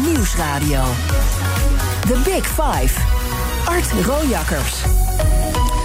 Nieuwsradio. 0.00 0.82
The 2.06 2.20
Big 2.24 2.44
Five. 2.44 2.92
Art 3.68 3.92
Rojakkers. 4.06 4.82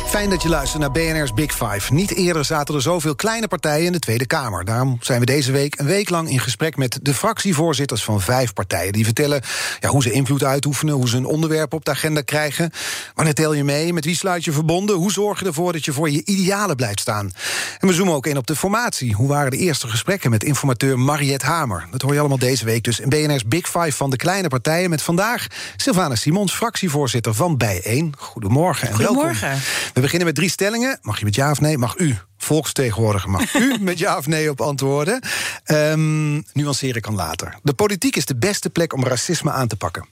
Fijn 0.09 0.29
dat 0.29 0.41
je 0.41 0.49
luistert 0.49 0.81
naar 0.81 0.91
BNR's 0.91 1.33
Big 1.33 1.51
Five. 1.51 1.93
Niet 1.93 2.15
eerder 2.15 2.45
zaten 2.45 2.75
er 2.75 2.81
zoveel 2.81 3.15
kleine 3.15 3.47
partijen 3.47 3.85
in 3.85 3.91
de 3.91 3.99
Tweede 3.99 4.25
Kamer. 4.25 4.65
Daarom 4.65 4.97
zijn 5.01 5.19
we 5.19 5.25
deze 5.25 5.51
week 5.51 5.79
een 5.79 5.85
week 5.85 6.09
lang 6.09 6.29
in 6.29 6.39
gesprek 6.39 6.77
met 6.77 6.99
de 7.01 7.13
fractievoorzitters 7.13 8.03
van 8.03 8.21
vijf 8.21 8.53
partijen. 8.53 8.93
Die 8.93 9.05
vertellen 9.05 9.41
ja, 9.79 9.89
hoe 9.89 10.01
ze 10.01 10.11
invloed 10.11 10.43
uitoefenen, 10.43 10.93
hoe 10.93 11.09
ze 11.09 11.17
een 11.17 11.25
onderwerp 11.25 11.73
op 11.73 11.85
de 11.85 11.91
agenda 11.91 12.21
krijgen. 12.21 12.71
Wanneer 13.15 13.33
tel 13.33 13.53
je 13.53 13.63
mee? 13.63 13.93
Met 13.93 14.05
wie 14.05 14.15
sluit 14.15 14.43
je 14.43 14.51
verbonden? 14.51 14.95
Hoe 14.95 15.11
zorg 15.11 15.39
je 15.39 15.45
ervoor 15.45 15.73
dat 15.73 15.85
je 15.85 15.93
voor 15.93 16.09
je 16.09 16.25
idealen 16.25 16.75
blijft 16.75 16.99
staan? 16.99 17.31
En 17.79 17.87
we 17.87 17.93
zoomen 17.93 18.13
ook 18.13 18.27
in 18.27 18.37
op 18.37 18.47
de 18.47 18.55
formatie. 18.55 19.13
Hoe 19.13 19.27
waren 19.27 19.51
de 19.51 19.57
eerste 19.57 19.87
gesprekken 19.87 20.29
met 20.29 20.43
informateur 20.43 20.99
Mariette 20.99 21.45
Hamer? 21.45 21.87
Dat 21.91 22.01
hoor 22.01 22.13
je 22.13 22.19
allemaal 22.19 22.37
deze 22.37 22.65
week 22.65 22.83
dus 22.83 22.99
in 22.99 23.09
BNR's 23.09 23.45
Big 23.45 23.65
Five 23.65 23.91
van 23.91 24.09
de 24.09 24.17
kleine 24.17 24.47
partijen. 24.47 24.89
Met 24.89 25.01
vandaag 25.01 25.47
Sylvana 25.75 26.15
Simons, 26.15 26.53
fractievoorzitter 26.53 27.33
van 27.33 27.57
Bijeen. 27.57 28.13
Goedemorgen 28.17 28.87
en 28.87 28.95
Goedemorgen. 28.95 29.61
We 29.99 30.05
beginnen 30.05 30.27
met 30.27 30.37
drie 30.37 30.49
stellingen. 30.49 30.99
Mag 31.01 31.19
je 31.19 31.25
met 31.25 31.35
ja 31.35 31.51
of 31.51 31.61
nee? 31.61 31.77
Mag 31.77 31.97
u, 31.97 32.17
volksvertegenwoordiger, 32.37 33.29
mag 33.29 33.53
u 33.53 33.77
met 33.81 33.99
ja 33.99 34.17
of 34.17 34.27
nee 34.27 34.49
op 34.49 34.61
antwoorden? 34.61 35.23
Um, 35.65 36.43
nuanceer 36.53 36.95
ik 36.95 37.01
kan 37.01 37.15
later. 37.15 37.57
De 37.63 37.73
politiek 37.73 38.15
is 38.15 38.25
de 38.25 38.35
beste 38.35 38.69
plek 38.69 38.93
om 38.93 39.03
racisme 39.03 39.51
aan 39.51 39.67
te 39.67 39.75
pakken. 39.75 40.05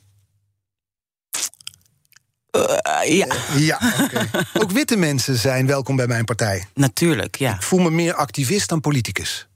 Uh, 2.51 3.17
ja. 3.17 3.35
Ja, 3.55 3.79
oké. 4.01 4.29
Ook 4.61 4.71
witte 4.71 4.97
mensen 4.97 5.35
zijn 5.35 5.67
welkom 5.67 5.95
bij 5.95 6.07
mijn 6.07 6.25
partij. 6.25 6.65
Natuurlijk, 6.73 7.35
ja. 7.35 7.53
Ik 7.53 7.61
voel 7.61 7.79
me 7.79 7.91
meer 7.91 8.13
activist 8.13 8.69
dan 8.69 8.81
politicus. 8.81 9.46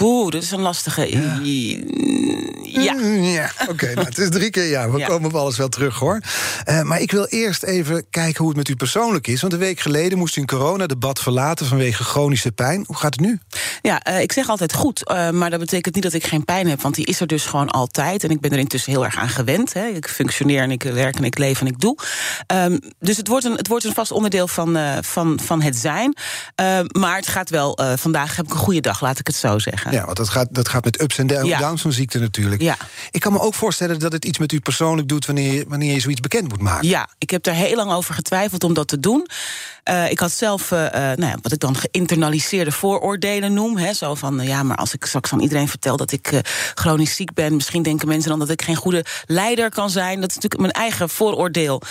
Oeh, 0.00 0.30
dat 0.30 0.42
is 0.42 0.50
een 0.50 0.60
lastige. 0.60 1.10
Ja. 1.10 1.40
Ja. 2.82 2.92
Mm, 2.94 3.22
ja. 3.22 3.50
Oké, 3.68 3.94
nou, 3.94 4.06
het 4.06 4.18
is 4.18 4.28
drie 4.28 4.50
keer 4.50 4.64
ja. 4.68 4.90
We 4.90 4.98
Ja. 4.98 5.06
komen 5.06 5.28
op 5.28 5.34
alles 5.36 5.56
wel 5.56 5.68
terug 5.68 5.98
hoor. 5.98 6.20
Eh, 6.64 6.82
maar 6.82 7.00
ik 7.00 7.10
wil 7.10 7.24
eerst 7.24 7.62
even 7.62 8.06
kijken 8.10 8.38
hoe 8.38 8.48
het 8.48 8.56
met 8.56 8.68
u 8.68 8.76
persoonlijk 8.76 9.26
is. 9.26 9.40
Want 9.40 9.52
een 9.52 9.58
week 9.58 9.80
geleden 9.80 10.18
moest 10.18 10.36
u 10.36 10.40
een 10.40 10.46
coronadebat 10.46 11.20
verlaten 11.20 11.66
vanwege 11.66 12.04
chronische 12.04 12.52
pijn. 12.52 12.84
Hoe 12.86 12.96
gaat 12.96 13.14
het 13.14 13.20
nu? 13.24 13.38
Ja, 13.82 14.02
eh, 14.02 14.20
ik 14.20 14.32
zeg 14.32 14.48
altijd 14.48 14.74
goed, 14.74 15.08
eh, 15.08 15.30
maar 15.30 15.50
dat 15.50 15.60
betekent 15.60 15.94
niet 15.94 16.04
dat 16.04 16.12
ik 16.12 16.26
geen 16.26 16.44
pijn 16.44 16.68
heb, 16.68 16.80
want 16.82 16.94
die 16.94 17.04
is 17.06 17.20
er 17.20 17.26
dus 17.26 17.44
gewoon 17.46 17.68
altijd. 17.70 18.24
En 18.24 18.30
ik 18.30 18.40
ben 18.40 18.50
er 18.50 18.58
intussen 18.58 18.92
heel 18.92 19.04
erg 19.04 19.16
aan 19.16 19.28
gewend. 19.28 19.72
Hè. 19.72 19.86
Ik 19.86 20.08
functioneer 20.08 20.62
en 20.62 20.70
ik 20.70 20.82
werk 20.82 21.16
en 21.16 21.24
ik 21.24 21.38
leef 21.38 21.60
en 21.60 21.66
ik 21.66 21.80
doe. 21.80 21.96
Ehm, 22.46 22.78
dus 22.98 23.16
het 23.16 23.28
wordt, 23.28 23.44
een, 23.44 23.56
het 23.56 23.68
wordt 23.68 23.84
een 23.84 23.94
vast 23.94 24.12
onderdeel 24.12 24.48
van, 24.48 24.78
van, 25.00 25.40
van 25.42 25.62
het 25.62 25.76
zijn. 25.76 26.16
Maar 26.92 27.16
het 27.16 27.26
gaat 27.26 27.50
wel, 27.50 27.78
vandaag 27.96 28.36
heb 28.36 28.44
ik 28.44 28.52
een 28.52 28.58
goede 28.58 28.80
dag, 28.80 29.00
laat 29.00 29.18
ik 29.18 29.26
het 29.26 29.36
zo 29.36 29.58
zeggen. 29.58 29.87
Ja, 29.90 30.04
want 30.04 30.16
dat 30.16 30.28
gaat, 30.28 30.48
dat 30.50 30.68
gaat 30.68 30.84
met 30.84 31.00
ups 31.00 31.18
en 31.18 31.26
down- 31.26 31.46
Ja. 31.46 31.58
downs 31.58 31.82
van 31.82 31.92
ziekte 31.92 32.18
natuurlijk. 32.18 32.62
Ja. 32.62 32.76
Ik 33.10 33.20
kan 33.20 33.32
me 33.32 33.40
ook 33.40 33.54
voorstellen 33.54 33.98
dat 33.98 34.12
het 34.12 34.24
iets 34.24 34.38
met 34.38 34.52
u 34.52 34.60
persoonlijk 34.60 35.08
doet... 35.08 35.26
wanneer 35.26 35.52
je, 35.52 35.64
wanneer 35.68 35.94
je 35.94 36.00
zoiets 36.00 36.20
bekend 36.20 36.48
moet 36.48 36.60
maken. 36.60 36.88
Ja, 36.88 37.08
ik 37.18 37.30
heb 37.30 37.42
daar 37.42 37.54
heel 37.54 37.76
lang 37.76 37.92
over 37.92 38.14
getwijfeld 38.14 38.64
om 38.64 38.74
dat 38.74 38.88
te 38.88 39.00
doen. 39.00 39.26
Eh, 39.84 40.10
ik 40.10 40.18
had 40.18 40.32
zelf, 40.32 40.70
eh, 40.72 40.86
eh, 40.86 41.18
nou 41.18 41.30
ja, 41.32 41.38
wat 41.42 41.52
ik 41.52 41.58
dan 41.58 41.76
geïnternaliseerde 41.76 42.72
vooroordelen 42.72 43.52
noem. 43.52 43.76
Hè, 43.76 43.92
zo 43.92 44.14
van, 44.14 44.40
ja, 44.42 44.62
maar 44.62 44.76
als 44.76 44.94
ik 44.94 45.04
straks 45.04 45.32
aan 45.32 45.40
iedereen 45.40 45.68
vertel 45.68 45.96
dat 45.96 46.12
ik 46.12 46.40
chronisch 46.74 47.14
ziek 47.16 47.34
ben... 47.34 47.54
misschien 47.54 47.82
denken 47.82 48.08
mensen 48.08 48.30
dan 48.30 48.38
dat 48.38 48.50
ik 48.50 48.62
geen 48.62 48.76
goede 48.76 49.04
leider 49.26 49.70
kan 49.70 49.90
zijn. 49.90 50.20
Dat 50.20 50.28
is 50.28 50.34
natuurlijk 50.34 50.60
mijn 50.60 50.72
eigen 50.72 51.08
vooroordeel 51.08 51.82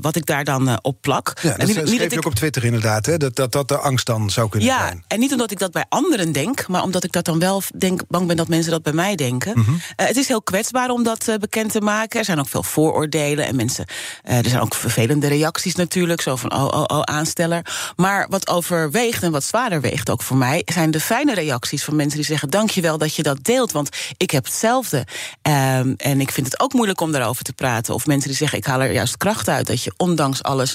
wat 0.00 0.16
ik 0.16 0.26
daar 0.26 0.44
dan 0.44 0.78
op 0.82 0.96
plak. 1.00 1.32
Ja, 1.42 1.50
En 1.50 1.56
dat 1.58 1.66
niet- 1.66 1.76
schreef 1.76 1.84
niet 1.90 1.92
je 1.94 1.98
dat 2.02 2.12
ik- 2.12 2.18
ook 2.18 2.24
op 2.26 2.34
Twitter 2.34 2.64
inderdaad, 2.64 3.06
hè? 3.06 3.16
Dat, 3.16 3.36
dat 3.36 3.52
dat 3.52 3.68
de 3.68 3.78
angst 3.78 4.06
dan 4.06 4.30
zou 4.30 4.48
kunnen 4.48 4.68
ja, 4.68 4.78
zijn. 4.86 5.04
en 5.08 5.18
niet 5.18 5.32
omdat 5.32 5.50
ik 5.50 5.58
dat 5.58 5.72
bij 5.72 5.84
anderen 5.88 6.32
denk, 6.32 6.68
maar 6.68 6.82
omdat 6.86 7.04
ik 7.04 7.12
dat 7.12 7.24
dan 7.24 7.38
wel 7.38 7.62
denk, 7.78 8.00
bang 8.08 8.26
ben 8.26 8.36
dat 8.36 8.48
mensen 8.48 8.70
dat 8.72 8.82
bij 8.82 8.92
mij 8.92 9.14
denken. 9.14 9.58
Mhm. 9.58 9.70
Eh, 9.96 10.06
het 10.06 10.16
is 10.16 10.28
heel 10.28 10.42
kwetsbaar 10.42 10.90
om 10.90 11.02
dat 11.02 11.28
eh, 11.28 11.34
bekend 11.34 11.72
te 11.72 11.80
maken. 11.80 12.18
Er 12.18 12.24
zijn 12.24 12.38
ook 12.38 12.48
veel 12.48 12.62
vooroordelen 12.62 13.46
en 13.46 13.56
mensen. 13.56 13.84
eh, 14.22 14.38
er 14.38 14.48
zijn 14.48 14.62
ook 14.62 14.74
vervelende 14.74 15.26
reacties 15.28 15.74
natuurlijk, 15.74 16.20
zo 16.20 16.36
van 16.36 16.52
oh, 16.54 16.64
oh, 16.64 16.84
oh, 16.86 17.00
aansteller. 17.02 17.66
Maar 17.96 18.26
wat 18.30 18.48
overweegt 18.48 19.22
en 19.22 19.30
wat 19.32 19.44
zwaarder 19.44 19.80
weegt 19.80 20.10
ook 20.10 20.22
voor 20.22 20.36
mij, 20.36 20.62
zijn 20.64 20.90
de 20.90 21.00
fijne 21.00 21.34
reacties 21.34 21.84
van 21.84 21.96
mensen 21.96 22.16
die 22.16 22.26
zeggen: 22.26 22.50
Dankjewel 22.50 22.98
dat 22.98 23.14
je 23.14 23.22
dat 23.22 23.44
deelt, 23.44 23.72
want 23.72 23.88
ik 24.16 24.30
heb 24.30 24.44
hetzelfde. 24.44 25.04
Ehm, 25.42 25.92
en 25.96 26.20
ik 26.20 26.30
vind 26.30 26.46
het 26.46 26.60
ook 26.60 26.72
moeilijk 26.72 27.00
om 27.00 27.12
daarover 27.12 27.44
te 27.44 27.52
praten. 27.52 27.94
Of 27.94 28.06
mensen 28.06 28.28
die 28.28 28.38
zeggen: 28.38 28.58
Ik 28.58 28.64
haal 28.66 28.80
er 28.80 28.92
juist 28.92 29.16
kracht 29.16 29.48
uit 29.48 29.66
dat 29.66 29.82
je 29.82 29.92
ondanks 29.96 30.42
alles 30.42 30.74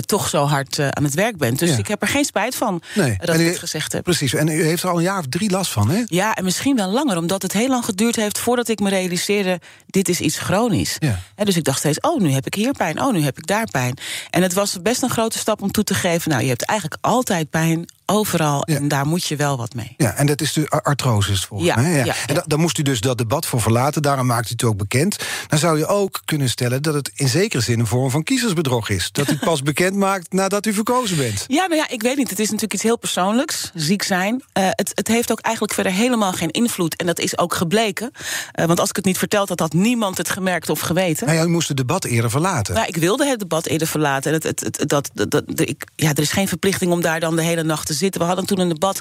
toch 0.00 0.28
zo 0.28 0.44
hard 0.44 0.78
aan 0.78 1.04
het 1.04 1.14
werk 1.14 1.36
bent. 1.36 1.58
Dus 1.58 1.70
Ja. 1.70 1.76
ik 1.76 1.86
heb 1.86 2.02
er 2.02 2.08
geen 2.08 2.24
spijt 2.24 2.54
van 2.54 2.82
Nee. 2.94 3.16
dat 3.18 3.28
En 3.28 3.40
ik 3.40 3.46
u- 3.46 3.48
het 3.48 3.58
gezegd 3.58 3.92
heb. 3.92 4.02
Precies, 4.02 4.34
en 4.34 4.48
u 4.48 4.64
heeft 4.64 4.82
er 4.82 4.88
al 4.88 4.96
een 4.96 5.02
jaar 5.02 5.18
of 5.18 5.26
drie 5.28 5.41
last 5.50 5.72
van, 5.72 5.90
hè? 5.90 6.02
Ja, 6.06 6.34
en 6.34 6.44
misschien 6.44 6.76
wel 6.76 6.90
langer, 6.90 7.16
omdat 7.16 7.42
het 7.42 7.52
heel 7.52 7.68
lang 7.68 7.84
geduurd 7.84 8.16
heeft 8.16 8.38
voordat 8.38 8.68
ik 8.68 8.80
me 8.80 8.88
realiseerde: 8.88 9.60
dit 9.86 10.08
is 10.08 10.20
iets 10.20 10.38
chronisch. 10.38 10.96
Ja. 10.98 11.18
Dus 11.44 11.56
ik 11.56 11.64
dacht 11.64 11.78
steeds: 11.78 12.00
oh, 12.00 12.20
nu 12.20 12.30
heb 12.30 12.46
ik 12.46 12.54
hier 12.54 12.72
pijn, 12.72 13.00
oh, 13.00 13.12
nu 13.12 13.22
heb 13.22 13.38
ik 13.38 13.46
daar 13.46 13.66
pijn. 13.70 13.98
En 14.30 14.42
het 14.42 14.52
was 14.52 14.82
best 14.82 15.02
een 15.02 15.10
grote 15.10 15.38
stap 15.38 15.62
om 15.62 15.70
toe 15.70 15.84
te 15.84 15.94
geven: 15.94 16.30
nou, 16.30 16.42
je 16.42 16.48
hebt 16.48 16.64
eigenlijk 16.64 17.00
altijd 17.02 17.50
pijn, 17.50 17.91
overal, 18.06 18.62
Ja. 18.66 18.76
en 18.76 18.88
daar 18.88 19.06
moet 19.06 19.24
je 19.24 19.36
wel 19.36 19.56
wat 19.56 19.74
mee. 19.74 19.94
Ja, 19.96 20.14
en 20.14 20.26
dat 20.26 20.40
is 20.40 20.52
de 20.52 20.66
ar- 20.68 20.82
artrose 20.82 21.30
is 21.30 21.36
het 21.38 21.46
volgens 21.46 21.70
Ja, 21.70 21.76
mij. 21.76 22.04
ja, 22.04 22.14
En 22.26 22.34
da- 22.34 22.44
daar 22.46 22.58
moest 22.58 22.78
u 22.78 22.82
dus 22.82 23.00
dat 23.00 23.18
debat 23.18 23.46
voor 23.46 23.60
verlaten, 23.60 24.02
daarom 24.02 24.26
maakt 24.26 24.48
u 24.48 24.52
het 24.52 24.64
ook 24.64 24.76
bekend. 24.76 25.16
Dan 25.48 25.58
zou 25.58 25.78
je 25.78 25.86
ook 25.86 26.20
kunnen 26.24 26.48
stellen 26.48 26.82
dat 26.82 26.94
het 26.94 27.10
in 27.14 27.28
zekere 27.28 27.62
zin 27.62 27.78
een 27.80 27.86
vorm 27.86 28.10
van 28.10 28.22
kiezersbedrog 28.22 28.88
is. 28.88 29.08
Dat 29.12 29.30
u 29.30 29.36
pas 29.38 29.62
bekend 29.72 29.96
maakt 29.96 30.32
nadat 30.32 30.66
u 30.66 30.72
verkozen 30.72 31.16
bent. 31.16 31.44
Ja, 31.48 31.66
nou 31.66 31.74
ja, 31.76 31.88
ik 31.88 32.02
weet 32.02 32.16
niet. 32.16 32.30
Het 32.30 32.38
is 32.38 32.46
natuurlijk 32.46 32.72
iets 32.74 32.82
heel 32.82 32.98
persoonlijks, 32.98 33.70
ziek 33.74 34.02
zijn. 34.02 34.42
Eh, 34.52 34.64
het, 34.70 34.90
het 34.94 35.08
heeft 35.08 35.30
ook 35.32 35.40
eigenlijk 35.40 35.74
verder 35.74 35.92
helemaal 35.92 36.32
geen 36.32 36.50
invloed. 36.50 36.96
En 36.96 37.06
dat 37.06 37.18
is 37.18 37.38
ook 37.38 37.54
gebleken. 37.54 38.10
Eh, 38.52 38.64
want 38.66 38.80
als 38.80 38.88
ik 38.88 38.96
het 38.96 39.04
niet 39.04 39.18
verteld 39.18 39.48
had, 39.48 39.58
had 39.60 39.72
niemand 39.72 40.18
het 40.18 40.28
gemerkt 40.28 40.68
of 40.70 40.80
geweten. 40.80 41.26
Nou 41.26 41.38
ja, 41.38 41.44
u 41.44 41.48
moest 41.48 41.68
het 41.68 41.76
debat 41.76 42.04
eerder 42.04 42.30
verlaten. 42.30 42.74
Nou, 42.74 42.86
ik 42.86 42.96
wilde 42.96 43.26
het 43.26 43.38
debat 43.38 43.66
eerder 43.66 43.86
verlaten. 43.88 44.32
En 44.32 44.40
het, 44.42 44.60
het, 44.60 44.76
het, 44.78 44.88
dat, 44.88 45.10
dat, 45.28 45.42
ik, 45.54 45.84
ja, 45.96 46.08
er 46.10 46.18
is 46.18 46.32
geen 46.32 46.48
verplichting 46.48 46.92
om 46.92 47.00
daar 47.00 47.20
dan 47.20 47.36
de 47.36 47.42
hele 47.42 47.62
nacht 47.62 47.86
te 47.86 47.91
zitten. 47.92 48.20
We 48.20 48.26
hadden 48.26 48.46
toen 48.46 48.58
een 48.60 48.68
debat. 48.68 49.00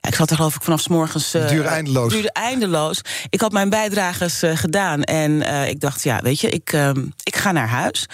Ik 0.00 0.14
zat 0.14 0.30
er 0.30 0.36
geloof 0.36 0.54
ik 0.54 0.62
vanaf 0.62 0.80
's 0.80 0.88
morgens. 0.88 1.34
eh, 1.34 1.48
Duurde 1.48 1.68
eindeloos. 1.68 2.12
Duurde 2.12 2.32
eindeloos. 2.32 3.00
Ik 3.30 3.40
had 3.40 3.52
mijn 3.52 3.68
bijdrages 3.70 4.42
eh, 4.42 4.56
gedaan. 4.56 5.02
En 5.02 5.42
eh, 5.42 5.68
ik 5.68 5.80
dacht, 5.80 6.02
ja, 6.02 6.20
weet 6.22 6.40
je, 6.40 6.48
ik, 6.50 6.72
ehm, 6.72 7.04
ik 7.22 7.36
ga 7.36 7.52
naar 7.52 7.68
huis. 7.68 8.06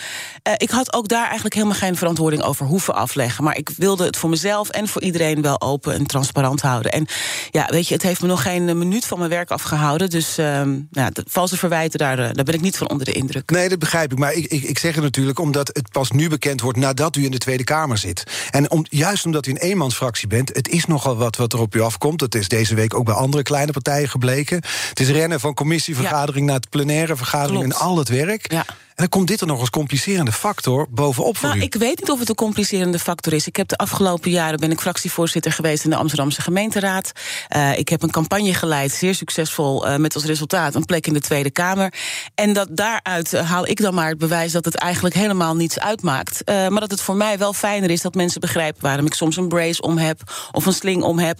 Ik 0.57 0.71
had 0.71 0.93
ook 0.93 1.09
daar 1.09 1.25
eigenlijk 1.25 1.55
helemaal 1.55 1.77
geen 1.77 1.97
verantwoording 1.97 2.43
over 2.43 2.67
hoeven 2.67 2.95
afleggen. 2.95 3.45
Maar 3.45 3.57
ik 3.57 3.71
wilde 3.77 4.05
het 4.05 4.17
voor 4.17 4.31
mezelf 4.31 4.69
en 4.69 4.89
voor 4.89 5.03
iedereen 5.03 5.43
wel 5.43 5.61
open 5.61 5.95
en 5.95 6.07
transparant 6.07 6.61
houden. 6.61 6.93
En 6.93 7.07
ja, 7.51 7.67
weet 7.71 7.89
je, 7.89 7.95
het 7.95 8.03
heeft 8.03 8.21
me 8.21 8.27
nog 8.29 8.43
geen 8.43 8.79
minuut 8.79 9.07
van 9.07 9.19
mijn 9.19 9.31
werk 9.31 9.51
afgehouden. 9.51 10.11
Dus 10.11 10.39
ehm 10.39 10.79
ja, 10.91 11.11
de 11.11 11.25
valse 11.29 11.57
verwijten, 11.57 11.99
daar, 11.99 12.17
daar 12.17 12.45
ben 12.45 12.55
ik 12.55 12.61
niet 12.61 12.77
van 12.77 12.91
onder 12.91 13.07
de 13.07 13.13
indruk. 13.13 13.51
Nee, 13.51 13.69
dat 13.69 13.79
begrijp 13.79 14.13
ik. 14.13 14.19
Maar 14.19 14.33
ik, 14.33 14.47
ik, 14.47 14.63
ik 14.63 14.79
zeg 14.79 14.95
het 14.95 15.05
natuurlijk 15.05 15.39
omdat 15.39 15.69
het 15.73 15.91
pas 15.93 16.11
nu 16.11 16.29
bekend 16.29 16.61
wordt 16.61 16.79
nadat 16.79 17.17
u 17.17 17.25
in 17.25 17.31
de 17.31 17.39
Tweede 17.39 17.65
Kamer 17.65 17.99
zit. 17.99 18.25
En 18.51 18.71
om, 18.71 18.87
juist 18.89 19.25
omdat 19.25 19.47
u 19.47 19.51
een 19.51 19.57
eenmansfractie 19.57 20.09
bent, 20.29 20.55
het 20.55 20.69
is 20.69 20.85
nogal 20.85 21.17
wat 21.17 21.37
wat 21.37 21.53
er 21.53 21.61
op 21.61 21.75
u 21.75 21.81
afkomt. 21.81 22.19
Dat 22.19 22.35
is 22.35 22.49
deze 22.49 22.75
week 22.75 22.95
ook 22.95 23.05
bij 23.05 23.15
andere 23.15 23.43
kleine 23.43 23.73
partijen 23.73 24.09
gebleken. 24.09 24.57
Het 24.89 25.01
is 25.01 25.09
rennen 25.09 25.41
van 25.41 25.55
commissievergadering 25.55 26.47
naar 26.47 26.61
de 26.61 26.69
plenaire 26.71 27.17
vergadering 27.17 27.63
Klopt. 27.63 27.81
en 27.81 27.87
al 27.87 27.97
het 27.99 28.09
werk. 28.09 28.53
Ja. 28.53 28.65
En 28.91 29.07
dan 29.07 29.19
komt 29.19 29.29
dit 29.29 29.41
er 29.41 29.47
nog 29.47 29.61
als 29.61 29.71
complicerende 29.71 30.33
factor 30.33 30.87
bovenop 30.91 31.37
voor 31.37 31.49
Nou, 31.49 31.61
u. 31.61 31.65
ik 31.65 31.75
weet 31.75 31.99
niet 32.01 32.11
of 32.11 32.19
het 32.19 32.29
een 32.29 32.35
complicerende 32.35 32.99
factor 32.99 33.33
is. 33.33 33.47
Ik 33.47 33.57
heb 33.57 33.69
de 33.69 33.77
afgelopen 33.77 34.31
jaren 34.31 34.61
ben 34.61 34.71
ik 34.71 34.81
fractievoorzitter 34.81 35.53
geweest 35.53 35.85
in 35.85 35.91
de 35.91 35.97
Amsterdamse 35.97 36.41
gemeenteraad. 36.43 37.13
Eh, 37.49 37.79
ik 37.79 37.89
heb 37.89 38.03
een 38.03 38.11
campagne 38.11 38.55
geleid, 38.55 38.93
zeer 38.93 39.15
succesvol, 39.15 39.87
eh, 39.87 39.97
met 39.97 40.15
als 40.15 40.25
resultaat 40.25 40.75
een 40.75 40.85
plek 40.85 41.07
in 41.07 41.13
de 41.13 41.21
Tweede 41.21 41.51
Kamer. 41.51 41.93
En 42.35 42.53
dat 42.53 42.69
daaruit 42.71 43.33
eh, 43.33 43.51
haal 43.51 43.67
ik 43.67 43.81
dan 43.81 43.95
maar 43.95 44.09
het 44.09 44.19
bewijs 44.19 44.53
dat 44.53 44.65
het 44.65 44.75
eigenlijk 44.75 45.15
helemaal 45.15 45.57
niets 45.57 45.79
uitmaakt. 45.79 46.43
Maar 46.47 46.81
dat 46.81 46.91
het 46.91 47.01
voor 47.01 47.17
mij 47.17 47.39
wel 47.39 47.53
fijner 47.53 47.91
is 47.91 48.01
dat 48.01 48.15
mensen 48.15 48.41
begrijpen 48.41 48.83
waarom 48.83 49.07
ik 49.07 49.15
soms 49.15 49.37
een 49.37 49.49
brace 49.49 49.83
om 49.83 49.97
heb 50.01 50.21
of 50.53 50.67
een 50.67 50.73
sling 50.73 51.03
om 51.03 51.19
heb. 51.19 51.39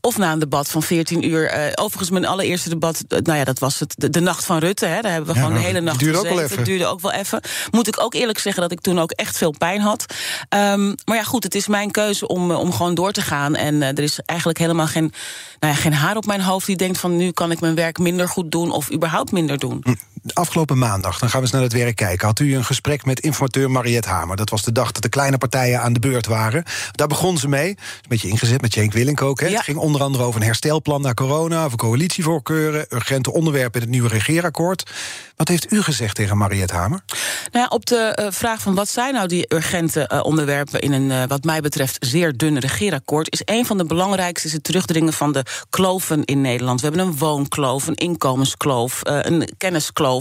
Of 0.00 0.18
na 0.18 0.32
een 0.32 0.38
debat 0.38 0.68
van 0.68 0.82
14 0.82 1.28
uur. 1.28 1.46
eh, 1.48 1.72
overigens, 1.74 2.10
mijn 2.10 2.26
allereerste 2.26 2.68
debat, 2.68 3.04
eh, 3.08 3.18
nou 3.18 3.38
ja, 3.38 3.44
dat 3.44 3.58
was 3.58 3.78
het, 3.80 3.94
de, 3.96 4.10
de 4.10 4.20
nacht 4.20 4.44
van 4.44 4.58
Rutte. 4.58 4.86
Hè, 4.86 5.00
daar 5.00 5.12
hebben 5.12 5.30
we 5.30 5.34
Ja, 5.36 5.40
gewoon 5.40 5.54
de 5.54 5.58
die 5.62 5.68
hele 5.72 5.84
nacht 5.84 5.98
duurde 5.98 6.18
ook 6.18 6.24
wel 6.24 6.32
gezeten. 6.32 6.52
even. 6.52 6.64
duurde 6.64 6.86
ook 6.86 7.00
wel 7.00 7.12
even. 7.12 7.40
Moet 7.70 7.86
ik 7.88 8.00
ook 8.00 8.14
eerlijk 8.14 8.38
zeggen 8.38 8.62
dat 8.62 8.72
ik 8.72 8.80
toen 8.80 8.98
ook 9.00 9.10
echt 9.10 9.36
veel 9.38 9.54
pijn 9.58 9.80
had. 9.80 10.04
Ehm, 10.48 10.86
maar 11.04 11.16
ja, 11.16 11.22
goed, 11.22 11.42
het 11.44 11.54
is 11.54 11.66
mijn 11.66 11.90
keuze 11.90 12.28
om, 12.28 12.50
eh, 12.50 12.58
om 12.58 12.72
gewoon 12.72 12.94
door 12.94 13.12
te 13.12 13.22
gaan. 13.22 13.54
En 13.56 13.82
er 13.82 13.98
is 13.98 14.18
eigenlijk 14.24 14.58
helemaal 14.58 14.86
geen, 14.86 15.12
nou 15.60 15.74
ja, 15.74 15.80
geen 15.80 15.94
haar 15.94 16.16
op 16.16 16.26
mijn 16.26 16.40
hoofd 16.40 16.66
die 16.66 16.76
denkt 16.76 16.98
van 16.98 17.16
nu 17.16 17.30
kan 17.30 17.50
ik 17.50 17.60
mijn 17.60 17.74
werk 17.74 17.98
minder 17.98 18.28
goed 18.28 18.50
doen 18.50 18.70
of 18.70 18.92
überhaupt 18.92 19.32
minder 19.32 19.58
doen. 19.58 19.84
Afgelopen 20.32 20.78
maandag, 20.78 21.18
dan 21.18 21.28
gaan 21.28 21.38
we 21.38 21.44
eens 21.44 21.54
naar 21.54 21.62
het 21.62 21.72
werk 21.72 21.96
kijken... 21.96 22.26
had 22.26 22.38
u 22.38 22.56
een 22.56 22.64
gesprek 22.64 23.04
met 23.04 23.20
informateur 23.20 23.70
Mariette 23.70 24.08
Hamer. 24.08 24.36
Dat 24.36 24.50
was 24.50 24.62
de 24.62 24.72
dag 24.72 24.92
dat 24.92 25.02
de 25.02 25.08
kleine 25.08 25.38
partijen 25.38 25.80
aan 25.80 25.92
de 25.92 26.00
beurt 26.00 26.26
waren. 26.26 26.64
Daar 26.92 27.06
begon 27.06 27.38
ze 27.38 27.48
mee. 27.48 27.68
Een 27.68 28.08
beetje 28.08 28.28
ingezet 28.28 28.60
met 28.60 28.72
Cenk 28.72 28.92
Willink 28.92 29.22
ook. 29.22 29.40
Hè. 29.40 29.48
Het 29.48 29.60
ging 29.60 29.78
onder 29.78 30.02
andere 30.02 30.24
over 30.24 30.40
een 30.40 30.46
herstelplan 30.46 31.02
na 31.02 31.14
corona... 31.14 31.64
over 31.64 31.78
coalitievoorkeuren, 31.78 32.86
urgente 32.88 33.32
onderwerpen 33.32 33.80
in 33.80 33.86
het 33.86 33.90
nieuwe 33.90 34.08
regeerakkoord. 34.08 34.90
Wat 35.36 35.48
heeft 35.48 35.72
u 35.72 35.82
gezegd 35.82 36.14
tegen 36.14 36.38
Mariette 36.38 36.74
Hamer? 36.74 37.00
Nou 37.52 37.64
ja, 37.64 37.66
op 37.68 37.86
de 37.86 38.18
uh, 38.20 38.26
vraag 38.30 38.60
van 38.60 38.74
wat 38.74 38.88
zijn 38.88 39.14
nou 39.14 39.28
die 39.28 39.54
urgente 39.54 40.10
uh, 40.12 40.24
onderwerpen... 40.24 40.80
in 40.80 40.92
een, 40.92 41.10
uh, 41.10 41.22
wat 41.26 41.44
mij 41.44 41.60
betreft, 41.60 41.96
zeer 42.00 42.36
dun 42.36 42.58
regeerakkoord... 42.58 43.32
is 43.32 43.42
een 43.44 43.66
van 43.66 43.78
de 43.78 43.84
belangrijkste 43.84 44.46
is 44.46 44.52
het 44.52 44.64
terugdringen 44.64 45.12
van 45.12 45.32
de 45.32 45.44
kloven 45.70 46.24
in 46.24 46.40
Nederland. 46.40 46.80
We 46.80 46.86
hebben 46.86 47.06
een 47.06 47.18
woonkloof, 47.18 47.86
een 47.86 47.94
inkomenskloof, 47.94 49.00
een 49.02 49.48
kenniskloof. 49.58 50.11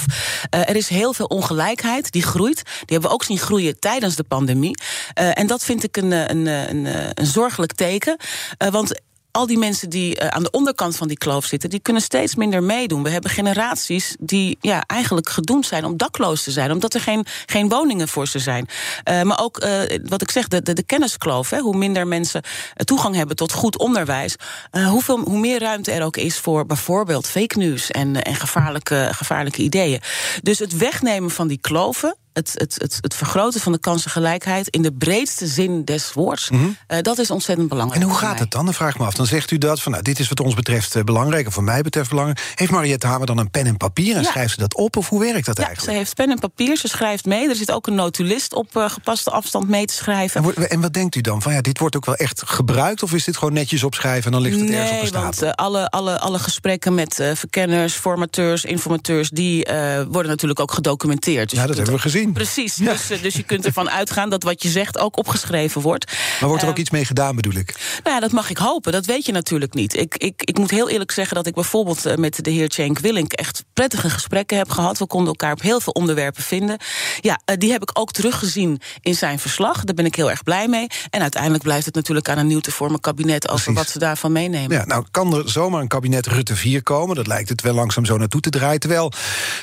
Er 0.49 0.75
is 0.75 0.87
heel 0.87 1.13
veel 1.13 1.25
ongelijkheid, 1.25 2.11
die 2.11 2.23
groeit. 2.23 2.61
Die 2.63 2.85
hebben 2.85 3.09
we 3.09 3.15
ook 3.15 3.23
zien 3.23 3.37
groeien 3.37 3.79
tijdens 3.79 4.15
de 4.15 4.23
pandemie. 4.23 4.77
en 5.13 5.47
dat 5.47 5.63
vind 5.63 5.83
ik 5.83 5.97
een, 5.97 6.11
een, 6.11 6.45
een, 6.45 6.85
een 7.13 7.25
zorgelijk 7.25 7.73
teken. 7.73 8.17
want 8.57 9.01
al 9.31 9.47
die 9.47 9.57
mensen 9.57 9.89
die 9.89 10.21
uh, 10.21 10.27
aan 10.27 10.43
de 10.43 10.51
onderkant 10.51 10.95
van 10.95 11.07
die 11.07 11.17
kloof 11.17 11.45
zitten, 11.45 11.69
die 11.69 11.79
kunnen 11.79 12.01
steeds 12.01 12.35
minder 12.35 12.63
meedoen. 12.63 13.03
We 13.03 13.09
hebben 13.09 13.31
generaties 13.31 14.15
die 14.19 14.57
ja, 14.61 14.83
eigenlijk 14.87 15.29
gedoemd 15.29 15.65
zijn 15.65 15.85
om 15.85 15.97
dakloos 15.97 16.43
te 16.43 16.51
zijn, 16.51 16.71
omdat 16.71 16.93
er 16.93 17.01
geen, 17.01 17.25
geen 17.45 17.69
woningen 17.69 18.07
voor 18.07 18.27
ze 18.27 18.39
zijn. 18.39 18.67
Uh, 19.09 19.21
maar 19.21 19.39
ook 19.41 19.63
uh, 19.63 19.81
wat 20.03 20.21
ik 20.21 20.31
zeg, 20.31 20.47
de, 20.47 20.61
de, 20.61 20.73
de 20.73 20.83
kenniskloof. 20.83 21.49
Hè, 21.49 21.59
hoe 21.59 21.77
minder 21.77 22.07
mensen 22.07 22.43
toegang 22.75 23.15
hebben 23.15 23.35
tot 23.35 23.51
goed 23.51 23.77
onderwijs, 23.77 24.35
hoeveel, 24.71 25.19
hoe 25.19 25.39
meer 25.39 25.59
ruimte 25.59 25.91
er 25.91 26.03
ook 26.03 26.17
is 26.17 26.37
voor 26.37 26.65
bijvoorbeeld 26.65 27.27
fake 27.27 27.57
news 27.57 27.91
en, 27.91 28.21
en 28.23 28.35
gevaarlijke, 28.35 29.09
gevaarlijke 29.11 29.61
ideeën. 29.61 30.01
Dus 30.41 30.59
het 30.59 30.77
wegnemen 30.77 31.31
van 31.31 31.47
die 31.47 31.59
kloven 31.61 32.15
het, 32.33 32.51
het, 32.53 32.75
het, 32.77 32.97
het, 33.01 33.15
vergroten 33.15 33.61
van 33.61 33.71
de 33.71 33.79
kansengelijkheid 33.79 34.67
in 34.67 34.81
de 34.81 34.91
breedste 34.91 35.47
zin 35.47 35.85
des 35.85 36.13
woords. 36.13 36.49
Mm 36.49 36.59
-hmm. 36.59 36.77
uh, 36.87 36.97
dat 37.01 37.17
is 37.17 37.31
ontzettend 37.31 37.69
belangrijk. 37.69 38.01
En 38.01 38.09
hoe 38.09 38.17
gaat 38.17 38.39
het 38.39 38.51
dan? 38.51 38.65
Dan 38.65 38.73
vraag 38.73 38.93
ik 38.93 38.99
me 38.99 39.05
af. 39.05 39.13
Dan 39.13 39.25
zegt 39.25 39.51
u 39.51 39.57
dat 39.57 39.81
van 39.81 39.91
nou, 39.91 40.03
dit 40.03 40.19
is 40.19 40.29
wat 40.29 40.39
ons 40.39 40.53
betreft 40.53 40.95
uh, 40.95 41.03
belangrijk, 41.03 41.47
of 41.47 41.53
voor 41.53 41.63
mij 41.63 41.81
betreft 41.81 42.09
belangrijk. 42.09 42.53
Heeft 42.55 42.71
Mariette 42.71 43.07
Hamer 43.07 43.27
dan 43.27 43.37
een 43.37 43.51
pen 43.51 43.65
en 43.65 43.77
papier 43.77 44.15
en 44.15 44.21
ja. 44.21 44.29
schrijft 44.29 44.53
ze 44.53 44.59
dat 44.59 44.75
op? 44.75 44.97
Of 44.97 45.09
hoe 45.09 45.19
werkt 45.19 45.45
dat 45.45 45.57
ja, 45.57 45.65
eigenlijk? 45.65 45.93
Ze 45.93 45.97
heeft 45.97 46.15
pen 46.15 46.29
en 46.29 46.39
papier, 46.39 46.77
ze 46.77 46.87
schrijft 46.87 47.25
mee. 47.25 47.49
Er 47.49 47.55
zit 47.55 47.71
ook 47.71 47.87
een 47.87 47.95
notulist 47.95 48.53
op 48.53 48.75
uh, 48.75 48.89
gepaste 48.89 49.31
afstand 49.31 49.67
mee 49.67 49.85
te 49.85 49.93
schrijven. 49.93 50.43
En, 50.43 50.69
en, 50.69 50.81
wat 50.81 50.93
denkt 50.93 51.15
u 51.15 51.21
dan? 51.21 51.41
Van 51.41 51.53
ja, 51.53 51.61
dit 51.61 51.79
wordt 51.79 51.95
ook 51.95 52.05
wel 52.05 52.15
echt 52.15 52.41
gebruikt, 52.45 53.03
of 53.03 53.13
is 53.13 53.23
dit 53.23 53.37
gewoon 53.37 53.53
netjes 53.53 53.83
opschrijven 53.83 54.25
en 54.25 54.31
dan 54.31 54.41
ligt 54.41 54.59
het 54.59 54.69
nee, 54.69 54.77
ergens 54.77 54.97
op 54.97 55.01
een 55.01 55.07
stapel? 55.07 55.45
Want, 55.45 55.55
alle, 55.55 55.89
alle, 55.89 56.19
alle 56.19 56.39
gesprekken 56.39 56.93
met 56.93 57.15
verkenners, 57.33 57.93
formateurs, 57.93 58.65
informateurs, 58.65 59.29
die 59.29 59.65
worden 60.09 60.31
natuurlijk 60.31 60.59
ook 60.59 60.71
gedocumenteerd. 60.71 61.49
Dus 61.49 61.59
ja, 61.59 61.67
dat 61.67 61.75
hebben 61.75 61.95
we 61.95 62.01
gezien. 62.01 62.20
Precies. 62.33 62.75
Ja. 62.75 62.91
Dus, 62.91 63.21
dus, 63.21 63.35
je 63.35 63.43
kunt 63.43 63.65
ervan 63.65 63.89
uitgaan 63.89 64.29
dat 64.29 64.43
wat 64.43 64.63
je 64.63 64.69
zegt 64.69 64.97
ook 64.97 65.17
opgeschreven 65.17 65.81
wordt. 65.81 66.11
Maar 66.39 66.49
wordt 66.49 66.63
er 66.63 66.69
ook 66.69 66.75
uh, 66.75 66.81
iets 66.81 66.89
mee 66.89 67.05
gedaan, 67.05 67.35
bedoel 67.35 67.53
ik? 67.53 67.75
Nou 68.03 68.15
ja, 68.15 68.21
dat 68.21 68.31
mag 68.31 68.49
ik 68.49 68.57
hopen. 68.57 68.91
Dat 68.91 69.05
weet 69.05 69.25
je 69.25 69.31
natuurlijk 69.31 69.73
niet. 69.73 69.97
Ik, 69.97 70.17
ik, 70.17 70.41
ik 70.43 70.57
moet 70.57 70.71
heel 70.71 70.89
eerlijk 70.89 71.11
zeggen 71.11 71.35
dat 71.35 71.47
ik 71.47 71.53
bijvoorbeeld 71.53 72.05
uh, 72.05 72.15
met 72.15 72.43
de 72.43 72.51
heer 72.51 72.71
Cenk 72.71 72.99
Willink... 72.99 73.33
echt 73.33 73.63
prettige 73.73 74.09
gesprekken 74.09 74.57
heb 74.57 74.69
gehad. 74.69 74.97
We 74.97 75.07
konden 75.07 75.27
elkaar 75.27 75.51
op 75.51 75.61
heel 75.61 75.79
veel 75.79 75.93
onderwerpen 75.93 76.43
vinden. 76.43 76.77
Ja, 77.19 77.41
uh, 77.45 77.55
die 77.57 77.71
heb 77.71 77.81
ik 77.81 77.99
ook 77.99 78.11
teruggezien 78.11 78.81
in 79.01 79.15
zijn 79.15 79.39
verslag. 79.39 79.83
Daar 79.83 79.95
ben 79.95 80.05
ik 80.05 80.15
heel 80.15 80.29
erg 80.29 80.43
blij 80.43 80.67
mee. 80.67 80.87
En 81.09 81.21
uiteindelijk 81.21 81.63
blijft 81.63 81.85
het 81.85 81.95
natuurlijk 81.95 82.29
aan 82.29 82.37
een 82.37 82.47
nieuw 82.47 82.59
te 82.59 82.71
vormen 82.71 82.99
kabinet... 82.99 83.49
over 83.49 83.63
Precies. 83.63 83.81
wat 83.81 83.91
ze 83.91 83.99
daarvan 83.99 84.31
meenemen. 84.31 84.77
Ja, 84.77 84.85
nou 84.85 85.05
kan 85.11 85.35
er 85.35 85.49
zomaar 85.49 85.81
een 85.81 85.87
kabinet 85.87 86.27
Rutte 86.27 86.55
4 86.55 86.83
komen. 86.83 87.15
Dat 87.15 87.27
lijkt 87.27 87.49
het 87.49 87.61
wel 87.61 87.73
langzaam 87.73 88.05
zo 88.05 88.17
naartoe 88.17 88.41
te 88.41 88.49
draaien. 88.49 88.79
Terwijl, 88.79 89.11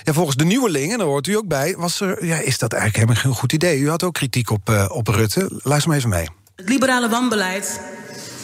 ja, 0.03 0.13
volgens 0.13 0.37
de 0.37 0.45
nieuwelingen, 0.45 0.99
daar 0.99 1.07
hoort 1.07 1.27
u 1.27 1.37
ook 1.37 1.49
bij... 1.49 1.75
Was 1.77 2.01
er, 2.01 2.25
ja, 2.25 2.37
is 2.49 2.59
dat 2.59 2.73
eigenlijk 2.73 3.03
helemaal 3.03 3.23
geen 3.23 3.41
goed 3.41 3.53
idee. 3.53 3.79
U 3.79 3.89
had 3.89 4.03
ook 4.03 4.15
kritiek 4.15 4.51
op, 4.51 4.71
uh, 4.71 4.85
op 4.89 5.09
Rutte. 5.09 5.51
Luister 5.63 5.89
maar 5.89 5.99
even 5.99 6.11
mee. 6.11 6.29
Het 6.57 6.69
liberale 6.69 7.09
wanbeleid, 7.09 7.81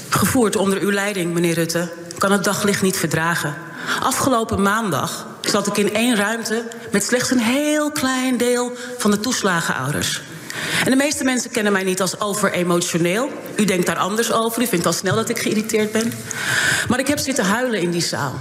gevoerd 0.08 0.56
onder 0.56 0.78
uw 0.78 0.90
leiding, 0.90 1.34
meneer 1.34 1.54
Rutte, 1.54 1.92
kan 2.18 2.32
het 2.32 2.44
daglicht 2.44 2.82
niet 2.82 2.96
verdragen. 2.96 3.54
Afgelopen 4.02 4.62
maandag 4.62 5.26
zat 5.40 5.66
ik 5.66 5.76
in 5.76 5.94
één 5.94 6.16
ruimte 6.16 6.68
met 6.92 7.04
slechts 7.04 7.30
een 7.30 7.38
heel 7.38 7.90
klein 7.90 8.36
deel 8.36 8.72
van 8.98 9.10
de 9.10 9.20
toeslagenouders. 9.20 10.22
En 10.84 10.90
de 10.90 10.96
meeste 10.96 11.24
mensen 11.24 11.50
kennen 11.50 11.72
mij 11.72 11.84
niet 11.84 12.00
als 12.00 12.20
overemotioneel. 12.20 13.30
U 13.56 13.64
denkt 13.64 13.86
daar 13.86 13.98
anders 13.98 14.32
over. 14.32 14.62
U 14.62 14.66
vindt 14.66 14.86
al 14.86 14.92
snel 14.92 15.14
dat 15.14 15.28
ik 15.28 15.38
geïrriteerd 15.38 15.92
ben. 15.92 16.12
Maar 16.88 16.98
ik 16.98 17.06
heb 17.06 17.18
zitten 17.18 17.44
huilen 17.44 17.80
in 17.80 17.90
die 17.90 18.02
zaal. 18.02 18.34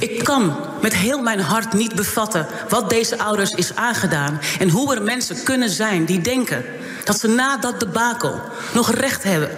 Ik 0.00 0.24
kan 0.24 0.56
met 0.82 0.94
heel 0.94 1.22
mijn 1.22 1.40
hart 1.40 1.72
niet 1.72 1.94
bevatten 1.94 2.46
wat 2.68 2.90
deze 2.90 3.18
ouders 3.18 3.50
is 3.50 3.74
aangedaan. 3.74 4.40
En 4.58 4.68
hoe 4.68 4.94
er 4.94 5.02
mensen 5.02 5.42
kunnen 5.42 5.70
zijn 5.70 6.04
die 6.04 6.20
denken 6.20 6.64
dat 7.04 7.20
ze 7.20 7.28
na 7.28 7.56
dat 7.56 7.80
debakel 7.80 8.40
nog 8.74 8.90
recht 8.90 9.22
hebben 9.22 9.50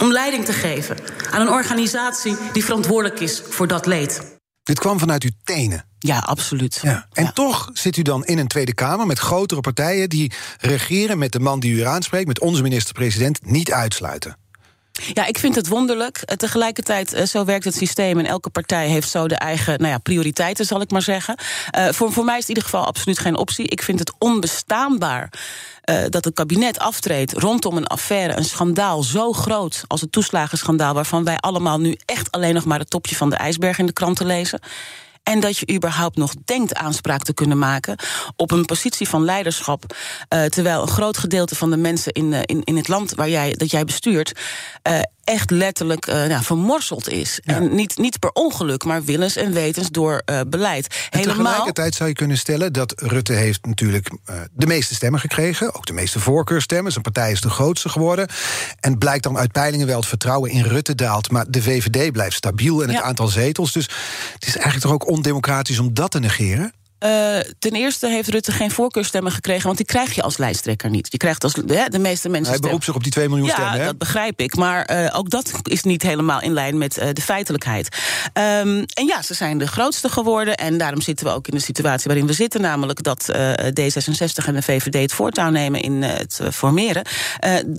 om 0.00 0.12
leiding 0.12 0.44
te 0.44 0.52
geven 0.52 0.96
aan 1.30 1.40
een 1.40 1.52
organisatie 1.52 2.36
die 2.52 2.64
verantwoordelijk 2.64 3.20
is 3.20 3.42
voor 3.48 3.66
dat 3.66 3.86
leed. 3.86 4.32
Dit 4.62 4.78
kwam 4.78 4.98
vanuit 4.98 5.22
uw 5.22 5.30
tenen. 5.44 5.84
Ja, 5.98 6.18
absoluut. 6.18 6.78
Ja. 6.82 7.06
En 7.12 7.24
ja. 7.24 7.32
toch 7.32 7.70
zit 7.72 7.96
u 7.96 8.02
dan 8.02 8.24
in 8.24 8.38
een 8.38 8.48
Tweede 8.48 8.74
Kamer 8.74 9.06
met 9.06 9.18
grotere 9.18 9.60
partijen 9.60 10.08
die 10.08 10.32
regeren 10.58 11.18
met 11.18 11.32
de 11.32 11.40
man 11.40 11.60
die 11.60 11.74
u 11.74 11.82
aanspreekt, 11.82 12.26
met 12.26 12.40
onze 12.40 12.62
minister-president, 12.62 13.46
niet 13.46 13.72
uitsluiten. 13.72 14.36
Ja, 15.02 15.26
ik 15.26 15.38
vind 15.38 15.54
het 15.54 15.68
wonderlijk. 15.68 16.24
Tegelijkertijd, 16.36 17.28
zo 17.28 17.44
werkt 17.44 17.64
het 17.64 17.74
systeem. 17.74 18.18
En 18.18 18.26
elke 18.26 18.50
partij 18.50 18.88
heeft 18.88 19.08
zo 19.08 19.28
de 19.28 19.34
eigen 19.34 19.78
nou 19.78 19.90
ja, 19.90 19.98
prioriteiten, 19.98 20.64
zal 20.64 20.80
ik 20.80 20.90
maar 20.90 21.02
zeggen. 21.02 21.38
Uh, 21.78 21.88
voor, 21.88 22.12
voor 22.12 22.24
mij 22.24 22.38
is 22.38 22.40
het 22.40 22.48
in 22.48 22.54
ieder 22.54 22.70
geval 22.70 22.86
absoluut 22.86 23.18
geen 23.18 23.36
optie. 23.36 23.66
Ik 23.66 23.82
vind 23.82 23.98
het 23.98 24.12
onbestaanbaar 24.18 25.32
dat 26.08 26.24
het 26.24 26.34
kabinet 26.34 26.78
aftreedt 26.78 27.32
rondom 27.32 27.76
een 27.76 27.86
affaire, 27.86 28.36
een 28.36 28.44
schandaal 28.44 29.02
zo 29.02 29.32
groot 29.32 29.84
als 29.86 30.00
het 30.00 30.12
toeslagenschandaal, 30.12 30.94
waarvan 30.94 31.24
wij 31.24 31.36
allemaal 31.36 31.80
nu 31.80 31.96
echt 32.04 32.30
alleen 32.30 32.54
nog 32.54 32.64
maar 32.64 32.78
het 32.78 32.90
topje 32.90 33.16
van 33.16 33.30
de 33.30 33.36
ijsberg 33.36 33.78
in 33.78 33.86
de 33.86 33.92
kranten 33.92 34.26
lezen. 34.26 34.60
En 35.24 35.40
dat 35.40 35.58
je 35.58 35.72
überhaupt 35.74 36.16
nog 36.16 36.34
denkt 36.44 36.74
aanspraak 36.74 37.22
te 37.22 37.34
kunnen 37.34 37.58
maken 37.58 37.96
op 38.36 38.50
een 38.50 38.64
positie 38.64 39.08
van 39.08 39.24
leiderschap. 39.24 39.96
Uh, 40.34 40.44
terwijl 40.44 40.82
een 40.82 40.88
groot 40.88 41.18
gedeelte 41.18 41.54
van 41.54 41.70
de 41.70 41.76
mensen 41.76 42.12
in, 42.12 42.32
uh, 42.32 42.38
in, 42.44 42.64
in 42.64 42.76
het 42.76 42.88
land 42.88 43.14
waar 43.14 43.28
jij, 43.28 43.52
dat 43.52 43.70
jij 43.70 43.84
bestuurt. 43.84 44.40
Uh, 44.88 45.00
echt 45.24 45.50
letterlijk 45.50 46.06
uh, 46.06 46.14
nou, 46.14 46.42
vermorseld 46.42 47.08
is. 47.08 47.40
Ja. 47.42 47.54
En 47.54 47.74
niet, 47.74 47.98
niet 47.98 48.18
per 48.18 48.30
ongeluk, 48.32 48.84
maar 48.84 49.04
willens 49.04 49.36
en 49.36 49.52
wetens 49.52 49.90
door 49.90 50.22
uh, 50.30 50.40
beleid. 50.46 50.86
En 51.10 51.18
Helemaal... 51.18 51.44
tegelijkertijd 51.44 51.94
zou 51.94 52.08
je 52.08 52.14
kunnen 52.14 52.38
stellen 52.38 52.72
dat 52.72 53.00
Rutte 53.00 53.32
heeft 53.32 53.66
natuurlijk 53.66 54.10
uh, 54.10 54.36
de 54.52 54.66
meeste 54.66 54.94
stemmen 54.94 55.20
gekregen. 55.20 55.74
Ook 55.74 55.86
de 55.86 55.92
meeste 55.92 56.20
voorkeurstemmen. 56.20 56.92
Zijn 56.92 57.04
partij 57.04 57.32
is 57.32 57.40
de 57.40 57.50
grootste 57.50 57.88
geworden. 57.88 58.28
En 58.80 58.98
blijkt 58.98 59.22
dan 59.22 59.38
uit 59.38 59.52
peilingen 59.52 59.86
wel 59.86 59.98
het 59.98 60.08
vertrouwen 60.08 60.50
in 60.50 60.62
Rutte 60.62 60.94
daalt. 60.94 61.30
Maar 61.30 61.44
de 61.48 61.62
VVD 61.62 62.12
blijft 62.12 62.36
stabiel 62.36 62.80
in 62.80 62.88
het 62.88 62.96
ja. 62.96 63.02
aantal 63.02 63.28
zetels. 63.28 63.72
Dus 63.72 63.88
het 64.32 64.46
is 64.46 64.54
eigenlijk 64.54 64.80
toch 64.80 64.92
ook 64.92 65.08
ondemocratisch 65.08 65.78
om 65.78 65.94
dat 65.94 66.10
te 66.10 66.18
negeren? 66.18 66.72
Uh, 67.04 67.38
ten 67.58 67.72
eerste 67.72 68.08
heeft 68.08 68.28
Rutte 68.28 68.52
geen 68.52 68.70
voorkeurstemmen 68.70 69.32
gekregen, 69.32 69.64
want 69.64 69.76
die 69.76 69.86
krijg 69.86 70.14
je 70.14 70.22
als 70.22 70.36
lijsttrekker 70.36 70.90
niet. 70.90 71.06
Je 71.10 71.16
krijgt 71.16 71.44
als 71.44 71.52
de, 71.52 71.86
de 71.88 71.98
meeste 71.98 72.28
mensen. 72.28 72.52
Hij 72.52 72.60
beroept 72.60 72.84
zich 72.84 72.94
op 72.94 73.02
die 73.02 73.12
2 73.12 73.28
miljoen 73.28 73.46
ja, 73.46 73.52
stemmen. 73.52 73.78
Ja, 73.78 73.84
dat 73.84 73.98
begrijp 73.98 74.40
ik. 74.40 74.56
Maar 74.56 74.90
uh, 74.90 75.18
ook 75.18 75.30
dat 75.30 75.52
is 75.62 75.82
niet 75.82 76.02
helemaal 76.02 76.40
in 76.40 76.52
lijn 76.52 76.78
met 76.78 76.98
uh, 76.98 77.08
de 77.12 77.20
feitelijkheid. 77.20 77.88
Um, 78.24 78.84
en 78.94 79.06
ja, 79.06 79.22
ze 79.22 79.34
zijn 79.34 79.58
de 79.58 79.66
grootste 79.66 80.08
geworden. 80.08 80.56
En 80.56 80.78
daarom 80.78 81.00
zitten 81.00 81.26
we 81.26 81.32
ook 81.32 81.46
in 81.48 81.54
de 81.54 81.62
situatie 81.62 82.06
waarin 82.06 82.26
we 82.26 82.32
zitten, 82.32 82.60
namelijk 82.60 83.02
dat 83.02 83.32
D66 83.80 84.44
en 84.46 84.54
de 84.54 84.62
VVD 84.62 85.00
het 85.00 85.12
voortouw 85.12 85.50
nemen 85.50 85.80
in 85.80 86.02
het 86.02 86.40
formeren. 86.52 87.06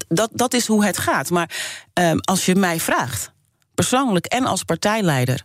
dat, 0.07 0.29
dat 0.33 0.53
is 0.53 0.67
hoe 0.67 0.85
het 0.85 0.97
gaat. 0.97 1.29
Maar 1.29 1.49
um, 1.93 2.19
als 2.19 2.45
je 2.45 2.55
mij 2.55 2.79
vraagt, 2.79 3.31
persoonlijk 3.75 4.25
en 4.25 4.45
als 4.45 4.63
partijleider, 4.63 5.43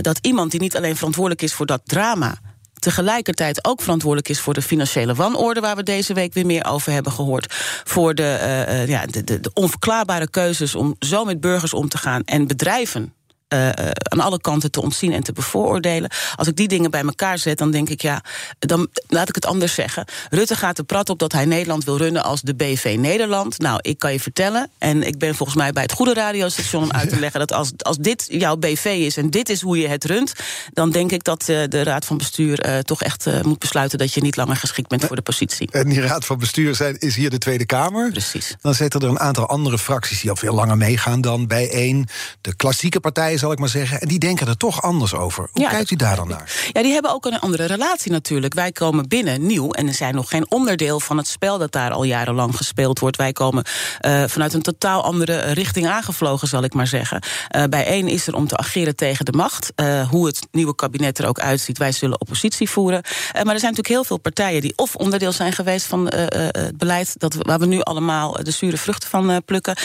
dat 0.00 0.18
iemand 0.20 0.50
die 0.50 0.60
niet 0.60 0.76
alleen 0.76 0.96
verantwoordelijk 0.96 1.42
is 1.42 1.54
voor 1.54 1.66
dat 1.66 1.80
drama 1.84 2.38
tegelijkertijd 2.86 3.64
ook 3.64 3.80
verantwoordelijk 3.80 4.28
is 4.28 4.40
voor 4.40 4.54
de 4.54 4.62
financiële 4.62 5.14
wanorde, 5.14 5.60
waar 5.60 5.76
we 5.76 5.82
deze 5.82 6.14
week 6.14 6.34
weer 6.34 6.46
meer 6.46 6.64
over 6.64 6.92
hebben 6.92 7.12
gehoord. 7.12 7.54
Voor 7.84 8.14
de, 8.14 8.38
uh, 8.42 8.88
ja, 8.88 9.06
de, 9.06 9.24
de, 9.24 9.40
de 9.40 9.50
onverklaarbare 9.54 10.30
keuzes 10.30 10.74
om 10.74 10.96
zo 10.98 11.24
met 11.24 11.40
burgers 11.40 11.74
om 11.74 11.88
te 11.88 11.98
gaan 11.98 12.22
en 12.24 12.46
bedrijven 12.46 13.15
uh, 13.54 13.68
aan 13.98 14.20
alle 14.20 14.40
kanten 14.40 14.70
te 14.70 14.82
ontzien 14.82 15.12
en 15.12 15.22
te 15.22 15.32
bevooroordelen. 15.32 16.10
Als 16.34 16.48
ik 16.48 16.56
die 16.56 16.68
dingen 16.68 16.90
bij 16.90 17.02
elkaar 17.02 17.38
zet, 17.38 17.58
dan 17.58 17.70
denk 17.70 17.88
ik, 17.88 18.02
ja, 18.02 18.22
dan 18.58 18.88
laat 19.08 19.28
ik 19.28 19.34
het 19.34 19.46
anders 19.46 19.74
zeggen. 19.74 20.04
Rutte 20.30 20.56
gaat 20.56 20.78
er 20.78 20.84
prat 20.84 21.10
op 21.10 21.18
dat 21.18 21.32
hij 21.32 21.44
Nederland 21.44 21.84
wil 21.84 21.96
runnen 21.96 22.22
als 22.22 22.40
de 22.40 22.54
BV 22.54 22.96
Nederland. 22.98 23.58
Nou, 23.58 23.78
ik 23.82 23.98
kan 23.98 24.12
je 24.12 24.20
vertellen, 24.20 24.70
en 24.78 25.02
ik 25.02 25.18
ben 25.18 25.34
volgens 25.34 25.58
mij 25.58 25.72
bij 25.72 25.82
het 25.82 25.92
goede 25.92 26.14
radiostation 26.14 26.82
om 26.82 26.90
uit 26.90 27.08
te 27.08 27.18
leggen 27.26 27.40
dat 27.40 27.52
als, 27.52 27.72
als 27.78 27.96
dit 27.96 28.26
jouw 28.28 28.56
BV 28.56 28.84
is 28.84 29.16
en 29.16 29.30
dit 29.30 29.48
is 29.48 29.60
hoe 29.60 29.78
je 29.78 29.88
het 29.88 30.04
runt, 30.04 30.32
dan 30.72 30.90
denk 30.90 31.12
ik 31.12 31.24
dat 31.24 31.48
uh, 31.48 31.62
de 31.68 31.82
Raad 31.82 32.04
van 32.04 32.16
Bestuur 32.16 32.66
uh, 32.66 32.78
toch 32.78 33.02
echt 33.02 33.42
moet 33.42 33.58
besluiten 33.58 33.98
dat 33.98 34.14
je 34.14 34.20
niet 34.20 34.36
langer 34.36 34.56
geschikt 34.56 34.88
bent 34.88 35.04
voor 35.04 35.16
de 35.16 35.22
positie. 35.22 35.68
En 35.70 35.88
die 35.88 36.00
Raad 36.00 36.24
van 36.24 36.38
Bestuur 36.38 36.74
zijn, 36.74 36.98
is 36.98 37.14
hier 37.14 37.30
de 37.30 37.38
Tweede 37.38 37.66
Kamer. 37.66 38.10
Precies. 38.10 38.56
Dan 38.60 38.74
zitten 38.74 39.00
er 39.00 39.08
een 39.08 39.18
aantal 39.18 39.48
andere 39.48 39.78
fracties 39.78 40.20
die 40.20 40.30
al 40.30 40.36
veel 40.36 40.54
langer 40.54 40.76
meegaan 40.76 41.20
dan 41.20 41.46
bijeen. 41.46 42.08
De 42.40 42.56
klassieke 42.56 43.00
partijen 43.00 43.35
zal 43.38 43.52
ik 43.52 43.58
maar 43.58 43.68
zeggen. 43.68 44.00
En 44.00 44.08
die 44.08 44.18
denken 44.18 44.46
er 44.46 44.56
toch 44.56 44.82
anders 44.82 45.14
over. 45.14 45.48
Hoe 45.52 45.68
kijkt 45.68 45.90
u 45.90 45.96
daar 45.96 46.16
dan 46.16 46.28
naar? 46.28 46.70
Ja, 46.72 46.82
die 46.82 46.92
hebben 46.92 47.12
ook 47.12 47.26
een 47.26 47.38
andere 47.38 47.64
relatie 47.64 48.12
natuurlijk. 48.12 48.54
Wij 48.54 48.72
komen 48.72 49.08
binnen 49.08 49.46
nieuw 49.46 49.70
en 49.70 49.86
er 49.88 49.94
zijn 49.94 50.14
nog 50.14 50.28
geen 50.28 50.50
onderdeel 50.50 51.00
van 51.00 51.16
het 51.16 51.28
spel 51.28 51.58
dat 51.58 51.72
daar 51.72 51.90
al 51.90 52.02
jarenlang 52.02 52.56
gespeeld 52.56 52.98
wordt. 52.98 53.16
Wij 53.16 53.32
komen 53.32 53.64
uh, 54.00 54.24
vanuit 54.26 54.54
een 54.54 54.62
totaal 54.62 55.02
andere 55.02 55.40
richting 55.40 55.86
aangevlogen, 55.86 56.48
zal 56.48 56.62
ik 56.62 56.74
maar 56.74 56.86
zeggen. 56.86 57.22
Uh, 57.56 57.64
bij 57.64 57.86
één 57.86 58.08
is 58.08 58.26
er 58.26 58.34
om 58.34 58.46
te 58.46 58.56
ageren 58.56 58.96
tegen 58.96 59.24
de 59.24 59.32
macht. 59.32 59.72
Uh, 59.76 60.08
hoe 60.08 60.26
het 60.26 60.46
nieuwe 60.50 60.74
kabinet 60.74 61.18
er 61.18 61.26
ook 61.26 61.38
uitziet. 61.38 61.78
Wij 61.78 61.92
zullen 61.92 62.20
oppositie 62.20 62.70
voeren. 62.70 63.00
maar 63.02 63.14
er 63.32 63.44
zijn 63.44 63.52
natuurlijk 63.52 63.88
heel 63.88 64.04
veel 64.04 64.18
partijen 64.18 64.60
die 64.60 64.72
of 64.76 64.94
onderdeel 64.94 65.32
zijn 65.32 65.52
geweest 65.52 65.86
van 65.86 66.06
het 66.06 66.78
beleid 66.78 67.14
dat, 67.18 67.34
waar 67.38 67.58
we 67.58 67.66
nu 67.66 67.80
allemaal 67.80 68.32
de 68.32 68.50
zure 68.50 68.76
vruchten 68.76 69.08
van 69.08 69.42
plukken. 69.44 69.76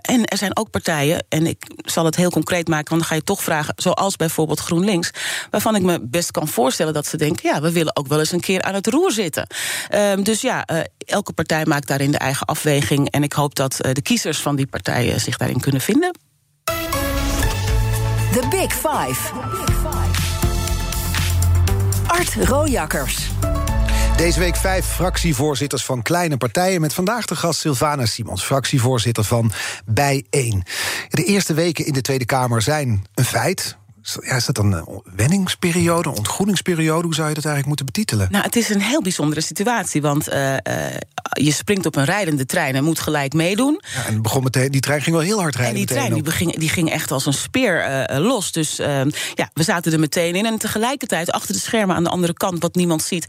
en 0.00 0.24
er 0.24 0.38
zijn 0.38 0.56
ook 0.56 0.70
partijen, 0.70 1.24
en 1.28 1.46
ik 1.46 1.66
zal 1.76 2.04
het 2.04 2.16
heel 2.16 2.30
concreet 2.30 2.68
maken, 2.68 2.83
want 2.88 3.00
dan 3.00 3.10
ga 3.10 3.14
je 3.14 3.24
toch 3.24 3.42
vragen, 3.42 3.74
zoals 3.76 4.16
bijvoorbeeld 4.16 4.60
GroenLinks, 4.60 5.10
waarvan 5.50 5.74
ik 5.74 5.82
me 5.82 5.98
best 6.02 6.30
kan 6.30 6.48
voorstellen 6.48 6.92
dat 6.92 7.06
ze 7.06 7.16
denken: 7.16 7.48
ja, 7.48 7.60
we 7.60 7.72
willen 7.72 7.96
ook 7.96 8.06
wel 8.06 8.18
eens 8.18 8.32
een 8.32 8.40
keer 8.40 8.62
aan 8.62 8.74
het 8.74 8.86
roer 8.86 9.12
zitten. 9.12 9.46
Uh, 9.94 10.12
dus 10.22 10.40
ja, 10.40 10.68
uh, 10.72 10.80
elke 10.98 11.32
partij 11.32 11.64
maakt 11.66 11.88
daarin 11.88 12.10
de 12.10 12.18
eigen 12.18 12.46
afweging. 12.46 13.10
En 13.10 13.22
ik 13.22 13.32
hoop 13.32 13.54
dat 13.54 13.78
uh, 13.86 13.92
de 13.92 14.02
kiezers 14.02 14.38
van 14.38 14.56
die 14.56 14.66
partijen 14.66 15.20
zich 15.20 15.36
daarin 15.36 15.60
kunnen 15.60 15.80
vinden. 15.80 16.16
The 18.32 18.46
Big 18.50 18.72
Five. 18.72 19.32
Art 22.06 22.34
Rojakkers. 22.34 23.28
Deze 24.16 24.38
week 24.38 24.56
vijf 24.56 24.86
fractievoorzitters 24.86 25.84
van 25.84 26.02
kleine 26.02 26.36
partijen... 26.36 26.80
met 26.80 26.94
vandaag 26.94 27.26
de 27.26 27.36
gast 27.36 27.60
Sylvana 27.60 28.06
Simons, 28.06 28.44
fractievoorzitter 28.44 29.24
van 29.24 29.52
Bijeen. 29.84 30.62
De 31.08 31.24
eerste 31.24 31.54
weken 31.54 31.86
in 31.86 31.92
de 31.92 32.00
Tweede 32.00 32.24
Kamer 32.24 32.62
zijn 32.62 33.04
een 33.14 33.24
feit 33.24 33.76
ja, 34.20 34.36
is 34.36 34.44
dat 34.44 34.58
een 34.58 35.02
wenningsperiode, 35.16 36.08
een 36.08 36.16
ontgroeningsperiode? 36.16 37.04
Hoe 37.04 37.14
zou 37.14 37.28
je 37.28 37.34
dat 37.34 37.44
eigenlijk 37.44 37.66
moeten 37.66 37.86
betitelen? 37.86 38.28
Nou, 38.30 38.44
het 38.44 38.56
is 38.56 38.68
een 38.68 38.80
heel 38.80 39.02
bijzondere 39.02 39.40
situatie. 39.40 40.02
Want 40.02 40.28
uh, 40.28 40.52
uh, 40.52 40.58
je 41.32 41.52
springt 41.52 41.86
op 41.86 41.96
een 41.96 42.04
rijdende 42.04 42.46
trein 42.46 42.74
en 42.74 42.84
moet 42.84 43.00
gelijk 43.00 43.32
meedoen. 43.32 43.80
Ja, 43.94 44.06
en 44.06 44.22
begon 44.22 44.42
meteen, 44.42 44.70
die 44.70 44.80
trein 44.80 45.02
ging 45.02 45.16
wel 45.16 45.24
heel 45.24 45.40
hard 45.40 45.54
rijden. 45.54 45.72
En 45.72 45.78
die 45.78 45.96
trein 45.96 46.12
die, 46.12 46.22
beging, 46.22 46.58
die 46.58 46.68
ging 46.68 46.90
echt 46.90 47.10
als 47.10 47.26
een 47.26 47.32
speer 47.32 48.06
uh, 48.10 48.18
los. 48.18 48.52
Dus 48.52 48.76
ja, 49.34 49.50
we 49.52 49.62
zaten 49.62 49.92
er 49.92 50.00
meteen 50.00 50.34
in. 50.34 50.46
En 50.46 50.58
tegelijkertijd, 50.58 51.30
achter 51.30 51.54
de 51.54 51.60
schermen 51.60 51.96
aan 51.96 52.04
de 52.04 52.10
andere 52.10 52.32
kant, 52.32 52.62
wat 52.62 52.74
niemand 52.74 53.02
ziet, 53.02 53.26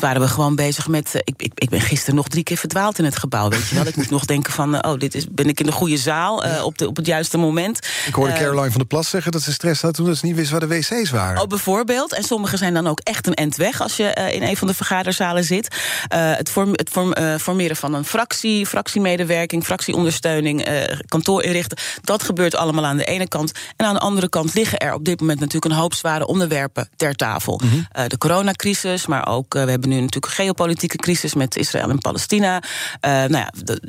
waren 0.00 0.20
we 0.20 0.28
gewoon 0.28 0.56
bezig 0.56 0.88
met. 0.88 1.10
ik, 1.14 1.34
ik, 1.36 1.52
ik 1.54 1.68
ben 1.68 1.80
gisteren 1.80 2.14
nog 2.14 2.28
drie 2.28 2.42
keer 2.42 2.56
verdwaald 2.56 2.98
in 2.98 3.04
het 3.04 3.16
gebouw. 3.16 3.48
Weet 3.48 3.68
je 3.68 3.74
wel? 3.74 3.86
ik 3.86 3.96
moet 3.96 4.10
nog 4.10 4.24
denken 4.24 4.52
van, 4.52 4.84
oh, 4.84 4.98
dit 4.98 5.14
is, 5.14 5.26
ben 5.30 5.48
ik 5.48 5.60
in 5.60 5.66
de 5.66 5.72
goede 5.72 5.96
zaal 5.96 6.44
op, 6.64 6.78
de, 6.78 6.88
op 6.88 6.96
het 6.96 7.06
juiste 7.06 7.36
moment. 7.36 7.86
Ik 8.06 8.14
hoorde 8.14 8.32
Caroline 8.32 8.70
van 8.70 8.78
der 8.78 8.86
Plas 8.86 9.08
zeggen 9.08 9.32
dat 9.32 9.42
ze 9.42 9.52
stress 9.52 9.82
had 9.82 9.94
toen 9.94 10.06
ze 10.18 10.26
niet 10.26 10.36
wist 10.36 10.50
waar 10.50 10.60
de 10.60 10.66
wc's 10.66 11.10
waren. 11.10 11.42
Oh, 11.42 11.48
bijvoorbeeld. 11.48 12.12
En 12.14 12.22
sommige 12.22 12.56
zijn 12.56 12.74
dan 12.74 12.86
ook 12.86 13.00
echt 13.00 13.26
een 13.26 13.34
end 13.34 13.56
weg 13.56 13.80
als 13.80 13.96
je 13.96 14.16
uh, 14.18 14.34
in 14.34 14.42
een 14.42 14.56
van 14.56 14.66
de 14.66 14.74
vergaderzalen 14.74 15.44
zit. 15.44 15.76
Uh, 16.14 16.36
het, 16.36 16.50
vorm, 16.50 16.70
het 16.72 16.90
vorm, 16.90 17.14
uh, 17.18 17.34
formeren 17.34 17.76
van 17.76 17.94
een 17.94 18.04
fractie, 18.04 18.66
fractiemedewerking, 18.66 19.64
fractieondersteuning, 19.64 20.66
kantoor 21.08 21.42
inrichten. 21.42 21.78
Dat 22.02 22.22
gebeurt 22.22 22.56
allemaal 22.56 22.86
aan 22.86 22.96
de 22.96 23.04
ene 23.04 23.28
kant. 23.28 23.52
En 23.76 23.86
aan 23.86 23.94
de 23.94 24.00
andere 24.00 24.28
kant 24.28 24.54
liggen 24.54 24.78
er 24.78 24.94
op 24.94 25.04
dit 25.04 25.20
moment 25.20 25.40
natuurlijk 25.40 25.72
een 25.72 25.80
hoop 25.80 25.94
zware 25.94 26.26
onderwerpen 26.26 26.88
ter 26.96 27.14
tafel. 27.14 27.60
Mm 27.64 27.70
-hmm. 27.70 28.08
de 28.08 28.18
coronacrisis, 28.18 29.06
maar 29.06 29.28
ook 29.28 29.52
we 29.52 29.58
hebben 29.58 29.88
nu 29.88 29.94
natuurlijk 29.94 30.26
een 30.26 30.44
geopolitieke 30.44 30.96
crisis 30.96 31.34
met 31.34 31.56
Israël 31.56 31.90
en 31.90 31.98
Palestina. 31.98 32.62
nou 33.00 33.32
ja, 33.32 33.52
de, 33.64 33.80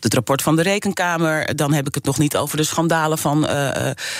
het 0.00 0.14
rapport 0.14 0.42
van 0.42 0.56
de 0.56 0.62
Rekenkamer. 0.62 1.56
Dan 1.56 1.72
heb 1.72 1.86
ik 1.86 1.94
het 1.94 2.04
nog 2.04 2.18
niet 2.18 2.36
over 2.36 2.56
de 2.56 2.64
schandalen 2.64 3.18
van 3.18 3.46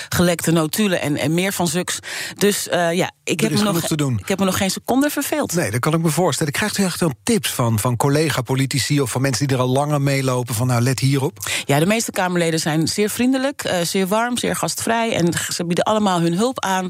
gelekte 0.09 0.51
notulen 0.51 1.01
en, 1.01 1.17
en 1.17 1.35
meer 1.35 1.52
van 1.53 1.69
zulks 1.69 2.01
dus 2.37 2.69
uh, 2.73 2.93
ja, 2.93 3.11
ik 3.25 3.41
heb, 3.41 3.53
me 3.53 3.63
nog, 3.63 3.91
ik 4.19 4.29
heb 4.29 4.39
me 4.39 4.45
nog 4.45 4.57
geen 4.57 4.71
seconde 4.71 5.11
verveeld. 5.11 5.55
Nee, 5.55 5.71
dat 5.71 5.81
kan 5.81 5.95
ik 5.95 6.03
me 6.03 6.09
voorstellen. 6.09 6.53
Krijgt 6.53 6.79
u 6.79 6.85
echt 6.85 7.01
wel 7.01 7.13
tips 7.23 7.51
van, 7.51 7.79
van 7.79 7.97
collega-politici 7.97 9.01
of 9.01 9.11
van 9.11 9.21
mensen 9.21 9.47
die 9.47 9.57
er 9.57 9.63
al 9.63 9.69
langer 9.69 10.01
meelopen? 10.01 10.55
Van 10.55 10.67
nou, 10.67 10.83
let 10.83 10.99
hierop. 10.99 11.39
Ja, 11.65 11.79
de 11.79 11.87
meeste 11.87 12.11
Kamerleden 12.11 12.61
zijn 12.61 12.89
zeer 12.89 13.11
vriendelijk, 13.11 13.65
uh, 13.65 13.81
zeer 13.81 14.07
warm, 14.07 14.39
zeer 14.39 14.57
gastvrij. 14.57 15.15
En 15.15 15.33
ze 15.49 15.67
bieden 15.67 15.85
allemaal 15.85 16.21
hun 16.21 16.35
hulp 16.35 16.61
aan. 16.61 16.89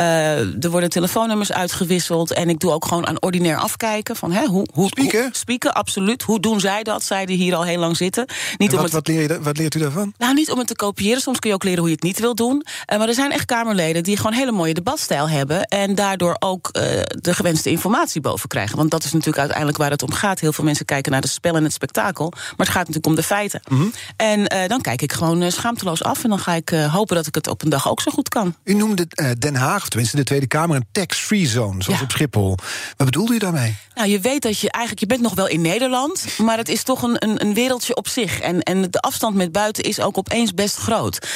Uh, 0.00 0.64
er 0.64 0.70
worden 0.70 0.90
telefoonnummers 0.90 1.52
uitgewisseld. 1.52 2.32
En 2.32 2.48
ik 2.48 2.60
doe 2.60 2.72
ook 2.72 2.84
gewoon 2.84 3.06
aan 3.06 3.22
ordinair 3.22 3.56
afkijken. 3.56 4.16
Van, 4.16 4.32
hè, 4.32 4.46
hoe, 4.46 4.68
hoe, 4.72 4.88
spieken? 4.88 5.22
Hoe, 5.22 5.36
spieken, 5.36 5.74
absoluut. 5.74 6.22
Hoe 6.22 6.40
doen 6.40 6.60
zij 6.60 6.82
dat? 6.82 7.02
Zij 7.02 7.26
die 7.26 7.36
hier 7.36 7.54
al 7.54 7.64
heel 7.64 7.78
lang 7.78 7.96
zitten. 7.96 8.26
Niet 8.56 8.70
wat, 8.70 8.78
om 8.78 8.84
het, 8.84 8.94
wat, 8.94 9.06
leer 9.06 9.22
je, 9.22 9.40
wat 9.40 9.58
leert 9.58 9.74
u 9.74 9.78
daarvan? 9.78 10.14
Nou, 10.18 10.34
niet 10.34 10.50
om 10.50 10.58
het 10.58 10.66
te 10.66 10.76
kopiëren. 10.76 11.20
Soms 11.20 11.38
kun 11.38 11.48
je 11.48 11.54
ook 11.54 11.64
leren 11.64 11.80
hoe 11.80 11.88
je 11.88 11.94
het 11.94 12.04
niet 12.04 12.20
wil 12.20 12.34
doen. 12.34 12.64
maar 12.86 13.08
er 13.08 13.14
zijn 13.14 13.32
echt 13.32 13.44
Kamerleden 13.44 14.02
die 14.04 14.16
gewoon 14.16 14.32
hele 14.32 14.52
mooie 14.52 14.74
debatstijl 14.74 15.28
hebben. 15.28 15.64
En 15.64 15.94
daardoor 15.94 16.36
ook 16.38 16.68
uh, 16.72 16.82
de 17.06 17.34
gewenste 17.34 17.70
informatie 17.70 18.20
boven 18.20 18.48
krijgen. 18.48 18.76
Want 18.76 18.90
dat 18.90 19.04
is 19.04 19.12
natuurlijk 19.12 19.38
uiteindelijk 19.38 19.78
waar 19.78 19.90
het 19.90 20.02
om 20.02 20.12
gaat. 20.12 20.40
Heel 20.40 20.52
veel 20.52 20.64
mensen 20.64 20.84
kijken 20.84 21.12
naar 21.12 21.20
de 21.20 21.28
spel 21.28 21.56
en 21.56 21.62
het 21.62 21.72
spektakel. 21.72 22.30
Maar 22.30 22.66
het 22.66 22.68
gaat 22.68 22.76
natuurlijk 22.76 23.06
om 23.06 23.14
de 23.14 23.22
feiten. 23.22 23.60
Mm 23.68 23.78
-hmm. 23.78 23.92
En 24.16 24.38
uh, 24.38 24.68
dan 24.68 24.80
kijk 24.80 25.02
ik 25.02 25.12
gewoon 25.12 25.42
uh, 25.42 25.50
schaamteloos 25.50 26.02
af. 26.02 26.24
En 26.24 26.30
dan 26.30 26.38
ga 26.38 26.52
ik 26.54 26.68
hopen 26.68 27.16
dat 27.16 27.26
ik 27.26 27.34
het 27.34 27.48
op 27.48 27.62
een 27.62 27.70
dag 27.70 27.88
ook 27.88 28.00
zo 28.00 28.10
goed 28.10 28.28
kan. 28.28 28.54
U 28.64 28.74
noemde 28.74 29.06
Den 29.38 29.54
Haag, 29.54 29.82
of 29.82 29.88
tenminste 29.88 30.16
de 30.16 30.24
Tweede 30.24 30.46
Kamer, 30.46 30.76
een 30.76 30.86
tax-free 30.92 31.46
zone. 31.46 31.82
Zoals 31.82 31.98
ja. 31.98 32.04
op 32.04 32.10
Schiphol. 32.10 32.56
Wat 32.96 33.06
bedoelde 33.06 33.34
u 33.34 33.38
daarmee? 33.38 33.76
Nou, 33.94 34.08
je 34.08 34.20
weet 34.20 34.42
dat 34.42 34.58
je 34.58 34.70
eigenlijk, 34.70 35.00
je 35.00 35.06
bent 35.06 35.20
nog 35.20 35.34
wel 35.34 35.48
in 35.48 35.60
Nederland. 35.60 36.26
Maar 36.38 36.56
het 36.56 36.68
is 36.68 36.82
toch 36.82 37.02
een, 37.02 37.16
een, 37.18 37.40
een 37.42 37.54
wereldje 37.54 37.96
op 37.96 38.08
zich. 38.08 38.40
En, 38.40 38.60
en 38.62 38.90
de 38.90 39.00
afstand 39.00 39.34
met 39.34 39.52
buiten 39.52 39.84
is 39.84 40.00
ook 40.00 40.18
opeens 40.18 40.54
best 40.54 40.76
groot. 40.76 41.28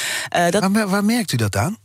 dat... 0.49 0.67
waar, 0.71 0.89
waar 0.89 1.05
merkt 1.05 1.31
u 1.31 1.37
dat 1.37 1.55
aan? 1.55 1.77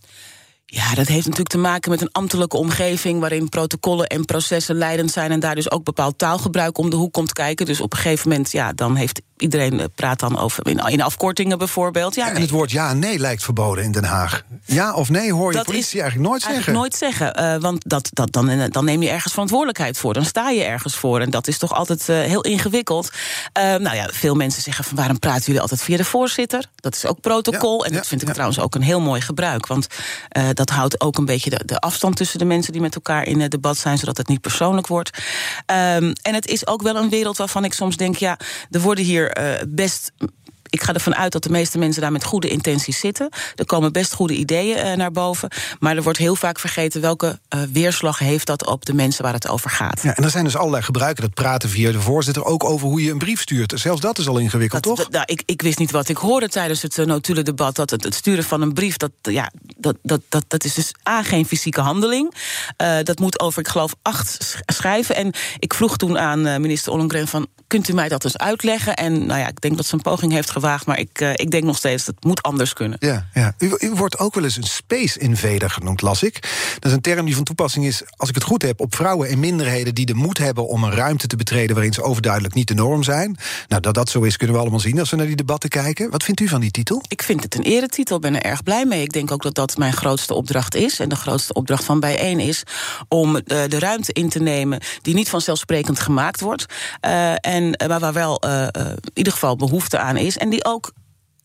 Ja, 0.74 0.94
dat 0.94 1.06
heeft 1.06 1.24
natuurlijk 1.24 1.48
te 1.48 1.58
maken 1.58 1.90
met 1.90 2.00
een 2.00 2.12
ambtelijke 2.12 2.56
omgeving... 2.56 3.20
waarin 3.20 3.48
protocollen 3.48 4.06
en 4.06 4.24
processen 4.24 4.74
leidend 4.74 5.10
zijn... 5.10 5.30
en 5.30 5.40
daar 5.40 5.54
dus 5.54 5.70
ook 5.70 5.84
bepaald 5.84 6.18
taalgebruik 6.18 6.78
om 6.78 6.90
de 6.90 6.96
hoek 6.96 7.12
komt 7.12 7.32
kijken. 7.32 7.66
Dus 7.66 7.80
op 7.80 7.92
een 7.92 7.98
gegeven 7.98 8.28
moment, 8.28 8.52
ja, 8.52 8.72
dan 8.72 8.96
heeft 8.96 9.20
iedereen 9.36 9.80
eh, 9.80 9.86
praat 9.94 10.20
dan 10.20 10.38
over 10.38 10.66
in, 10.66 10.78
in 10.78 11.02
afkortingen 11.02 11.58
bijvoorbeeld. 11.58 12.14
Ja, 12.14 12.30
en 12.30 12.40
het 12.40 12.50
woord 12.50 12.70
ja 12.70 12.90
en 12.90 12.98
nee 12.98 13.18
lijkt 13.18 13.42
verboden 13.42 13.84
in 13.84 13.92
Den 13.92 14.04
Haag. 14.04 14.42
Ja 14.64 14.94
of 14.94 15.10
nee 15.10 15.32
hoor 15.32 15.50
je 15.50 15.56
dat 15.56 15.66
politie 15.66 16.00
eigenlijk 16.00 16.30
nooit 16.30 16.44
eigenlijk 16.44 16.82
zeggen. 16.94 17.08
nooit 17.08 17.30
zeggen, 17.34 17.54
uh, 17.56 17.62
want 17.62 17.88
dat, 17.88 18.08
dat, 18.12 18.32
dan, 18.32 18.48
eh, 18.48 18.70
dan 18.70 18.84
neem 18.84 19.02
je 19.02 19.08
ergens 19.08 19.32
verantwoordelijkheid 19.32 19.98
voor. 19.98 20.14
Dan 20.14 20.24
sta 20.24 20.50
je 20.50 20.62
ergens 20.62 20.96
voor 20.96 21.20
en 21.20 21.30
dat 21.30 21.48
is 21.48 21.58
toch 21.58 21.72
altijd 21.72 22.08
uh, 22.08 22.20
heel 22.20 22.40
ingewikkeld. 22.40 23.10
Uh, 23.58 23.64
nou 23.64 23.96
ja, 23.96 24.08
veel 24.12 24.34
mensen 24.34 24.62
zeggen 24.62 24.84
van 24.84 24.96
waarom 24.96 25.18
praten 25.18 25.44
jullie 25.44 25.60
altijd 25.60 25.82
via 25.82 25.96
de 25.96 26.04
voorzitter? 26.04 26.64
Dat 26.76 26.94
is 26.94 27.06
ook 27.06 27.20
protocol 27.20 27.82
ja, 27.82 27.88
en 27.88 27.94
dat 27.94 28.06
vind 28.06 28.20
ik 28.20 28.26
ja. 28.26 28.32
trouwens 28.32 28.60
ook 28.60 28.74
een 28.74 28.82
heel 28.82 29.00
mooi 29.00 29.20
gebruik. 29.20 29.66
Want 29.66 29.86
uh, 30.38 30.48
dat 30.64 30.76
houdt 30.76 31.00
ook 31.00 31.18
een 31.18 31.24
beetje 31.24 31.50
de, 31.50 31.60
de, 31.64 31.78
afstand 31.78 32.16
tussen 32.16 32.38
de 32.38 32.44
mensen 32.44 32.72
die 32.72 32.80
met 32.80 32.94
elkaar 32.94 33.26
in 33.26 33.40
het 33.40 33.50
debat 33.50 33.76
zijn, 33.76 33.98
zodat 33.98 34.16
het 34.16 34.28
niet 34.28 34.40
persoonlijk 34.40 34.86
wordt. 34.86 35.10
Um, 35.66 36.12
en 36.22 36.34
het 36.34 36.46
is 36.46 36.66
ook 36.66 36.82
wel 36.82 36.96
een 36.96 37.08
wereld 37.08 37.36
waarvan 37.36 37.64
ik 37.64 37.72
soms 37.72 37.96
denk, 37.96 38.16
ja, 38.16 38.38
er 38.70 38.80
worden 38.80 39.04
hier 39.04 39.38
uh, 39.38 39.54
best 39.68 40.12
ik 40.74 40.82
ga 40.82 40.92
ervan 40.92 41.14
uit 41.14 41.32
dat 41.32 41.42
de 41.42 41.50
meeste 41.50 41.78
mensen 41.78 42.02
daar 42.02 42.12
met 42.12 42.24
goede 42.24 42.48
intenties 42.48 42.98
zitten. 42.98 43.28
Er 43.54 43.66
komen 43.66 43.92
best 43.92 44.12
goede 44.12 44.34
ideeën 44.34 44.86
uh, 44.86 44.92
naar 44.92 45.10
boven. 45.10 45.48
Maar 45.78 45.96
er 45.96 46.02
wordt 46.02 46.18
heel 46.18 46.36
vaak 46.36 46.58
vergeten 46.58 47.00
welke 47.00 47.38
uh, 47.54 47.62
weerslag 47.72 48.18
heeft 48.18 48.46
dat 48.46 48.66
op 48.66 48.84
de 48.84 48.94
mensen 48.94 49.24
waar 49.24 49.32
het 49.32 49.48
over 49.48 49.70
gaat. 49.70 50.02
Ja, 50.02 50.16
en 50.16 50.24
er 50.24 50.30
zijn 50.30 50.44
dus 50.44 50.56
allerlei 50.56 50.82
gebruiken 50.82 51.22
dat 51.22 51.34
praten 51.34 51.68
via 51.68 51.92
de 51.92 52.00
voorzitter 52.00 52.44
ook 52.44 52.64
over 52.64 52.88
hoe 52.88 53.02
je 53.02 53.10
een 53.10 53.18
brief 53.18 53.40
stuurt. 53.40 53.72
Zelfs 53.76 54.00
dat 54.00 54.18
is 54.18 54.28
al 54.28 54.38
ingewikkeld, 54.38 54.82
dat, 54.82 54.96
toch? 54.96 55.10
Nou, 55.10 55.24
ik, 55.26 55.42
ik 55.46 55.62
wist 55.62 55.78
niet 55.78 55.90
wat 55.90 56.08
ik 56.08 56.16
hoorde 56.16 56.48
tijdens 56.48 56.82
het 56.82 56.98
uh, 56.98 57.06
notulendebat. 57.06 57.76
Dat 57.76 57.90
het, 57.90 58.04
het, 58.04 58.14
sturen 58.14 58.44
van 58.44 58.62
een 58.62 58.72
brief, 58.72 58.96
dat, 58.96 59.10
ja, 59.22 59.50
dat, 59.76 59.96
dat, 60.02 60.20
dat, 60.28 60.44
dat 60.48 60.64
is 60.64 60.74
dus 60.74 60.92
A, 61.08 61.22
geen 61.22 61.46
fysieke 61.46 61.80
handeling. 61.80 62.34
Uh, 62.82 62.96
dat 63.02 63.18
moet 63.18 63.40
over, 63.40 63.60
ik 63.60 63.68
geloof, 63.68 63.94
acht 64.02 64.56
schrijven. 64.66 65.16
En 65.16 65.32
ik 65.58 65.74
vroeg 65.74 65.96
toen 65.96 66.18
aan 66.18 66.60
minister 66.60 66.92
Ollongren 66.92 67.28
van... 67.28 67.46
kunt 67.66 67.88
u 67.88 67.92
mij 67.92 68.08
dat 68.08 68.24
eens 68.24 68.38
uitleggen? 68.38 68.96
En 68.96 69.26
nou 69.26 69.40
ja, 69.40 69.48
ik 69.48 69.60
denk 69.60 69.76
dat 69.76 69.86
ze 69.86 69.94
een 69.94 70.02
poging 70.02 70.32
heeft 70.32 70.50
gewaagd... 70.50 70.62
maar 70.86 70.98
ik, 70.98 71.20
uh, 71.20 71.30
ik 71.34 71.50
denk 71.50 71.64
nog 71.64 71.76
steeds 71.76 72.04
dat 72.04 72.14
het 72.14 72.24
moet 72.24 72.42
anders 72.42 72.72
kunnen. 72.72 72.98
Ja, 73.00 73.26
ja. 73.34 73.54
U, 73.58 73.74
u, 73.78 73.90
wordt 73.90 74.18
ook 74.18 74.34
wel 74.34 74.44
eens 74.44 74.56
een 74.56 74.62
space 74.62 75.18
invader 75.18 75.70
genoemd, 75.70 76.02
las 76.02 76.22
ik. 76.22 76.40
Dat 76.74 76.84
is 76.84 76.92
een 76.92 77.00
term 77.00 77.24
die 77.24 77.34
van 77.34 77.44
toepassing 77.44 77.86
is, 77.86 78.02
als 78.16 78.28
ik 78.28 78.34
het 78.34 78.44
goed 78.44 78.62
heb... 78.62 78.80
op 78.80 78.94
vrouwen 78.94 79.28
en 79.28 79.38
minderheden 79.38 79.94
die 79.94 80.06
de 80.06 80.14
moed 80.14 80.38
hebben 80.38 80.68
om 80.68 80.84
een 80.84 80.94
ruimte 80.94 81.26
te 81.26 81.36
betreden... 81.36 81.74
waarin 81.74 81.92
ze 81.92 82.02
overduidelijk 82.02 82.54
niet 82.54 82.68
de 82.68 82.74
norm 82.74 83.02
zijn. 83.02 83.36
Nou, 83.68 83.82
dat 83.82 83.94
dat 83.94 84.08
zo 84.08 84.22
is, 84.22 84.36
kunnen 84.36 84.56
we 84.56 84.62
allemaal 84.62 84.80
zien 84.80 84.98
als 84.98 85.10
we 85.10 85.16
naar 85.16 85.26
die 85.26 85.36
debatten 85.36 85.70
kijken. 85.70 86.10
Wat 86.10 86.22
vindt 86.22 86.40
u 86.40 86.48
van 86.48 86.60
die 86.60 86.70
titel? 86.70 87.02
Ik 87.08 87.22
vind 87.22 87.42
het 87.42 87.54
een 87.54 87.62
eretitel, 87.62 88.18
ben 88.18 88.34
er 88.34 88.42
erg 88.42 88.62
blij 88.62 88.84
mee. 88.84 89.02
Ik 89.02 89.12
denk 89.12 89.30
ook 89.30 89.42
dat 89.42 89.54
dat 89.54 89.76
mijn 89.76 89.92
grootste 89.92 90.34
opdracht 90.34 90.74
is. 90.74 91.00
En 91.00 91.08
de 91.08 91.16
grootste 91.16 91.52
opdracht 91.52 91.84
van 91.84 92.00
bijeen 92.00 92.40
is 92.40 92.62
om 93.08 93.32
de, 93.32 93.66
de 93.68 93.78
ruimte 93.78 94.12
in 94.12 94.28
te 94.28 94.38
nemen... 94.38 94.80
die 95.02 95.14
niet 95.14 95.28
vanzelfsprekend 95.28 96.00
gemaakt 96.00 96.40
wordt. 96.40 96.66
Uh, 97.06 97.32
en, 97.40 97.80
maar 97.86 98.00
waar 98.00 98.12
wel 98.12 98.42
uh, 98.46 98.66
in 98.72 99.10
ieder 99.14 99.32
geval 99.32 99.56
behoefte 99.56 99.98
aan 99.98 100.16
is. 100.16 100.38
En 100.38 100.53
die 100.54 100.64
ook 100.64 100.92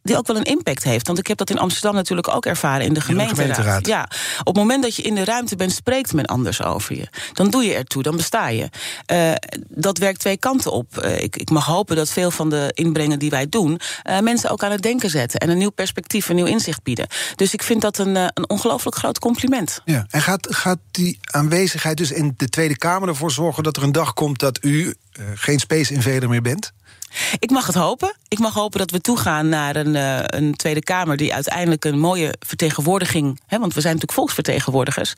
die 0.01 0.17
ook 0.17 0.27
wel 0.27 0.35
een 0.35 0.43
impact 0.43 0.83
heeft. 0.83 1.07
Want 1.07 1.19
ik 1.19 1.27
heb 1.27 1.37
dat 1.37 1.49
in 1.49 1.57
Amsterdam 1.57 1.93
natuurlijk 1.93 2.27
ook 2.27 2.45
ervaren 2.45 2.85
in 2.85 2.93
de 2.93 3.01
gemeenteraad. 3.01 3.39
gemeenteraad. 3.39 3.87
Ja, 3.87 4.09
op 4.39 4.45
het 4.45 4.55
moment 4.55 4.83
dat 4.83 4.95
je 4.95 5.01
in 5.01 5.15
de 5.15 5.23
ruimte 5.23 5.55
bent, 5.55 5.71
spreekt 5.71 6.13
men 6.13 6.25
anders 6.25 6.63
over 6.63 6.95
je. 6.95 7.07
Dan 7.33 7.49
doe 7.49 7.63
je 7.63 7.73
ertoe, 7.73 8.03
dan 8.03 8.15
besta 8.15 8.47
je. 8.47 8.69
Uh, 9.11 9.31
dat 9.67 9.97
werkt 9.97 10.19
twee 10.19 10.37
kanten 10.37 10.71
op. 10.71 11.03
Uh, 11.03 11.21
ik, 11.21 11.35
ik, 11.35 11.49
mag 11.49 11.65
hopen 11.65 11.95
dat 11.95 12.09
veel 12.09 12.31
van 12.31 12.49
de 12.49 12.71
inbrengen 12.73 13.19
die 13.19 13.29
wij 13.29 13.49
doen... 13.49 13.79
Uh, 14.09 14.19
mensen 14.19 14.49
ook 14.49 14.63
aan 14.63 14.71
het 14.71 14.81
denken 14.81 15.09
zetten 15.09 15.39
en 15.39 15.49
een 15.49 15.57
nieuw 15.57 15.69
perspectief, 15.69 16.29
een 16.29 16.35
nieuw 16.35 16.45
inzicht 16.45 16.83
bieden. 16.83 17.07
Dus 17.35 17.53
ik 17.53 17.63
vind 17.63 17.81
dat 17.81 17.97
een, 17.97 18.15
een 18.15 18.49
ongelooflijk 18.49 18.97
groot 18.97 19.19
compliment. 19.19 19.81
Ja, 19.85 20.05
en 20.09 20.21
gaat, 20.21 20.55
gaat 20.55 20.79
die 20.91 21.19
aanwezigheid 21.21 21.97
dus 21.97 22.11
in 22.11 22.33
de 22.37 22.49
Tweede 22.49 22.77
Kamer 22.77 23.07
ervoor 23.07 23.31
zorgen... 23.31 23.63
dat 23.63 23.77
er 23.77 23.83
een 23.83 23.91
dag 23.91 24.13
komt 24.13 24.39
dat 24.39 24.63
u 24.63 24.95
geen 25.35 25.59
Space 25.59 25.93
Invader 25.93 26.29
meer 26.29 26.41
bent? 26.41 26.71
Ik 27.39 27.49
mag 27.49 27.65
het 27.65 27.75
hopen. 27.75 28.15
Ik 28.27 28.39
mag 28.39 28.53
hopen 28.53 28.79
dat 28.79 28.91
we 28.91 29.01
toegaan 29.01 29.49
naar 29.49 29.75
een, 29.75 29.95
uh, 29.95 30.19
een 30.23 30.55
Tweede 30.55 30.83
Kamer 30.83 31.17
die 31.17 31.33
uiteindelijk 31.33 31.85
een 31.85 31.99
mooie 31.99 32.33
vertegenwoordiging, 32.39 33.39
hè, 33.47 33.59
want 33.59 33.73
we 33.73 33.81
zijn 33.81 33.93
natuurlijk 33.93 34.19
volksvertegenwoordigers, 34.19 35.13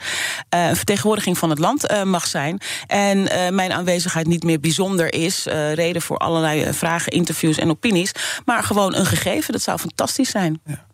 uh, 0.55 0.67
een 0.67 0.75
vertegenwoordiging 0.75 1.37
van 1.37 1.49
het 1.49 1.59
land 1.59 1.91
uh, 1.91 2.03
mag 2.03 2.27
zijn. 2.27 2.61
En 2.87 3.23
mijn 3.55 3.71
aanwezigheid 3.71 4.27
niet 4.27 4.43
meer 4.43 4.59
bijzonder 4.59 5.13
is, 5.13 5.43
reden 5.73 6.01
voor 6.01 6.17
allerlei 6.17 6.73
vragen, 6.73 7.11
interviews 7.11 7.57
en 7.57 7.69
opinies, 7.69 8.11
maar 8.45 8.63
gewoon 8.63 8.95
een 8.95 9.05
gegeven. 9.05 9.53
Dat 9.53 9.61
zou 9.61 9.79
fantastisch 9.79 10.29
zijn. 10.29 10.61
Ja. 10.65 10.85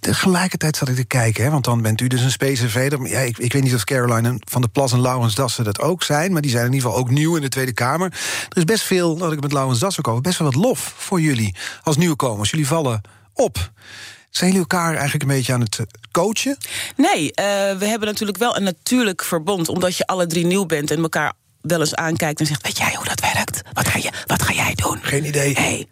Tegelijkertijd 0.00 0.76
zat 0.76 0.88
ik 0.88 0.96
te 0.96 1.04
kijken, 1.04 1.44
hè, 1.44 1.50
want 1.50 1.64
dan 1.64 1.82
bent 1.82 2.00
u 2.00 2.06
dus 2.06 2.20
een 2.20 2.30
space 2.30 2.88
Ja, 3.02 3.18
ik, 3.18 3.38
ik 3.38 3.52
weet 3.52 3.62
niet 3.62 3.74
of 3.74 3.84
Caroline 3.84 4.40
van 4.44 4.60
der 4.60 4.70
Plas 4.70 4.92
en 4.92 5.00
Laurens 5.00 5.34
Dassen 5.34 5.64
dat 5.64 5.80
ook 5.80 6.02
zijn... 6.02 6.32
maar 6.32 6.42
die 6.42 6.50
zijn 6.50 6.66
in 6.66 6.72
ieder 6.72 6.88
geval 6.88 7.04
ook 7.04 7.10
nieuw 7.10 7.36
in 7.36 7.42
de 7.42 7.48
Tweede 7.48 7.72
Kamer. 7.72 8.12
Er 8.48 8.56
is 8.56 8.64
best 8.64 8.82
veel, 8.82 9.16
dat 9.16 9.32
ik 9.32 9.40
met 9.40 9.52
Laurens 9.52 9.78
Dassen 9.78 10.04
over... 10.04 10.20
best 10.20 10.38
wel 10.38 10.52
wat 10.52 10.62
lof 10.62 10.94
voor 10.96 11.20
jullie 11.20 11.54
als 11.82 11.96
nieuwkomers. 11.96 12.50
Jullie 12.50 12.66
vallen 12.66 13.00
op. 13.34 13.70
Zijn 14.30 14.50
jullie 14.50 14.66
elkaar 14.68 14.92
eigenlijk 14.92 15.22
een 15.22 15.36
beetje 15.36 15.52
aan 15.52 15.60
het 15.60 15.80
coachen? 16.10 16.56
Nee, 16.96 17.22
uh, 17.24 17.34
we 17.78 17.86
hebben 17.86 18.08
natuurlijk 18.08 18.38
wel 18.38 18.56
een 18.56 18.62
natuurlijk 18.62 19.24
verbond... 19.24 19.68
omdat 19.68 19.96
je 19.96 20.06
alle 20.06 20.26
drie 20.26 20.46
nieuw 20.46 20.66
bent 20.66 20.90
en 20.90 21.02
elkaar 21.02 21.32
wel 21.66 21.80
eens 21.80 21.94
aankijkt 21.94 22.40
en 22.40 22.46
zegt: 22.46 22.62
Weet 22.62 22.78
jij 22.78 22.94
hoe 22.94 23.04
dat 23.04 23.20
werkt? 23.20 23.60
Wat 23.72 23.88
ga, 23.88 23.98
je, 23.98 24.10
wat 24.26 24.42
ga 24.42 24.52
jij 24.52 24.74
doen? 24.74 24.98
Geen 25.02 25.26
idee. 25.26 25.54
Hey. 25.54 25.86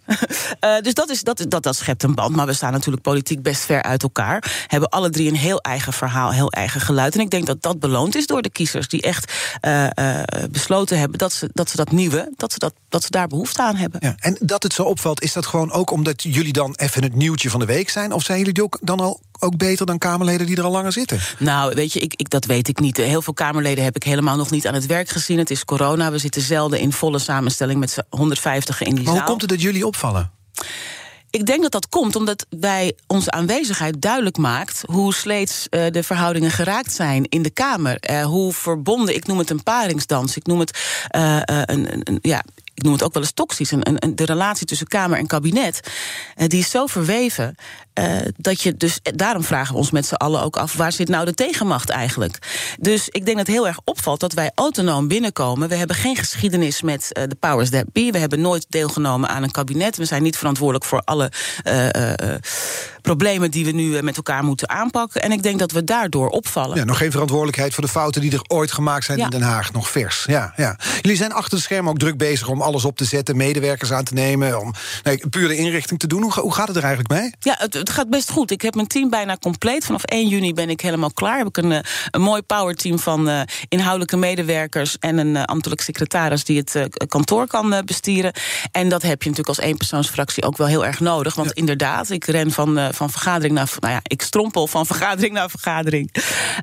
uh, 0.61 0.83
dus 0.87 0.95
dat, 0.95 1.11
is, 1.11 1.23
dat, 1.23 1.45
dat, 1.49 1.62
dat 1.62 1.76
schept 1.76 2.02
een 2.02 2.14
band. 2.14 2.37
Maar 2.37 2.47
we 2.47 2.52
staan 2.52 2.73
natuurlijk 2.73 3.02
politiek 3.02 3.43
best 3.43 3.64
ver 3.64 3.83
uit 3.83 4.02
elkaar. 4.02 4.66
Hebben 4.66 4.88
alle 4.88 5.11
drie 5.11 5.28
een 5.28 5.37
heel 5.37 5.61
eigen 5.61 5.93
verhaal, 5.93 6.33
heel 6.33 6.50
eigen 6.50 6.81
geluid. 6.81 7.14
En 7.14 7.21
ik 7.21 7.31
denk 7.31 7.47
dat 7.47 7.62
dat 7.62 7.81
beloond 7.81 8.16
is 8.16 8.26
door 8.26 8.43
de 8.43 8.50
kiezers 8.50 8.88
die 8.88 9.02
echt 9.02 9.33
uh, 9.62 9.87
uh, 9.99 10.21
besloten 10.50 10.99
hebben 10.99 11.19
dat 11.19 11.33
ze, 11.33 11.50
dat 11.52 11.71
ze 11.71 11.76
dat 11.76 11.90
nieuwe, 11.90 12.33
dat 12.37 12.52
ze, 12.52 12.59
dat, 12.59 12.75
dat 12.88 13.04
ze 13.04 13.11
daar 13.11 13.28
behoefte 13.28 13.62
aan 13.62 13.76
hebben. 13.76 14.00
Ja, 14.02 14.14
en 14.19 14.37
dat 14.40 14.62
het 14.62 14.73
zo 14.73 14.83
opvalt, 14.83 15.23
is 15.23 15.33
dat 15.33 15.47
gewoon 15.47 15.73
ook 15.73 15.90
omdat 15.90 16.23
jullie 16.23 16.52
dan 16.52 16.75
even 16.75 17.02
het 17.02 17.14
nieuwtje 17.14 17.50
van 17.50 17.61
de 17.61 17.66
week 17.66 17.88
zijn? 17.88 18.12
Of 18.12 18.23
zijn 18.23 18.38
jullie 18.38 18.62
ook 18.62 18.78
dan 18.83 19.00
al 19.00 19.21
ook 19.38 19.57
beter 19.57 19.87
dan 19.87 19.99
Kamerleden 19.99 20.47
die 20.47 20.57
er 20.57 20.64
al 20.64 20.71
langer 20.71 20.93
zitten? 20.93 21.21
Nou, 21.38 21.75
weet 21.75 21.93
je, 21.93 22.00
ik, 22.00 22.14
ik, 22.17 22.31
dat 22.31 22.45
weet 22.45 22.69
ik 22.69 22.79
niet. 22.81 22.97
Heel 22.97 23.23
veel 23.23 23.35
Kamerleden 23.35 23.85
heb 23.85 23.97
ik 23.97 24.03
helemaal 24.03 24.37
nog 24.37 24.50
niet 24.50 24.67
aan 24.67 24.75
het 24.75 24.87
werk 24.87 25.09
gezien. 25.09 25.38
Het 25.38 25.50
is 25.50 25.64
corona, 25.64 26.11
we 26.11 26.19
zitten 26.19 26.43
zelden 26.43 26.81
in 26.81 26.93
volle 26.93 27.19
samenstelling 27.19 27.81
met 27.81 27.97
150 28.09 28.81
in 28.81 28.95
die 28.95 28.95
maar 28.95 29.05
zaal. 29.05 29.14
hoe 29.14 29.25
komt 29.25 29.41
het 29.41 29.50
dat 29.50 29.61
jullie 29.61 29.87
opvallen? 29.87 30.31
Ik 31.35 31.47
denk 31.47 31.62
dat 31.62 31.73
dat 31.73 31.88
komt 31.88 32.17
omdat 32.17 32.47
wij 32.49 32.97
onze 33.07 33.31
aanwezigheid 33.31 34.03
duidelijk 34.03 34.37
maakt 34.37 34.83
hoe 34.87 35.14
sleets 35.14 35.67
uh, 35.71 35.87
de 35.91 36.03
verhoudingen 36.03 36.50
geraakt 36.50 36.93
zijn 36.93 37.25
in 37.29 37.43
de 37.43 37.50
Kamer. 37.50 37.99
Uh, 38.11 38.25
hoe 38.25 38.53
verbonden, 38.53 39.14
ik 39.14 39.26
noem 39.26 39.38
het 39.38 39.50
een 39.50 39.62
paringsdans, 39.62 40.37
ik 40.37 40.47
noem 40.47 40.59
het 40.59 40.79
uh, 41.17 41.41
een, 41.45 41.93
een, 41.93 42.00
een, 42.05 42.19
ja, 42.21 42.45
ik 42.75 42.83
noem 42.83 42.93
het 42.93 43.02
ook 43.02 43.14
wel 43.14 43.23
eens 43.23 43.33
toxisch. 43.33 43.71
Een, 43.71 44.04
een, 44.04 44.16
de 44.16 44.25
relatie 44.25 44.66
tussen 44.66 44.87
Kamer 44.87 45.19
en 45.19 45.26
kabinet, 45.26 45.81
uh, 46.37 46.49
die 46.49 46.61
is 46.61 46.71
zo 46.71 46.87
verweven. 46.87 47.54
Uh, 47.99 48.16
dat 48.37 48.61
je 48.61 48.76
dus, 48.76 48.99
daarom 49.02 49.45
vragen 49.45 49.73
we 49.73 49.78
ons 49.78 49.90
met 49.90 50.07
z'n 50.07 50.14
allen 50.14 50.43
ook 50.43 50.57
af... 50.57 50.75
waar 50.76 50.93
zit 50.93 51.09
nou 51.09 51.25
de 51.25 51.35
tegenmacht 51.35 51.90
eigenlijk? 51.90 52.38
Dus 52.81 53.09
ik 53.09 53.25
denk 53.25 53.37
dat 53.37 53.47
het 53.47 53.57
heel 53.57 53.66
erg 53.66 53.78
opvalt 53.85 54.21
dat 54.21 54.33
wij 54.33 54.50
autonoom 54.54 55.09
binnenkomen. 55.09 55.69
We 55.69 55.75
hebben 55.75 55.97
geen 55.97 56.16
geschiedenis 56.16 56.83
met 56.83 57.09
uh, 57.12 57.25
de 57.28 57.35
powers 57.35 57.71
that 57.71 57.93
be. 57.93 58.09
We 58.12 58.19
hebben 58.19 58.40
nooit 58.40 58.66
deelgenomen 58.69 59.28
aan 59.28 59.43
een 59.43 59.50
kabinet. 59.50 59.97
We 59.97 60.04
zijn 60.04 60.23
niet 60.23 60.37
verantwoordelijk 60.37 60.85
voor 60.85 61.02
alle 61.04 61.33
problemen... 63.02 63.50
die 63.50 63.64
we 63.64 63.71
nu 63.71 64.02
met 64.02 64.16
elkaar 64.16 64.45
moeten 64.45 64.69
aanpakken. 64.69 65.23
En 65.23 65.33
ik 65.33 65.43
denk 65.43 65.59
dat 65.59 65.73
we 65.73 65.85
daardoor 65.85 66.28
opvallen. 66.28 66.76
Ja, 66.76 66.85
nog 66.85 66.99
geen 66.99 67.11
verantwoordelijkheid 67.11 67.75
voor 67.75 67.85
de 67.85 67.90
fouten 67.90 68.21
die 68.21 68.33
er 68.33 68.45
ooit 68.47 68.73
gemaakt 68.73 69.04
zijn 69.04 69.19
ja. 69.19 69.25
in 69.25 69.31
Den 69.31 69.43
Haag. 69.43 69.73
Nog 69.73 69.90
vers, 69.90 70.25
ja, 70.26 70.52
ja. 70.57 70.76
Jullie 71.00 71.16
zijn 71.16 71.33
achter 71.33 71.57
de 71.57 71.62
schermen 71.62 71.93
ook 71.93 71.99
druk 71.99 72.16
bezig 72.16 72.49
om 72.49 72.62
alles 72.64 72.85
op 72.85 72.97
te 72.97 73.04
zetten... 73.04 73.37
medewerkers 73.37 73.92
aan 73.92 74.04
te 74.04 74.14
nemen, 74.14 74.61
om 74.61 74.73
nee, 75.02 75.23
pure 75.30 75.56
inrichting 75.56 76.00
te 76.00 76.06
doen. 76.06 76.23
Hoe, 76.23 76.33
hoe 76.33 76.54
gaat 76.54 76.68
het 76.68 76.76
er 76.76 76.85
eigenlijk 76.85 77.21
mee? 77.21 77.33
Ja, 77.38 77.54
het, 77.59 77.75
het, 77.75 77.90
gaat 77.90 78.11
best 78.11 78.30
goed. 78.30 78.50
Ik 78.50 78.62
heb 78.62 78.75
mijn 78.75 78.87
team 78.87 79.11
bijna 79.11 79.37
compleet. 79.37 79.85
Vanaf 79.85 80.04
1 80.04 80.28
juni 80.28 80.54
ben 80.54 80.71
ik 80.71 80.80
helemaal 80.80 81.12
klaar. 81.12 81.38
Heb 81.38 81.47
ik 81.47 81.56
een, 81.56 81.85
een 82.11 82.21
mooi 82.21 82.42
powerteam 82.42 82.99
van 82.99 83.28
uh, 83.28 83.40
inhoudelijke 83.68 84.16
medewerkers... 84.16 84.99
en 84.99 85.18
een 85.18 85.35
uh, 85.35 85.42
ambtelijk 85.42 85.80
secretaris 85.80 86.44
die 86.44 86.59
het 86.59 86.75
uh, 86.75 86.85
kantoor 87.09 87.47
kan 87.47 87.83
bestieren. 87.85 88.33
En 88.73 88.88
dat 88.88 89.02
heb 89.02 89.23
je 89.23 89.28
natuurlijk 89.28 89.59
als 89.59 89.66
eenpersoonsfractie 89.66 90.44
ook 90.44 90.56
wel 90.56 90.66
heel 90.66 90.87
erg 90.87 91.00
nodig. 91.00 91.35
Want 91.35 91.49
ja. 91.49 91.54
inderdaad, 91.54 92.11
ik 92.11 92.25
ren 92.25 92.50
van, 92.50 92.88
van 92.92 93.11
vergadering 93.11 93.54
naar... 93.54 93.73
nou 93.78 93.92
ja, 93.92 94.00
ik 94.02 94.23
strompel 94.23 94.66
van 94.66 94.87
vergadering 94.94 95.33
naar 95.33 95.50
vergadering. 95.50 96.14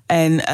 En, 0.05 0.45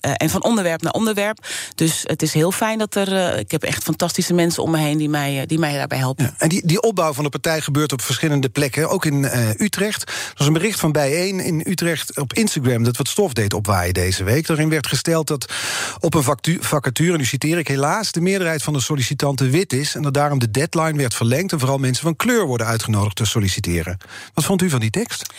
en 0.00 0.30
van 0.30 0.44
onderwerp 0.44 0.82
naar 0.82 0.92
onderwerp. 0.92 1.46
Dus 1.74 2.00
het 2.06 2.22
is 2.22 2.32
heel 2.32 2.52
fijn 2.52 2.78
dat 2.78 2.94
er... 2.94 3.38
ik 3.38 3.50
heb 3.50 3.62
echt 3.62 3.82
fantastische 3.82 4.34
mensen 4.34 4.62
om 4.62 4.71
heen 4.80 4.98
die 4.98 5.08
mij, 5.08 5.46
die 5.46 5.58
mij 5.58 5.76
daarbij 5.76 5.98
helpen. 5.98 6.24
Ja, 6.24 6.34
en 6.38 6.48
die, 6.48 6.66
die 6.66 6.82
opbouw 6.82 7.12
van 7.12 7.24
de 7.24 7.30
partij 7.30 7.60
gebeurt 7.60 7.92
op 7.92 8.02
verschillende 8.02 8.48
plekken. 8.48 8.90
Ook 8.90 9.04
in 9.04 9.22
uh, 9.22 9.48
Utrecht. 9.48 10.02
Er 10.02 10.34
was 10.34 10.46
een 10.46 10.52
bericht 10.52 10.80
van 10.80 10.92
Bijeen 10.92 11.40
in 11.40 11.62
Utrecht 11.66 12.18
op 12.18 12.32
Instagram... 12.32 12.82
dat 12.82 12.96
wat 12.96 13.08
stof 13.08 13.32
deed 13.32 13.54
opwaaien 13.54 13.94
deze 13.94 14.24
week. 14.24 14.46
Daarin 14.46 14.68
werd 14.68 14.86
gesteld 14.86 15.26
dat 15.26 15.52
op 16.00 16.14
een 16.14 16.24
vacature, 16.60 17.16
nu 17.16 17.24
citeer 17.24 17.58
ik 17.58 17.68
helaas... 17.68 18.12
de 18.12 18.20
meerderheid 18.20 18.62
van 18.62 18.72
de 18.72 18.80
sollicitanten 18.80 19.50
wit 19.50 19.72
is... 19.72 19.94
en 19.94 20.02
dat 20.02 20.14
daarom 20.14 20.38
de 20.38 20.50
deadline 20.50 20.98
werd 20.98 21.14
verlengd... 21.14 21.52
en 21.52 21.58
vooral 21.58 21.78
mensen 21.78 22.04
van 22.04 22.16
kleur 22.16 22.46
worden 22.46 22.66
uitgenodigd 22.66 23.16
te 23.16 23.24
solliciteren. 23.24 23.98
Wat 24.34 24.44
vond 24.44 24.62
u 24.62 24.70
van 24.70 24.80
die 24.80 24.90
tekst? 24.90 25.32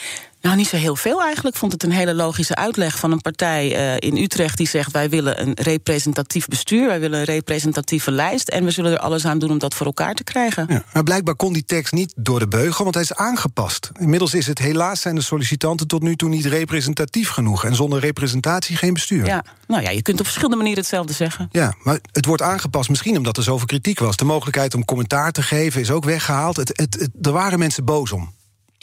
Nou, 0.43 0.55
niet 0.55 0.67
zo 0.67 0.75
heel 0.75 0.95
veel 0.95 1.21
eigenlijk. 1.21 1.55
Ik 1.55 1.61
vond 1.61 1.71
het 1.71 1.83
een 1.83 1.91
hele 1.91 2.13
logische 2.13 2.55
uitleg 2.55 2.99
van 2.99 3.11
een 3.11 3.21
partij 3.21 3.95
uh, 3.99 4.09
in 4.09 4.23
Utrecht 4.23 4.57
die 4.57 4.67
zegt: 4.67 4.91
wij 4.91 5.09
willen 5.09 5.41
een 5.41 5.53
representatief 5.53 6.47
bestuur, 6.47 6.87
wij 6.87 6.99
willen 6.99 7.19
een 7.19 7.25
representatieve 7.25 8.11
lijst 8.11 8.49
en 8.49 8.65
we 8.65 8.71
zullen 8.71 8.91
er 8.91 8.97
alles 8.97 9.25
aan 9.25 9.39
doen 9.39 9.51
om 9.51 9.57
dat 9.57 9.73
voor 9.73 9.85
elkaar 9.85 10.13
te 10.13 10.23
krijgen. 10.23 10.65
Ja, 10.69 10.83
maar 10.93 11.03
blijkbaar 11.03 11.35
kon 11.35 11.53
die 11.53 11.65
tekst 11.65 11.93
niet 11.93 12.13
door 12.15 12.39
de 12.39 12.47
beugel, 12.47 12.83
want 12.83 12.95
hij 12.95 13.03
is 13.03 13.13
aangepast. 13.13 13.91
Inmiddels 13.99 14.33
is 14.33 14.47
het 14.47 14.59
helaas 14.59 15.01
zijn 15.01 15.15
de 15.15 15.21
sollicitanten 15.21 15.87
tot 15.87 16.01
nu 16.01 16.15
toe 16.15 16.29
niet 16.29 16.45
representatief 16.45 17.29
genoeg 17.29 17.65
en 17.65 17.75
zonder 17.75 17.99
representatie 17.99 18.75
geen 18.75 18.93
bestuur. 18.93 19.25
Ja, 19.25 19.43
nou 19.67 19.81
ja, 19.81 19.89
je 19.89 20.01
kunt 20.01 20.17
op 20.17 20.25
verschillende 20.25 20.57
manieren 20.57 20.81
hetzelfde 20.81 21.13
zeggen. 21.13 21.49
Ja, 21.51 21.73
maar 21.83 21.99
het 22.11 22.25
wordt 22.25 22.41
aangepast 22.41 22.89
misschien 22.89 23.17
omdat 23.17 23.37
er 23.37 23.43
zoveel 23.43 23.67
kritiek 23.67 23.99
was. 23.99 24.17
De 24.17 24.25
mogelijkheid 24.25 24.75
om 24.75 24.85
commentaar 24.85 25.31
te 25.31 25.41
geven 25.41 25.81
is 25.81 25.91
ook 25.91 26.03
weggehaald. 26.03 26.55
Het, 26.55 26.69
het, 26.73 26.99
het, 26.99 27.09
er 27.21 27.31
waren 27.31 27.59
mensen 27.59 27.85
boos 27.85 28.11
om. 28.11 28.33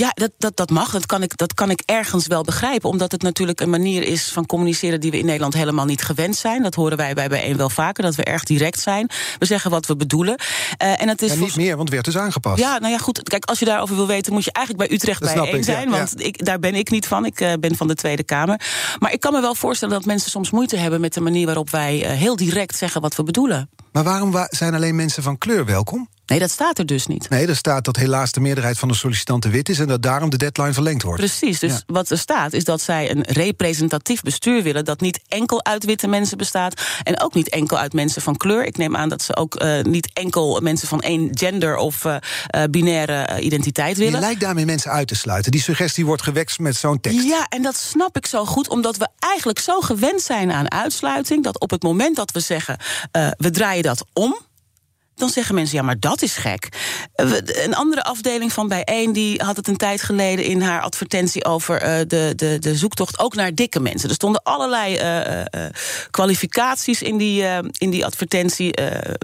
Ja, 0.00 0.10
dat, 0.14 0.30
dat, 0.38 0.56
dat 0.56 0.70
mag. 0.70 0.90
Dat 0.90 1.06
kan, 1.06 1.22
ik, 1.22 1.36
dat 1.36 1.54
kan 1.54 1.70
ik 1.70 1.82
ergens 1.84 2.26
wel 2.26 2.42
begrijpen. 2.42 2.88
Omdat 2.88 3.12
het 3.12 3.22
natuurlijk 3.22 3.60
een 3.60 3.70
manier 3.70 4.02
is 4.02 4.32
van 4.32 4.46
communiceren 4.46 5.00
die 5.00 5.10
we 5.10 5.18
in 5.18 5.24
Nederland 5.24 5.54
helemaal 5.54 5.84
niet 5.84 6.02
gewend 6.02 6.36
zijn. 6.36 6.62
Dat 6.62 6.74
horen 6.74 6.96
wij 6.96 7.14
bij 7.14 7.28
bijeen 7.28 7.56
wel 7.56 7.70
vaker, 7.70 8.02
dat 8.02 8.14
we 8.14 8.24
erg 8.24 8.44
direct 8.44 8.80
zijn. 8.80 9.10
We 9.38 9.46
zeggen 9.46 9.70
wat 9.70 9.86
we 9.86 9.96
bedoelen. 9.96 10.40
Uh, 10.82 11.02
en 11.02 11.08
het 11.08 11.22
is 11.22 11.34
niet 11.34 11.56
meer, 11.56 11.76
want 11.76 11.90
werd 11.90 12.04
dus 12.04 12.16
aangepast. 12.16 12.58
Ja, 12.58 12.78
nou 12.78 12.92
ja, 12.92 12.98
goed. 12.98 13.22
Kijk, 13.22 13.44
als 13.44 13.58
je 13.58 13.64
daarover 13.64 13.96
wil 13.96 14.06
weten, 14.06 14.32
moet 14.32 14.44
je 14.44 14.52
eigenlijk 14.52 14.88
bij 14.88 14.96
Utrecht 14.96 15.20
bijeen 15.20 15.64
zijn. 15.64 15.90
Ja, 15.90 15.96
want 15.96 16.14
ja. 16.16 16.24
Ik, 16.24 16.44
daar 16.44 16.58
ben 16.58 16.74
ik 16.74 16.90
niet 16.90 17.06
van. 17.06 17.24
Ik 17.24 17.40
uh, 17.40 17.52
ben 17.60 17.76
van 17.76 17.88
de 17.88 17.94
Tweede 17.94 18.24
Kamer. 18.24 18.60
Maar 18.98 19.12
ik 19.12 19.20
kan 19.20 19.32
me 19.32 19.40
wel 19.40 19.54
voorstellen 19.54 19.94
dat 19.94 20.04
mensen 20.04 20.30
soms 20.30 20.50
moeite 20.50 20.76
hebben 20.76 21.00
met 21.00 21.14
de 21.14 21.20
manier 21.20 21.46
waarop 21.46 21.70
wij 21.70 22.04
uh, 22.04 22.10
heel 22.10 22.36
direct 22.36 22.76
zeggen 22.76 23.00
wat 23.00 23.16
we 23.16 23.22
bedoelen. 23.22 23.70
Maar 23.92 24.04
waarom 24.04 24.46
zijn 24.48 24.74
alleen 24.74 24.96
mensen 24.96 25.22
van 25.22 25.38
kleur 25.38 25.64
welkom? 25.64 26.08
Nee, 26.30 26.38
dat 26.38 26.50
staat 26.50 26.78
er 26.78 26.86
dus 26.86 27.06
niet. 27.06 27.28
Nee, 27.28 27.46
er 27.46 27.56
staat 27.56 27.84
dat 27.84 27.96
helaas 27.96 28.32
de 28.32 28.40
meerderheid 28.40 28.78
van 28.78 28.88
de 28.88 28.94
sollicitanten 28.94 29.50
wit 29.50 29.68
is... 29.68 29.78
en 29.78 29.86
dat 29.86 30.02
daarom 30.02 30.30
de 30.30 30.36
deadline 30.36 30.72
verlengd 30.72 31.02
wordt. 31.02 31.20
Precies, 31.20 31.58
dus 31.58 31.72
ja. 31.72 31.80
wat 31.86 32.10
er 32.10 32.18
staat 32.18 32.52
is 32.52 32.64
dat 32.64 32.80
zij 32.80 33.10
een 33.10 33.22
representatief 33.22 34.22
bestuur 34.22 34.62
willen... 34.62 34.84
dat 34.84 35.00
niet 35.00 35.20
enkel 35.28 35.64
uit 35.64 35.84
witte 35.84 36.06
mensen 36.06 36.38
bestaat... 36.38 36.82
en 37.02 37.20
ook 37.20 37.34
niet 37.34 37.48
enkel 37.48 37.78
uit 37.78 37.92
mensen 37.92 38.22
van 38.22 38.36
kleur. 38.36 38.64
Ik 38.64 38.76
neem 38.76 38.96
aan 38.96 39.08
dat 39.08 39.22
ze 39.22 39.36
ook 39.36 39.62
uh, 39.62 39.82
niet 39.82 40.10
enkel 40.12 40.60
mensen 40.60 40.88
van 40.88 41.00
één 41.00 41.28
gender... 41.30 41.76
of 41.76 42.04
uh, 42.04 42.16
uh, 42.56 42.62
binaire 42.70 43.40
identiteit 43.40 43.96
willen. 43.96 44.12
Je 44.12 44.20
lijkt 44.20 44.40
daarmee 44.40 44.64
mensen 44.64 44.90
uit 44.90 45.08
te 45.08 45.14
sluiten. 45.14 45.50
Die 45.50 45.62
suggestie 45.62 46.06
wordt 46.06 46.22
gewekt 46.22 46.58
met 46.58 46.76
zo'n 46.76 47.00
tekst. 47.00 47.22
Ja, 47.22 47.46
en 47.48 47.62
dat 47.62 47.76
snap 47.76 48.16
ik 48.16 48.26
zo 48.26 48.44
goed, 48.44 48.68
omdat 48.68 48.96
we 48.96 49.08
eigenlijk 49.18 49.58
zo 49.58 49.80
gewend 49.80 50.22
zijn 50.22 50.52
aan 50.52 50.70
uitsluiting... 50.70 51.44
dat 51.44 51.60
op 51.60 51.70
het 51.70 51.82
moment 51.82 52.16
dat 52.16 52.32
we 52.32 52.40
zeggen, 52.40 52.78
we 53.36 53.50
draaien 53.50 53.82
dat 53.82 54.04
om 54.12 54.48
dan 55.20 55.28
zeggen 55.28 55.54
mensen, 55.54 55.76
ja, 55.76 55.82
maar 55.82 56.00
dat 56.00 56.22
is 56.22 56.36
gek. 56.36 56.68
Eh, 57.14 57.30
een 57.64 57.74
andere 57.74 58.02
afdeling 58.02 58.52
van 58.52 58.68
Bijeen 58.68 59.12
die 59.12 59.42
had 59.42 59.56
het 59.56 59.68
een 59.68 59.76
tijd 59.76 60.02
geleden 60.02 60.44
in 60.44 60.60
haar 60.60 60.80
advertentie 60.80 61.44
over 61.44 61.82
uh, 61.82 61.98
de, 62.06 62.32
de, 62.36 62.58
de 62.58 62.76
zoektocht 62.76 63.18
ook 63.18 63.34
naar 63.34 63.54
dikke 63.54 63.80
mensen. 63.80 64.08
Er 64.08 64.14
stonden 64.14 64.42
allerlei 64.42 64.98
uh, 64.98 65.64
kwalificaties 66.10 67.02
in 67.02 67.16
die, 67.16 67.44
in 67.78 67.90
die 67.90 68.04
advertentie. 68.04 68.74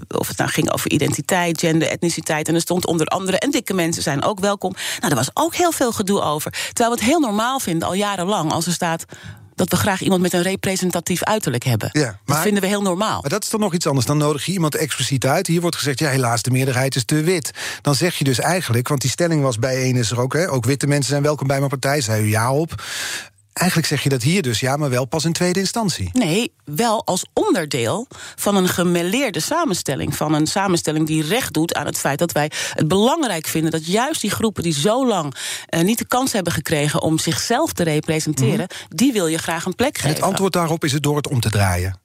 of 0.09 0.29
het 0.29 0.39
nou 0.39 0.51
ging 0.51 0.73
over 0.73 0.91
identiteit, 0.91 1.61
gender, 1.61 1.89
etniciteit. 1.89 2.49
En 2.49 2.55
er 2.55 2.61
stond 2.61 2.87
onder 2.87 3.07
andere, 3.07 3.39
en 3.39 3.51
dikke 3.51 3.75
mensen 3.75 4.03
zijn 4.03 4.23
ook 4.23 4.41
welkom. 4.41 4.73
Nou, 4.73 5.15
daar 5.15 5.25
was 5.25 5.31
ook 5.35 5.55
heel 5.55 5.73
veel 5.73 5.93
gedoe 5.93 6.21
over. 6.21 6.51
Terwijl 6.51 6.91
we 6.91 7.01
het 7.01 7.11
heel 7.11 7.21
normaal 7.21 7.61
vinden, 7.61 7.89
al 7.89 7.95
jarenlang, 7.95 8.53
als 8.53 8.67
er 8.67 8.73
staat 8.73 9.05
dat 9.57 9.71
we 9.71 9.77
graag 9.77 10.01
iemand 10.01 10.23
met 10.23 10.33
een 10.33 10.43
representatief 10.43 11.25
uiterlijk 11.25 11.65
hebben. 11.65 11.89
Ja, 11.93 12.03
maar, 12.03 12.19
dat 12.25 12.39
vinden 12.39 12.63
we 12.63 12.69
heel 12.69 12.83
normaal. 12.83 13.21
Maar 13.21 13.31
dat 13.31 13.43
is 13.43 13.49
toch 13.49 13.61
nog 13.61 13.75
iets 13.75 13.87
anders. 13.87 14.07
Dan 14.07 14.19
nodig 14.19 14.47
je 14.47 14.53
iemand 14.53 14.75
expliciet 14.75 15.27
uit. 15.27 15.47
Hier 15.47 15.61
wordt 15.61 15.77
gezegd, 15.77 15.99
ja, 15.99 16.09
helaas, 16.09 16.43
de 16.43 16.51
meerderheid 16.51 16.95
is 16.95 17.05
te 17.05 17.23
wit. 17.23 17.51
Dan 17.83 17.95
zeg 17.95 18.15
je 18.15 18.25
dus 18.25 18.39
eigenlijk, 18.39 18.89
want 18.89 19.01
die 19.01 19.11
stelling 19.11 19.43
was 19.43 19.59
bij 19.59 19.91
is 19.91 20.11
er 20.11 20.21
ook... 20.21 20.33
Hè, 20.33 20.51
ook 20.51 20.65
witte 20.65 20.87
mensen 20.87 21.11
zijn 21.11 21.23
welkom 21.23 21.47
bij 21.47 21.59
mijn 21.59 21.71
partij, 21.71 22.01
zei 22.01 22.23
u 22.23 22.29
ja 22.29 22.53
op. 22.53 22.83
Eigenlijk 23.57 23.89
zeg 23.89 24.03
je 24.03 24.09
dat 24.09 24.23
hier 24.23 24.43
dus, 24.43 24.61
ja, 24.61 24.77
maar 24.77 24.91
wel 24.91 25.05
pas 25.05 25.25
in 25.25 25.33
tweede 25.33 25.61
instantie. 25.61 26.11
Nee, 26.13 26.53
wel 26.65 27.05
als 27.05 27.25
onderdeel 27.33 28.07
van 28.35 28.57
een 28.57 28.69
gemêleerde 28.69 29.41
samenstelling. 29.41 30.17
Van 30.17 30.33
een 30.35 30.47
samenstelling 30.47 31.07
die 31.07 31.23
recht 31.23 31.53
doet 31.53 31.75
aan 31.75 31.87
het 31.87 31.99
feit 31.99 32.19
dat 32.19 32.33
wij 32.33 32.51
het 32.75 32.89
belangrijk 32.89 33.47
vinden 33.47 33.71
dat 33.71 33.87
juist 33.87 34.21
die 34.21 34.31
groepen 34.31 34.63
die 34.63 34.73
zo 34.73 35.07
lang 35.07 35.35
uh, 35.71 35.81
niet 35.81 35.99
de 35.99 36.07
kans 36.07 36.33
hebben 36.33 36.53
gekregen 36.53 37.03
om 37.03 37.19
zichzelf 37.19 37.73
te 37.73 37.83
representeren, 37.83 38.67
mhm. 38.69 38.97
die 38.97 39.13
wil 39.13 39.27
je 39.27 39.39
graag 39.39 39.65
een 39.65 39.75
plek 39.75 39.97
geven. 39.97 40.09
En 40.09 40.17
het 40.17 40.25
antwoord 40.25 40.53
daarop 40.53 40.85
is 40.85 40.93
het 40.93 41.03
door 41.03 41.17
het 41.17 41.29
om 41.29 41.41
te 41.41 41.51
draaien. 41.51 42.01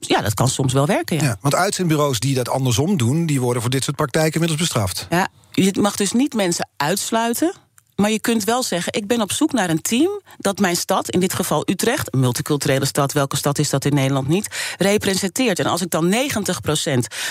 Ja, 0.00 0.20
dat 0.20 0.34
kan 0.34 0.48
soms 0.48 0.72
wel 0.72 0.86
werken. 0.86 1.16
Ja. 1.16 1.22
ja 1.22 1.36
want 1.40 1.54
uitzendbureaus 1.54 2.20
die 2.20 2.34
dat 2.34 2.48
andersom 2.48 2.96
doen, 2.96 3.26
die 3.26 3.40
worden 3.40 3.62
voor 3.62 3.70
dit 3.70 3.84
soort 3.84 3.96
praktijken 3.96 4.32
inmiddels 4.32 4.60
bestraft. 4.60 5.06
Ja, 5.10 5.28
je 5.50 5.74
mag 5.80 5.96
dus 5.96 6.12
niet 6.12 6.34
mensen 6.34 6.68
uitsluiten 6.76 7.52
maar 8.00 8.10
je 8.10 8.20
kunt 8.20 8.44
wel 8.44 8.62
zeggen, 8.62 8.92
ik 8.92 9.06
ben 9.06 9.20
op 9.20 9.32
zoek 9.32 9.52
naar 9.52 9.70
een 9.70 9.82
team 9.82 10.20
dat 10.36 10.58
mijn 10.58 10.76
stad, 10.76 11.10
in 11.10 11.20
dit 11.20 11.32
geval 11.34 11.62
Utrecht, 11.70 12.14
een 12.14 12.20
multiculturele 12.20 12.84
stad, 12.84 13.12
welke 13.12 13.36
stad 13.36 13.58
is 13.58 13.70
dat 13.70 13.84
in 13.84 13.94
Nederland 13.94 14.28
niet, 14.28 14.74
representeert. 14.78 15.58
En 15.58 15.66
als 15.66 15.80
ik 15.80 15.90
dan 15.90 16.14
90% 16.14 16.14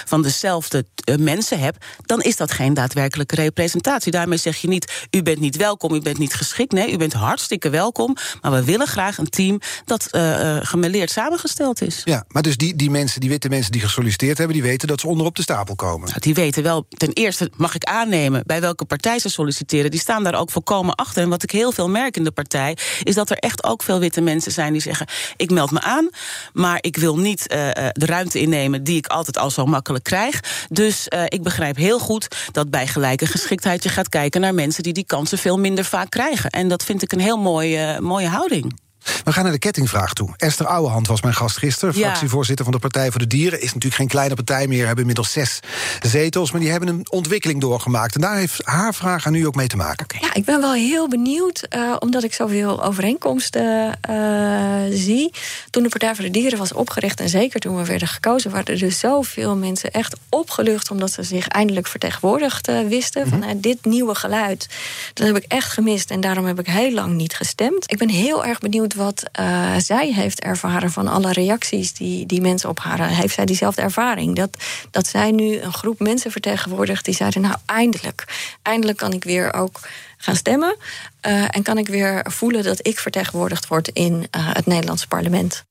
van 0.05 0.21
dezelfde 0.21 0.85
uh, 1.09 1.15
mensen 1.15 1.59
heb, 1.59 1.75
dan 2.01 2.21
is 2.21 2.35
dat 2.35 2.51
geen 2.51 2.73
daadwerkelijke 2.73 3.35
representatie. 3.35 4.11
Daarmee 4.11 4.37
zeg 4.37 4.57
je 4.57 4.67
niet, 4.67 5.07
u 5.11 5.21
bent 5.21 5.39
niet 5.39 5.55
welkom, 5.55 5.93
u 5.93 6.01
bent 6.01 6.17
niet 6.17 6.33
geschikt. 6.33 6.71
Nee, 6.71 6.91
u 6.91 6.97
bent 6.97 7.13
hartstikke 7.13 7.69
welkom, 7.69 8.15
maar 8.41 8.51
we 8.51 8.63
willen 8.63 8.87
graag 8.87 9.17
een 9.17 9.29
team 9.29 9.59
dat 9.85 10.07
uh, 10.11 10.57
gemeleerd 10.61 11.11
samengesteld 11.11 11.81
is. 11.81 12.01
Ja, 12.03 12.23
maar 12.27 12.41
dus 12.41 12.57
die, 12.57 12.75
die 12.75 12.89
mensen, 12.89 13.19
die 13.19 13.29
witte 13.29 13.49
mensen 13.49 13.71
die 13.71 13.81
gesolliciteerd 13.81 14.37
hebben, 14.37 14.55
die 14.55 14.65
weten 14.65 14.87
dat 14.87 14.99
ze 14.99 15.07
onderop 15.07 15.35
de 15.35 15.41
stapel 15.41 15.75
komen. 15.75 16.07
Nou, 16.07 16.19
die 16.19 16.33
weten 16.33 16.63
wel, 16.63 16.85
ten 16.89 17.13
eerste 17.13 17.51
mag 17.55 17.75
ik 17.75 17.83
aannemen 17.83 18.43
bij 18.45 18.61
welke 18.61 18.85
partij 18.85 19.19
ze 19.19 19.29
solliciteren. 19.29 19.91
Die 19.91 19.99
staan 19.99 20.23
daar 20.23 20.39
ook 20.39 20.51
volkomen 20.57 20.95
achter. 20.95 21.23
En 21.23 21.29
wat 21.29 21.43
ik 21.43 21.51
heel 21.51 21.71
veel 21.71 21.89
merk 21.89 22.17
in 22.17 22.23
de 22.23 22.31
partij, 22.31 22.77
is 23.03 23.15
dat 23.15 23.29
er 23.29 23.37
echt 23.37 23.63
ook 23.63 23.83
veel 23.83 23.99
witte 23.99 24.21
mensen 24.21 24.51
zijn 24.51 24.71
die 24.71 24.81
zeggen: 24.81 25.07
Ik 25.35 25.51
meld 25.51 25.71
me 25.71 25.81
aan, 25.81 26.09
maar 26.53 26.77
ik 26.81 26.97
wil 26.97 27.17
niet 27.17 27.41
uh, 27.41 27.69
de 27.91 28.05
ruimte 28.05 28.39
innemen 28.39 28.83
die 28.83 28.97
ik 28.97 29.07
altijd 29.07 29.37
al 29.37 29.49
zo 29.49 29.65
makkelijk 29.65 30.03
krijg. 30.03 30.65
Dus 30.69 31.07
uh, 31.09 31.23
ik 31.27 31.43
begrijp 31.43 31.75
heel 31.75 31.99
goed 31.99 32.27
dat 32.51 32.69
bij 32.69 32.87
gelijke 32.87 33.25
geschiktheid 33.25 33.83
je 33.83 33.89
gaat 33.89 34.09
kijken 34.09 34.41
naar 34.41 34.53
mensen 34.53 34.83
die 34.83 34.93
die 34.93 35.05
kansen 35.05 35.37
veel 35.37 35.59
minder 35.59 35.85
vaak 35.85 36.09
krijgen. 36.09 36.49
En 36.49 36.67
dat 36.67 36.83
vind 36.83 37.01
ik 37.01 37.11
een 37.11 37.19
heel 37.19 37.37
mooie, 37.37 38.01
mooie 38.01 38.27
houding. 38.27 38.86
We 39.23 39.33
gaan 39.33 39.43
naar 39.43 39.51
de 39.51 39.59
kettingvraag 39.59 40.13
toe. 40.13 40.29
Esther 40.37 40.65
Ouwehand 40.65 41.07
was 41.07 41.21
mijn 41.21 41.33
gast 41.33 41.57
gisteren. 41.57 41.93
Fractievoorzitter 41.93 42.65
van 42.65 42.73
de 42.73 42.79
Partij 42.79 43.11
voor 43.11 43.19
de 43.19 43.27
Dieren. 43.27 43.59
Is 43.59 43.65
natuurlijk 43.65 43.95
geen 43.95 44.07
kleine 44.07 44.35
partij 44.35 44.67
meer. 44.67 44.85
Hebben 44.85 44.99
inmiddels 44.99 45.31
zes 45.31 45.59
zetels. 46.01 46.51
Maar 46.51 46.61
die 46.61 46.69
hebben 46.69 46.89
een 46.89 47.07
ontwikkeling 47.09 47.61
doorgemaakt. 47.61 48.15
En 48.15 48.21
daar 48.21 48.35
heeft 48.35 48.61
haar 48.63 48.93
vraag 48.93 49.25
aan 49.25 49.33
u 49.33 49.45
ook 49.45 49.55
mee 49.55 49.67
te 49.67 49.75
maken. 49.75 50.05
Ja, 50.21 50.33
ik 50.33 50.45
ben 50.45 50.61
wel 50.61 50.73
heel 50.73 51.07
benieuwd. 51.07 51.67
Uh, 51.75 51.95
omdat 51.99 52.23
ik 52.23 52.33
zoveel 52.33 52.83
overeenkomsten 52.83 53.99
uh, 54.09 54.97
zie. 54.97 55.33
Toen 55.69 55.83
de 55.83 55.89
Partij 55.89 56.15
voor 56.15 56.23
de 56.23 56.31
Dieren 56.31 56.57
was 56.57 56.73
opgericht. 56.73 57.19
En 57.19 57.29
zeker 57.29 57.59
toen 57.59 57.75
we 57.75 57.85
werden 57.85 58.07
gekozen. 58.07 58.51
waren 58.51 58.79
er 58.79 58.91
zoveel 58.91 59.55
mensen 59.55 59.91
echt 59.91 60.15
opgelucht. 60.29 60.91
Omdat 60.91 61.11
ze 61.11 61.23
zich 61.23 61.47
eindelijk 61.47 61.87
vertegenwoordigd 61.87 62.69
uh, 62.69 62.87
wisten. 62.87 63.25
Mm 63.25 63.31
-hmm. 63.31 63.43
Van 63.43 63.59
dit 63.61 63.85
nieuwe 63.85 64.15
geluid. 64.15 64.67
Dat 65.13 65.27
heb 65.27 65.35
ik 65.35 65.45
echt 65.47 65.71
gemist. 65.71 66.11
En 66.11 66.21
daarom 66.21 66.45
heb 66.45 66.59
ik 66.59 66.67
heel 66.67 66.91
lang 66.91 67.13
niet 67.13 67.35
gestemd. 67.35 67.91
Ik 67.91 67.97
ben 67.97 68.09
heel 68.09 68.45
erg 68.45 68.59
benieuwd 68.59 68.93
wat 68.97 69.23
uh, 69.39 69.75
zij 69.77 70.13
heeft 70.13 70.39
ervaren 70.39 70.91
van 70.91 71.07
alle 71.07 71.31
reacties 71.31 71.93
die, 71.93 72.25
die 72.25 72.41
mensen 72.41 72.69
op 72.69 72.79
haar. 72.79 73.07
Heeft 73.07 73.33
zij 73.33 73.45
diezelfde 73.45 73.81
ervaring? 73.81 74.35
Dat, 74.35 74.57
dat 74.91 75.07
zij 75.07 75.31
nu 75.31 75.59
een 75.59 75.73
groep 75.73 75.99
mensen 75.99 76.31
vertegenwoordigt 76.31 77.05
die 77.05 77.13
zeiden: 77.13 77.41
Nou, 77.41 77.55
eindelijk. 77.65 78.25
Eindelijk 78.61 78.97
kan 78.97 79.13
ik 79.13 79.23
weer 79.23 79.53
ook 79.53 79.79
gaan 80.17 80.35
stemmen. 80.35 80.75
Uh, 81.27 81.55
en 81.55 81.63
kan 81.63 81.77
ik 81.77 81.87
weer 81.87 82.25
voelen 82.29 82.63
dat 82.63 82.87
ik 82.87 82.99
vertegenwoordigd 82.99 83.67
word 83.67 83.87
in 83.87 84.13
uh, 84.13 84.53
het 84.53 84.65
Nederlandse 84.65 85.07
parlement. 85.07 85.65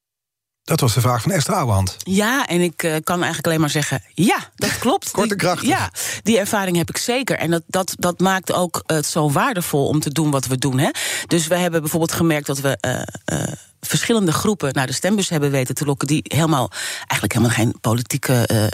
Dat 0.67 0.81
was 0.81 0.95
de 0.95 1.01
vraag 1.01 1.23
van 1.23 1.31
Esther 1.31 1.55
Ouwehand. 1.55 1.97
Ja, 1.99 2.47
en 2.47 2.61
ik 2.61 2.83
uh, 2.83 2.95
kan 3.05 3.17
eigenlijk 3.17 3.47
alleen 3.47 3.61
maar 3.61 3.71
zeggen: 3.71 4.03
ja, 4.15 4.37
dat 4.55 4.79
klopt. 4.85 5.11
Korte 5.11 5.37
kracht. 5.37 5.67
Ja, 5.67 5.91
die 6.23 6.39
ervaring 6.39 6.77
heb 6.77 6.89
ik 6.89 6.97
zeker. 6.97 7.39
En 7.39 7.51
dat, 7.51 7.63
dat, 7.67 7.95
dat 7.99 8.21
maakt 8.21 8.53
ook 8.53 8.83
het 8.87 9.07
zo 9.07 9.31
waardevol 9.31 9.87
om 9.87 10.01
te 10.01 10.11
doen 10.11 10.31
wat 10.31 10.47
we 10.47 10.59
doen. 10.59 10.79
Hè? 10.79 10.91
Dus 11.27 11.47
we 11.47 11.57
hebben 11.57 11.81
bijvoorbeeld 11.81 12.13
gemerkt 12.13 12.47
dat 12.47 12.61
we. 12.61 12.79
Uh, 12.87 13.39
uh, 13.39 13.53
verschillende 13.89 14.33
groepen 14.33 14.73
naar 14.73 14.87
de 14.87 14.93
stembus 14.93 15.29
hebben 15.29 15.51
weten 15.51 15.75
te 15.75 15.85
lokken... 15.85 16.07
die 16.07 16.21
helemaal, 16.25 16.71
eigenlijk 16.97 17.33
helemaal 17.33 17.57
geen 17.57 17.81
politieke... 17.81 18.49
Uh, 18.53 18.63
uh, 18.63 18.69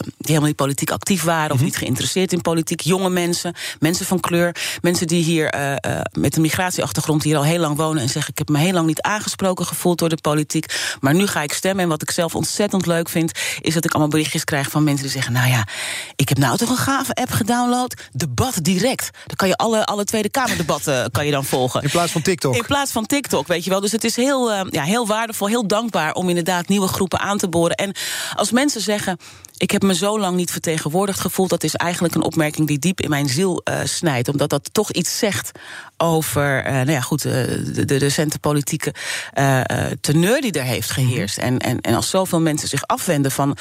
die 0.00 0.36
helemaal 0.36 0.46
niet 0.46 0.56
politiek 0.56 0.90
actief 0.90 1.22
waren... 1.22 1.44
of 1.44 1.50
mm 1.50 1.56
-hmm. 1.56 1.64
niet 1.64 1.76
geïnteresseerd 1.76 2.32
in 2.32 2.40
politiek. 2.40 2.80
Jonge 2.80 3.10
mensen, 3.10 3.54
mensen 3.78 4.06
van 4.06 4.20
kleur. 4.20 4.56
Mensen 4.80 5.06
die 5.06 5.22
hier 5.22 5.54
uh, 5.54 6.00
met 6.12 6.36
een 6.36 6.42
migratieachtergrond 6.42 7.22
hier 7.22 7.36
al 7.36 7.44
heel 7.44 7.58
lang 7.58 7.76
wonen... 7.76 8.02
en 8.02 8.08
zeggen, 8.08 8.32
ik 8.32 8.38
heb 8.38 8.48
me 8.48 8.58
heel 8.58 8.72
lang 8.72 8.86
niet 8.86 9.00
aangesproken 9.00 9.66
gevoeld 9.66 9.98
door 9.98 10.08
de 10.08 10.16
politiek... 10.20 10.96
maar 11.00 11.14
nu 11.14 11.26
ga 11.26 11.42
ik 11.42 11.52
stemmen. 11.52 11.82
En 11.82 11.90
wat 11.90 12.02
ik 12.02 12.10
zelf 12.10 12.34
ontzettend 12.34 12.86
leuk 12.86 13.08
vind... 13.08 13.32
is 13.60 13.74
dat 13.74 13.84
ik 13.84 13.90
allemaal 13.90 14.10
berichtjes 14.10 14.44
krijg 14.44 14.70
van 14.70 14.84
mensen 14.84 15.02
die 15.02 15.12
zeggen... 15.12 15.32
nou 15.32 15.48
ja, 15.48 15.66
ik 16.16 16.28
heb 16.28 16.38
nou 16.38 16.56
toch 16.56 16.70
een 16.70 16.76
gave 16.76 17.14
app 17.14 17.30
gedownload. 17.30 17.94
Debat 18.12 18.58
direct. 18.62 19.10
Dan 19.26 19.36
kan 19.36 19.48
je 19.48 19.56
alle, 19.56 19.86
alle 19.86 20.04
Tweede 20.04 20.28
Kamerdebatten 20.28 21.10
kan 21.10 21.24
je 21.26 21.30
dan 21.30 21.44
volgen. 21.44 21.82
In 21.82 21.90
plaats 21.90 22.12
van 22.12 22.22
TikTok. 22.22 22.54
In 22.54 22.66
plaats 22.66 22.92
van 22.92 23.06
TikTok, 23.06 23.46
weet 23.46 23.64
je 23.64 23.70
wel. 23.70 23.80
Dus 23.80 23.92
het 23.92 24.04
is 24.04 24.16
heel 24.16 24.47
heel, 24.50 24.66
uh, 24.66 24.70
ja, 24.70 24.82
heel 24.82 25.06
waardevol, 25.06 25.46
heel 25.48 25.66
dankbaar 25.66 26.14
om 26.14 26.28
inderdaad 26.28 26.68
nieuwe 26.68 26.88
groepen 26.88 27.18
aan 27.18 27.38
te 27.38 27.48
boren. 27.48 27.76
En 27.76 27.94
als 28.34 28.50
mensen 28.50 28.80
zeggen. 28.80 29.18
Ik 29.56 29.70
heb 29.70 29.82
me 29.82 29.94
zo 29.94 30.18
lang 30.18 30.36
niet 30.36 30.50
vertegenwoordigd 30.50 31.20
gevoeld. 31.20 31.50
Dat 31.50 31.64
is 31.64 31.74
eigenlijk 31.74 32.14
een 32.14 32.22
opmerking 32.22 32.66
die 32.66 32.78
diep 32.78 33.00
in 33.00 33.10
mijn 33.10 33.28
ziel 33.28 33.62
uh, 33.64 33.80
snijdt. 33.84 34.28
Omdat 34.28 34.50
dat 34.50 34.68
toch 34.72 34.92
iets 34.92 35.18
zegt 35.18 35.50
over 35.96 36.66
uh, 36.66 36.72
nou 36.72 36.90
ja, 36.90 37.00
goed, 37.00 37.24
uh, 37.24 37.32
de, 37.32 37.84
de 37.84 37.96
recente 37.96 38.38
politieke 38.38 38.94
teneur 40.00 40.40
die 40.40 40.52
er 40.52 40.62
heeft 40.62 40.90
geheerst. 40.90 41.38
En, 41.38 41.58
en, 41.58 41.80
en 41.80 41.94
als 41.94 42.10
zoveel 42.10 42.40
mensen 42.40 42.68
zich 42.68 42.86
afwenden 42.86 43.30
van 43.30 43.56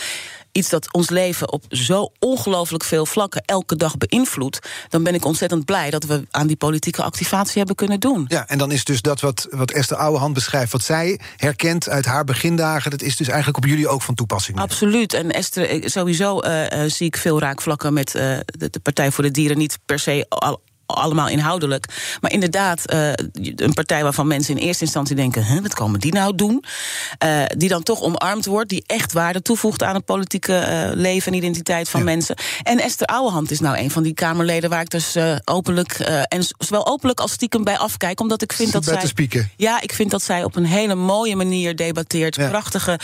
iets 0.57 0.69
dat 0.69 0.93
ons 0.93 1.09
leven 1.09 1.51
op 1.51 1.63
zo 1.69 2.11
ongelooflijk 2.19 2.83
veel 2.83 3.05
vlakken 3.05 3.41
elke 3.45 3.75
dag 3.75 3.97
beïnvloedt, 3.97 4.59
dan 4.89 5.03
ben 5.03 5.13
ik 5.13 5.25
ontzettend 5.25 5.65
blij 5.65 5.89
dat 5.89 6.03
we 6.03 6.27
aan 6.31 6.47
die 6.47 6.55
politieke 6.55 7.03
activatie 7.03 7.57
hebben 7.57 7.75
kunnen 7.75 7.99
doen. 7.99 8.25
Ja, 8.27 8.47
en 8.47 8.57
dan 8.57 8.71
is 8.71 8.83
dus 8.83 9.01
dat 9.01 9.21
wat, 9.21 9.47
wat 9.49 9.71
Esther 9.71 9.97
Ouwehand 9.97 10.33
beschrijft, 10.33 10.71
wat 10.71 10.83
zij 10.83 11.19
herkent 11.35 11.89
uit 11.89 12.05
haar 12.05 12.23
begindagen, 12.23 12.91
dat 12.91 13.01
is 13.01 13.15
dus 13.15 13.27
eigenlijk 13.27 13.57
op 13.57 13.65
jullie 13.65 13.87
ook 13.87 14.01
van 14.01 14.15
toepassing. 14.15 14.59
Absoluut. 14.59 15.13
En 15.13 15.31
Esther, 15.31 15.89
sowieso 15.89 16.43
uh, 16.43 16.63
uh, 16.63 16.89
zie 16.89 17.07
ik 17.07 17.17
veel 17.17 17.39
raakvlakken 17.39 17.93
met 17.93 18.15
uh, 18.15 18.21
de, 18.45 18.69
de, 18.69 18.79
Partij 18.79 19.11
voor 19.11 19.23
de 19.23 19.31
Dieren. 19.31 19.57
Niet 19.57 19.79
per 19.85 19.99
se 19.99 20.25
al, 20.29 20.61
allemaal 20.87 21.27
inhoudelijk. 21.27 21.85
Maar 22.21 22.31
inderdaad, 22.31 22.93
uh, 22.93 23.11
een 23.55 23.73
partij 23.73 24.03
waarvan 24.03 24.27
mensen 24.27 24.57
in 24.57 24.65
eerste 24.65 24.83
instantie 24.83 25.15
denken: 25.15 25.61
wat 25.61 25.73
komen 25.73 25.99
die 25.99 26.13
nou 26.13 26.35
doen? 26.35 26.63
Uh, 27.23 27.43
die 27.57 27.69
dan 27.69 27.83
toch 27.83 28.01
omarmd 28.01 28.45
wordt, 28.45 28.69
die 28.69 28.83
echt 28.85 29.13
waarde 29.13 29.41
toevoegt 29.41 29.83
aan 29.83 29.95
het 29.95 30.05
politieke 30.05 30.51
uh, 30.53 30.99
leven 30.99 31.31
en 31.31 31.37
identiteit 31.37 31.89
van 31.89 31.99
ja. 31.99 32.05
mensen. 32.05 32.35
En 32.63 32.79
Esther 32.79 33.07
Ouwehand 33.07 33.51
is 33.51 33.59
nou 33.59 33.77
een 33.77 33.91
van 33.91 34.03
die 34.03 34.13
Kamerleden 34.13 34.69
waar 34.69 34.81
ik 34.81 34.89
dus 34.89 35.17
openlijk, 35.43 35.91
en 35.99 36.43
zowel 36.57 36.87
openlijk 36.87 37.19
als 37.19 37.31
stiekem 37.31 37.63
bij 37.63 37.77
afkijk, 37.77 38.19
omdat 38.19 38.41
ik 38.41 38.53
vind 38.53 38.71
dat 38.71 38.83
zij. 38.83 39.05
Spieken. 39.07 39.49
Ja, 39.55 39.81
ik 39.81 39.93
vind 39.93 40.11
dat 40.11 40.23
zij 40.23 40.43
op 40.43 40.55
een 40.55 40.65
hele 40.65 40.95
mooie 40.95 41.35
manier 41.35 41.75
debatteert, 41.75 42.35
ja. 42.35 42.49
prachtige 42.49 42.99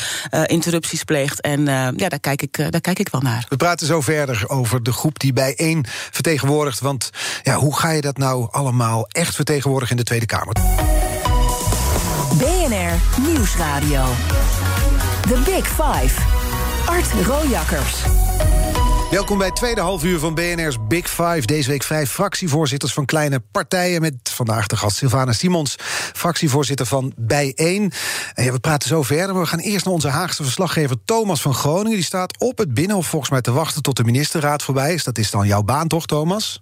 interrupties 0.45 1.03
pleegt. 1.03 1.41
En 1.41 1.65
ja, 1.65 2.09
daar 2.09 2.19
kijk, 2.19 2.41
ik, 2.41 2.57
daar 2.57 2.81
kijk 2.81 2.99
ik 2.99 3.09
wel 3.09 3.21
naar. 3.21 3.45
We 3.49 3.55
praten 3.55 3.87
zo 3.87 4.01
verder 4.01 4.43
over 4.49 4.83
de 4.83 4.91
groep 4.93 5.19
die 5.19 5.33
bij 5.33 5.55
één 5.55 5.85
vertegenwoordigt. 6.11 6.79
Want 6.79 7.09
ja, 7.43 7.55
hoe 7.55 7.72
hoe 7.73 7.81
ga 7.81 7.89
je 7.89 8.01
dat 8.01 8.17
nou 8.17 8.47
allemaal 8.51 9.07
echt 9.07 9.35
vertegenwoordigen 9.35 9.95
in 9.95 10.01
de 10.01 10.07
Tweede 10.07 10.25
Kamer? 10.25 10.53
BNR 12.37 13.21
Nieuwsradio. 13.27 14.05
The 15.21 15.41
Big 15.45 15.67
Five. 15.67 16.21
Art 16.85 17.25
Rojakkers. 17.25 18.01
Welkom 19.11 19.37
bij 19.37 19.47
het 19.47 19.55
tweede 19.55 19.81
halfuur 19.81 20.19
van 20.19 20.33
BNR's 20.33 20.77
Big 20.87 21.09
Five. 21.09 21.41
Deze 21.45 21.69
week 21.69 21.83
vijf 21.83 22.11
fractievoorzitters 22.11 22.93
van 22.93 23.05
kleine 23.05 23.39
partijen... 23.51 24.01
met 24.01 24.15
vandaag 24.23 24.67
de 24.67 24.77
gast 24.77 24.97
Sylvana 24.97 25.31
Simons, 25.31 25.75
fractievoorzitter 26.13 26.85
van 26.85 27.13
Bijeen. 27.15 27.91
En 28.33 28.43
ja, 28.43 28.51
we 28.51 28.59
praten 28.59 28.87
zo 28.87 29.03
verder, 29.03 29.33
maar 29.33 29.43
we 29.43 29.49
gaan 29.49 29.59
eerst 29.59 29.85
naar 29.85 29.93
onze 29.93 30.07
Haagse 30.07 30.43
verslaggever 30.43 30.97
Thomas 31.05 31.41
van 31.41 31.53
Groningen. 31.53 31.97
Die 31.97 32.03
staat 32.05 32.39
op 32.39 32.57
het 32.57 32.73
Binnenhof 32.73 33.07
volgens 33.07 33.31
mij 33.31 33.41
te 33.41 33.51
wachten 33.51 33.81
tot 33.81 33.97
de 33.97 34.03
ministerraad 34.03 34.63
voorbij 34.63 34.93
is. 34.93 35.03
Dat 35.03 35.17
is 35.17 35.31
dan 35.31 35.47
jouw 35.47 35.63
baan 35.63 35.87
toch, 35.87 36.05
Thomas? 36.05 36.61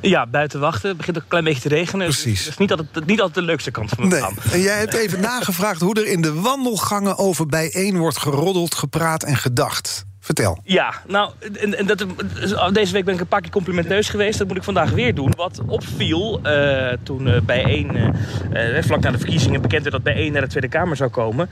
Ja, 0.00 0.26
buiten 0.26 0.60
wachten. 0.60 0.88
Het 0.88 0.96
begint 0.96 1.16
ook 1.16 1.22
een 1.22 1.28
klein 1.28 1.44
beetje 1.44 1.60
te 1.60 1.68
regenen. 1.68 2.06
Precies. 2.06 2.24
Dus 2.24 2.40
het 2.40 2.48
is 2.48 2.56
niet 2.56 2.70
altijd, 2.70 3.06
niet 3.06 3.20
altijd 3.20 3.46
de 3.46 3.50
leukste 3.50 3.70
kant 3.70 3.90
van 3.90 4.10
het 4.10 4.20
nee. 4.20 4.52
En 4.52 4.60
jij 4.60 4.78
hebt 4.78 4.94
even 4.94 5.20
nagevraagd 5.20 5.80
hoe 5.80 5.94
er 5.94 6.06
in 6.06 6.22
de 6.22 6.34
wandelgangen 6.34 7.18
over 7.18 7.46
bijeen 7.46 7.96
wordt 7.96 8.18
geroddeld, 8.18 8.74
gepraat 8.74 9.22
en 9.22 9.36
gedacht. 9.36 10.04
Vertel. 10.20 10.60
Ja, 10.64 10.94
nou, 11.06 11.30
en, 11.60 11.78
en 11.78 11.86
dat, 11.86 12.06
deze 12.72 12.92
week 12.92 13.04
ben 13.04 13.14
ik 13.14 13.20
een 13.20 13.26
paar 13.26 13.40
keer 13.40 13.50
complimenteus 13.50 14.08
geweest. 14.08 14.38
Dat 14.38 14.48
moet 14.48 14.56
ik 14.56 14.62
vandaag 14.62 14.90
weer 14.90 15.14
doen. 15.14 15.32
Wat 15.36 15.60
opviel 15.66 16.40
uh, 16.46 16.92
toen 17.02 17.26
uh, 17.26 17.40
bijeen, 17.40 17.96
uh, 18.52 18.82
vlak 18.82 19.00
na 19.00 19.10
de 19.10 19.18
verkiezingen 19.18 19.62
bekend 19.62 19.82
werd 19.82 19.94
dat 19.94 20.14
bijeen 20.14 20.32
naar 20.32 20.42
de 20.42 20.48
Tweede 20.48 20.68
Kamer 20.68 20.96
zou 20.96 21.10
komen 21.10 21.48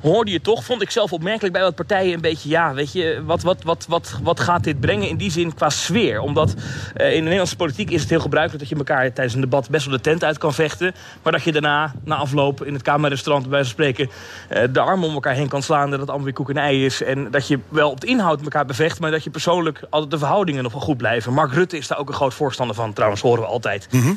hoorde 0.00 0.30
je 0.30 0.40
toch, 0.40 0.64
vond 0.64 0.82
ik 0.82 0.90
zelf 0.90 1.12
opmerkelijk 1.12 1.52
bij 1.52 1.62
wat 1.62 1.74
partijen 1.74 2.14
een 2.14 2.20
beetje, 2.20 2.48
ja, 2.48 2.74
weet 2.74 2.92
je, 2.92 3.22
wat, 3.24 3.42
wat, 3.42 3.62
wat, 3.62 3.86
wat, 3.88 4.18
wat 4.22 4.40
gaat 4.40 4.64
dit 4.64 4.80
brengen 4.80 5.08
in 5.08 5.16
die 5.16 5.30
zin 5.30 5.54
qua 5.54 5.70
sfeer? 5.70 6.20
Omdat 6.20 6.54
uh, 6.96 7.06
in 7.06 7.16
de 7.16 7.22
Nederlandse 7.22 7.56
politiek 7.56 7.90
is 7.90 8.00
het 8.00 8.10
heel 8.10 8.20
gebruikelijk 8.20 8.60
dat 8.60 8.72
je 8.72 8.84
elkaar 8.84 9.12
tijdens 9.12 9.34
een 9.34 9.40
debat 9.40 9.70
best 9.70 9.86
wel 9.86 9.96
de 9.96 10.02
tent 10.02 10.24
uit 10.24 10.38
kan 10.38 10.54
vechten, 10.54 10.94
maar 11.22 11.32
dat 11.32 11.42
je 11.42 11.52
daarna, 11.52 11.94
na 12.04 12.16
afloop 12.16 12.64
in 12.64 12.72
het 12.72 12.82
Kamerrestaurant 12.82 13.48
bij 13.48 13.64
spreken, 13.64 14.10
uh, 14.50 14.62
de 14.70 14.80
armen 14.80 15.08
om 15.08 15.14
elkaar 15.14 15.34
heen 15.34 15.48
kan 15.48 15.62
slaan, 15.62 15.90
dat 15.90 16.00
het 16.00 16.08
allemaal 16.08 16.26
weer 16.26 16.34
koek 16.34 16.50
en 16.50 16.56
ei 16.56 16.84
is 16.84 17.02
en 17.02 17.30
dat 17.30 17.48
je 17.48 17.58
wel 17.68 17.90
op 17.90 18.00
de 18.00 18.06
inhoud 18.06 18.42
elkaar 18.42 18.66
bevecht, 18.66 19.00
maar 19.00 19.10
dat 19.10 19.24
je 19.24 19.30
persoonlijk 19.30 19.80
altijd 19.90 20.10
de 20.10 20.18
verhoudingen 20.18 20.62
nog 20.62 20.72
wel 20.72 20.80
goed 20.80 20.96
blijven. 20.96 21.32
Mark 21.32 21.52
Rutte 21.52 21.76
is 21.76 21.86
daar 21.86 21.98
ook 21.98 22.08
een 22.08 22.14
groot 22.14 22.34
voorstander 22.34 22.76
van, 22.76 22.92
trouwens 22.92 23.20
horen 23.20 23.42
we 23.42 23.48
altijd. 23.48 23.88
Mhm. 23.90 24.12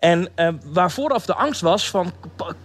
En 0.00 0.28
uh, 0.36 0.48
waar 0.64 0.90
vooraf 0.90 1.26
de 1.26 1.34
angst 1.34 1.60
was 1.60 1.90
van... 1.90 2.12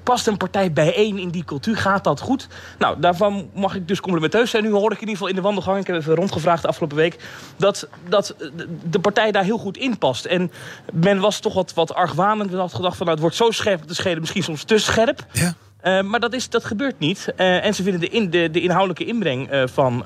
past 0.04 0.28
een 0.28 0.38
partij 0.38 0.71
bijeen 0.71 1.17
in 1.17 1.30
die 1.30 1.43
cultuur? 1.43 1.78
Gaat 1.78 2.04
dat 2.04 2.19
goed? 2.19 2.48
Nou, 2.80 3.00
daarvan 3.00 3.50
mag 3.54 3.76
ik 3.76 3.88
dus 3.88 4.00
complimenteus 4.00 4.50
zijn. 4.50 4.63
Nu 4.63 4.71
hoor 4.71 4.91
ik 4.91 4.91
in 4.91 5.00
ieder 5.00 5.13
geval 5.13 5.28
in 5.28 5.36
de 5.36 5.41
wandelgang... 5.41 5.80
ik 5.80 5.88
heb 5.88 5.95
even 5.95 6.15
rondgevraagd 6.15 6.62
de 6.62 6.67
afgelopen 6.67 6.98
week... 6.98 7.19
dat, 7.58 7.88
dat 8.10 8.36
de 8.84 9.00
partij 9.00 9.32
daar 9.32 9.43
heel 9.43 9.58
goed 9.58 9.78
in 9.78 9.98
past. 9.98 10.26
En 10.26 10.52
men 10.93 11.19
was 11.19 11.39
toch 11.39 11.54
wat, 11.54 11.74
wat 11.74 11.93
argwanend. 11.93 12.52
Men 12.52 12.60
had 12.60 12.74
gedacht 12.74 12.98
van... 12.98 13.06
Nou, 13.06 13.19
het 13.19 13.19
wordt 13.19 13.36
zo 13.36 13.52
scherp, 13.52 13.88
de 13.88 13.93
schede 13.93 14.19
misschien 14.19 14.43
soms 14.43 14.63
te 14.63 14.78
scherp. 14.78 15.26
Ja. 15.32 15.54
Uh, 15.86 16.02
maar 16.02 16.19
dat, 16.19 16.34
is, 16.34 16.50
dat 16.50 16.65
gebeurt 16.65 17.00
niet. 17.00 17.34
Uh, 17.38 17.65
en 17.65 17.74
ze 17.74 17.84
vinden 17.84 18.02
de, 18.02 18.10
in, 18.10 18.30
de, 18.30 18.50
de 18.52 18.62
inhoudelijke 18.62 19.06
inbreng 19.06 19.54
uh, 19.54 19.63
van 19.67 20.06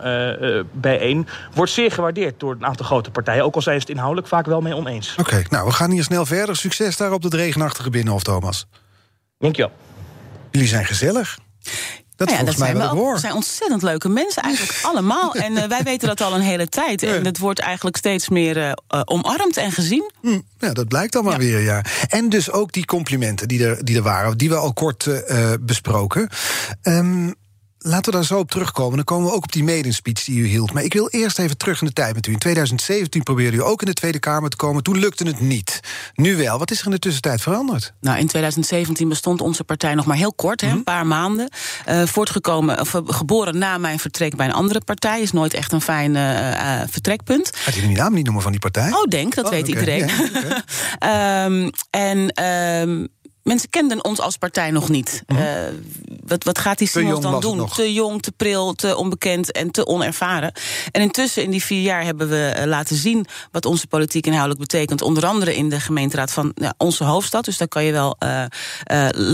bijeen... 0.72 1.28
wordt 1.54 1.72
zeer 1.72 1.92
gewaardeerd 1.92 2.40
door 2.40 2.54
een 2.54 2.66
aantal 2.66 2.86
grote 2.86 3.12
partijen. 3.12 3.44
Ook 3.44 3.56
al 3.56 3.62
zijn 3.62 3.76
ze 3.76 3.82
het 3.82 3.92
inhoudelijk 3.92 4.28
vaak 4.28 4.46
wel 4.46 4.62
mee 4.62 4.76
oneens. 4.76 5.12
Oké, 5.12 5.22
okay, 5.22 5.46
nou, 5.50 5.66
we 5.66 5.72
gaan 5.72 5.92
hier 5.92 6.04
snel 6.04 6.26
verder. 6.26 6.56
Succes 6.56 6.98
daar 6.98 7.12
op 7.12 7.24
het 7.24 7.34
regenachtige 7.34 7.90
Binnenhof, 7.90 8.24
Thomas. 8.24 8.68
Dankjewel. 9.38 9.72
Jullie 10.52 10.68
zijn 10.68 10.86
gezellig. 10.86 11.38
Dat, 12.20 12.28
nou 12.28 12.40
ja, 12.40 12.46
dat 12.46 12.58
zijn 12.58 12.78
we 12.78 12.90
ook. 12.90 13.20
Zijn 13.20 13.34
ontzettend 13.34 13.82
leuke 13.82 14.10
mensen, 14.10 14.44
eigenlijk 14.44 14.80
allemaal. 14.90 15.34
En 15.34 15.52
uh, 15.52 15.64
wij 15.64 15.84
weten 15.84 16.08
dat 16.08 16.22
al 16.22 16.36
een 16.36 16.42
hele 16.42 16.68
tijd. 16.68 17.04
En 17.04 17.26
het 17.26 17.38
wordt 17.38 17.60
eigenlijk 17.60 17.98
steeds 17.98 18.30
meer 18.30 18.58
uh, 18.58 18.64
uh, 18.66 19.02
omarmd 19.06 19.58
en 19.58 19.72
gezien. 19.72 20.12
Hm, 20.22 20.40
ja, 20.60 20.74
dat 20.74 20.88
blijkt 20.88 21.14
dan 21.14 21.24
maar 21.24 21.34
ja. 21.34 21.40
weer, 21.40 21.60
ja. 21.60 21.82
En 22.08 22.30
dus 22.30 22.52
ook 22.52 22.72
die 22.72 22.86
complimenten 22.86 23.48
die 23.48 23.66
er, 23.66 23.86
die 23.86 23.96
er 23.96 24.02
waren, 24.02 24.38
die 24.38 24.50
we 24.50 24.56
al 24.56 24.74
kort 24.74 25.08
besproken. 25.60 26.30
Um, 26.84 27.36
Laten 27.82 28.12
we 28.12 28.18
daar 28.18 28.26
zo 28.26 28.38
op 28.40 28.52
terugkomen. 28.52 28.96
Dan 28.96 29.06
komen 29.06 29.28
we 29.28 29.34
ook 29.34 29.44
op 29.44 29.52
die 29.52 29.64
maiden-speech 29.64 30.24
die 30.24 30.40
u 30.40 30.46
hield. 30.46 30.74
Maar 30.74 30.84
ik 30.84 30.94
wil 30.94 31.08
eerst 31.10 31.40
even 31.40 31.58
terug 31.58 31.82
in 31.82 31.88
de 31.88 31.94
tijd 31.94 32.16
met 32.16 32.28
u. 32.28 32.32
In 32.32 32.38
2017 32.38 33.24
probeerde 33.24 33.58
u 33.58 33.64
ook 33.64 33.82
in 33.82 33.88
de 33.88 33.94
Tweede 33.94 34.20
Kamer 34.20 34.50
te 34.50 34.56
komen. 34.56 34.84
Toen 34.84 35.00
lukte 35.00 35.24
het 35.24 35.40
niet. 35.40 35.80
Nu 36.14 36.38
wel. 36.38 36.60
Wat 36.60 36.72
is 36.72 36.80
er 36.80 36.86
in 36.86 36.92
de 36.92 37.00
tussentijd 37.00 37.42
veranderd? 37.42 37.94
Nou, 38.00 38.20
in 38.20 38.28
2017 38.28 39.10
bestond 39.10 39.42
onze 39.42 39.64
partij 39.64 39.96
nog 39.96 40.06
maar 40.06 40.18
heel 40.18 40.34
kort, 40.34 40.62
hè, 40.62 40.70
een 40.70 40.84
paar 40.84 41.08
maanden. 41.08 41.50
Uh, 41.90 42.04
voortgekomen, 42.04 42.80
of, 42.80 42.96
geboren 43.06 43.58
na 43.58 43.78
mijn 43.78 44.00
vertrek 44.00 44.36
bij 44.36 44.46
een 44.46 44.54
andere 44.54 44.82
partij. 44.82 45.22
Is 45.22 45.32
nooit 45.32 45.54
echt 45.54 45.72
een 45.72 45.82
fijn 45.82 46.16
uh, 46.16 46.52
uh, 46.52 46.82
vertrekpunt. 46.90 47.52
Gaat 47.56 47.76
u 47.76 47.82
de 47.82 47.88
naam 47.88 48.14
niet 48.14 48.24
noemen 48.24 48.44
van 48.44 48.52
die 48.52 48.62
partij? 48.62 48.92
Oh, 48.92 49.04
denk, 49.04 49.36
dat 49.36 49.46
oh, 49.46 49.52
weet 49.52 49.70
okay. 49.70 49.80
iedereen. 49.80 50.08
Ja, 50.08 50.64
okay. 51.02 51.46
um, 51.46 51.70
en... 51.90 52.44
Um, 52.44 53.08
mensen 53.50 53.70
kenden 53.70 54.04
ons 54.04 54.20
als 54.20 54.38
partij 54.38 54.72
nog 54.72 54.90
niet. 54.90 55.24
Mm 55.28 55.38
-hmm. 55.38 55.46
uh, 55.46 55.52
wat, 56.26 56.44
wat 56.44 56.60
gaat 56.60 56.78
die 56.78 56.88
Simons 56.88 57.22
dan 57.22 57.40
doen? 57.40 57.68
Te 57.68 57.94
jong, 57.94 58.22
te 58.22 58.32
pril, 58.32 58.74
te 58.74 58.96
onbekend 58.96 59.52
en 59.52 59.72
te 59.72 59.86
onervaren. 59.86 60.52
En 60.92 61.02
intussen, 61.02 61.44
in 61.44 61.52
die 61.52 61.64
vier 61.64 61.82
jaar, 61.82 62.04
hebben 62.04 62.30
we 62.30 62.56
uh, 62.58 62.66
laten 62.66 62.96
zien... 62.96 63.26
wat 63.52 63.66
onze 63.66 63.88
politiek 63.88 64.26
inhoudelijk 64.26 64.60
betekent. 64.60 65.02
Onder 65.02 65.26
andere 65.26 65.56
in 65.56 65.70
de 65.70 65.80
gemeenteraad 65.80 66.32
van 66.32 66.52
ja, 66.56 66.74
onze 66.78 67.04
hoofdstad. 67.04 67.46
Dus 67.46 67.58
daar 67.58 67.68
kan, 67.68 67.84
je 67.84 67.92
wel, 67.92 68.16
uh, 68.24 68.30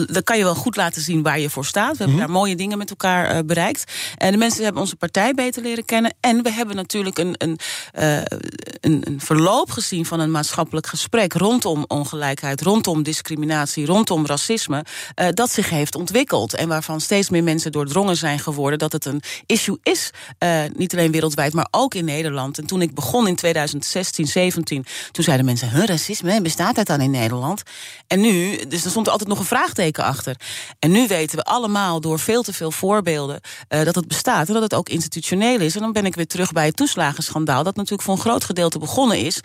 daar 0.06 0.24
kan 0.24 0.38
je 0.38 0.44
wel 0.44 0.56
goed 0.56 0.76
laten 0.76 1.02
zien 1.02 1.24
waar 1.24 1.40
je 1.40 1.50
voor 1.50 1.66
staat. 1.66 1.92
We 1.92 1.98
hebben 1.98 2.08
mm 2.08 2.22
-hmm. 2.22 2.34
daar 2.34 2.42
mooie 2.42 2.56
dingen 2.56 2.78
met 2.78 2.90
elkaar 2.90 3.46
bereikt. 3.46 3.92
En 4.18 4.32
de 4.32 4.38
mensen 4.38 4.64
hebben 4.64 4.82
onze 4.82 4.96
partij 4.96 5.34
beter 5.34 5.62
leren 5.62 5.86
kennen. 5.86 6.16
En 6.20 6.44
we 6.44 6.52
hebben 6.52 6.76
natuurlijk 6.76 7.18
een, 7.18 7.36
een, 7.38 7.60
een, 7.92 9.02
een 9.04 9.20
verloop 9.20 9.72
gezien 9.72 10.06
van 10.06 10.20
een 10.20 10.32
maatschappelijk 10.32 10.88
gesprek... 10.88 11.34
rondom 11.34 11.86
ongelijkheid, 11.88 12.62
rondom 12.62 13.04
discriminatie... 13.04 13.86
rondom 13.86 14.05
racisme, 14.26 14.86
dat 15.34 15.52
zich 15.52 15.70
heeft 15.70 15.96
ontwikkeld. 15.96 16.54
En 16.54 16.68
waarvan 16.68 17.02
steeds 17.02 17.30
meer 17.30 17.44
mensen 17.44 17.72
doordrongen 17.72 18.18
zijn 18.18 18.40
geworden 18.40 18.80
dat 18.80 18.92
het 18.92 19.06
een 19.06 19.22
issue 19.46 19.78
is. 19.84 20.12
Uh, 20.40 20.62
niet 20.76 20.94
alleen 20.94 21.12
wereldwijd, 21.12 21.54
maar 21.54 21.68
ook 21.72 21.94
in 21.94 22.06
Nederland. 22.06 22.58
En 22.58 22.66
toen 22.66 22.82
ik 22.82 22.94
begon 22.94 23.28
in 23.28 23.36
2016, 23.36 24.28
17, 24.28 24.86
toen 25.12 25.24
zeiden 25.24 25.46
mensen: 25.46 25.70
huh, 25.70 25.86
racisme, 25.86 26.42
bestaat 26.42 26.76
dat 26.76 26.88
dan 26.88 27.02
in 27.02 27.12
Nederland? 27.12 27.62
En 28.08 28.22
nu, 28.22 28.66
dus 28.68 28.84
er 28.84 28.90
stond 28.90 29.10
altijd 29.10 29.30
nog 29.30 29.40
een 29.40 29.46
vraagteken 29.46 30.04
achter. 30.04 30.36
En 30.80 30.92
nu 30.92 31.08
weten 31.08 31.38
we 31.38 31.44
allemaal 31.44 32.02
door 32.02 32.20
veel 32.20 32.44
te 32.44 32.54
veel 32.54 32.72
voorbeelden 32.72 33.42
uh, 33.70 33.84
dat 33.84 33.96
het 33.96 34.08
bestaat 34.08 34.48
en 34.48 34.54
dat 34.54 34.64
het 34.64 34.74
ook 34.74 34.90
institutioneel 34.90 35.60
is. 35.60 35.76
En 35.76 35.82
dan 35.82 35.92
ben 35.92 36.06
ik 36.06 36.16
weer 36.16 36.28
terug 36.28 36.52
bij 36.52 36.66
het 36.66 36.76
toeslagenschandaal, 36.76 37.64
dat 37.64 37.76
natuurlijk 37.76 38.04
voor 38.04 38.14
een 38.14 38.22
groot 38.22 38.44
gedeelte 38.44 38.80
begonnen 38.80 39.18
is 39.18 39.40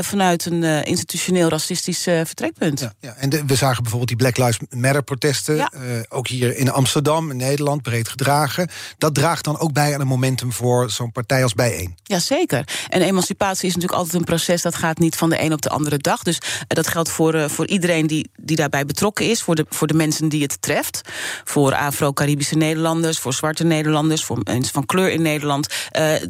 vanuit 0.00 0.46
een 0.46 0.84
institutioneel 0.84 1.48
racistisch 1.48 2.02
vertrekpunt. 2.02 2.90
Ja. 3.00 3.14
En 3.14 3.46
we 3.46 3.54
zagen 3.54 3.82
bijvoorbeeld 3.90 4.20
die 4.20 4.32
Black 4.32 4.48
Lives 4.48 4.80
Matter 4.80 5.02
protesten, 5.02 5.56
ja. 5.56 5.70
ook 6.08 6.28
hier 6.28 6.56
in 6.56 6.70
Amsterdam, 6.70 7.30
in 7.30 7.36
Nederland, 7.36 7.82
breed 7.82 8.08
gedragen. 8.08 8.68
Dat 8.98 9.14
draagt 9.14 9.44
dan 9.44 9.58
ook 9.58 9.72
bij 9.72 9.94
aan 9.94 10.00
een 10.00 10.06
momentum 10.06 10.52
voor 10.52 10.90
zo'n 10.90 11.12
partij 11.12 11.42
als 11.42 11.54
Bijeen. 11.54 11.94
Jazeker. 12.02 12.64
En 12.88 13.02
emancipatie 13.02 13.68
is 13.68 13.74
natuurlijk 13.74 14.00
altijd 14.00 14.18
een 14.18 14.24
proces... 14.24 14.62
dat 14.62 14.74
gaat 14.74 14.98
niet 14.98 15.16
van 15.16 15.30
de 15.30 15.42
een 15.42 15.52
op 15.52 15.62
de 15.62 15.68
andere 15.68 15.98
dag. 15.98 16.22
Dus 16.22 16.36
uh, 16.36 16.62
dat 16.66 16.86
geldt 16.86 17.10
voor, 17.10 17.34
uh, 17.34 17.48
voor 17.48 17.66
iedereen 17.66 18.06
die, 18.06 18.30
die 18.36 18.56
daarbij 18.56 18.84
betrokken 18.86 19.30
is. 19.30 19.42
Voor 19.42 19.54
de, 19.54 19.66
voor 19.68 19.86
de 19.86 19.94
mensen 19.94 20.28
die 20.28 20.42
het 20.42 20.62
treft. 20.62 21.00
Voor 21.44 21.74
Afro-Caribische 21.74 22.56
Nederlanders, 22.56 23.18
voor 23.18 23.34
zwarte 23.34 23.64
Nederlanders... 23.64 24.24
voor 24.24 24.38
mensen 24.42 24.72
van 24.72 24.86
kleur 24.86 25.10
in 25.10 25.22
Nederland. 25.22 25.66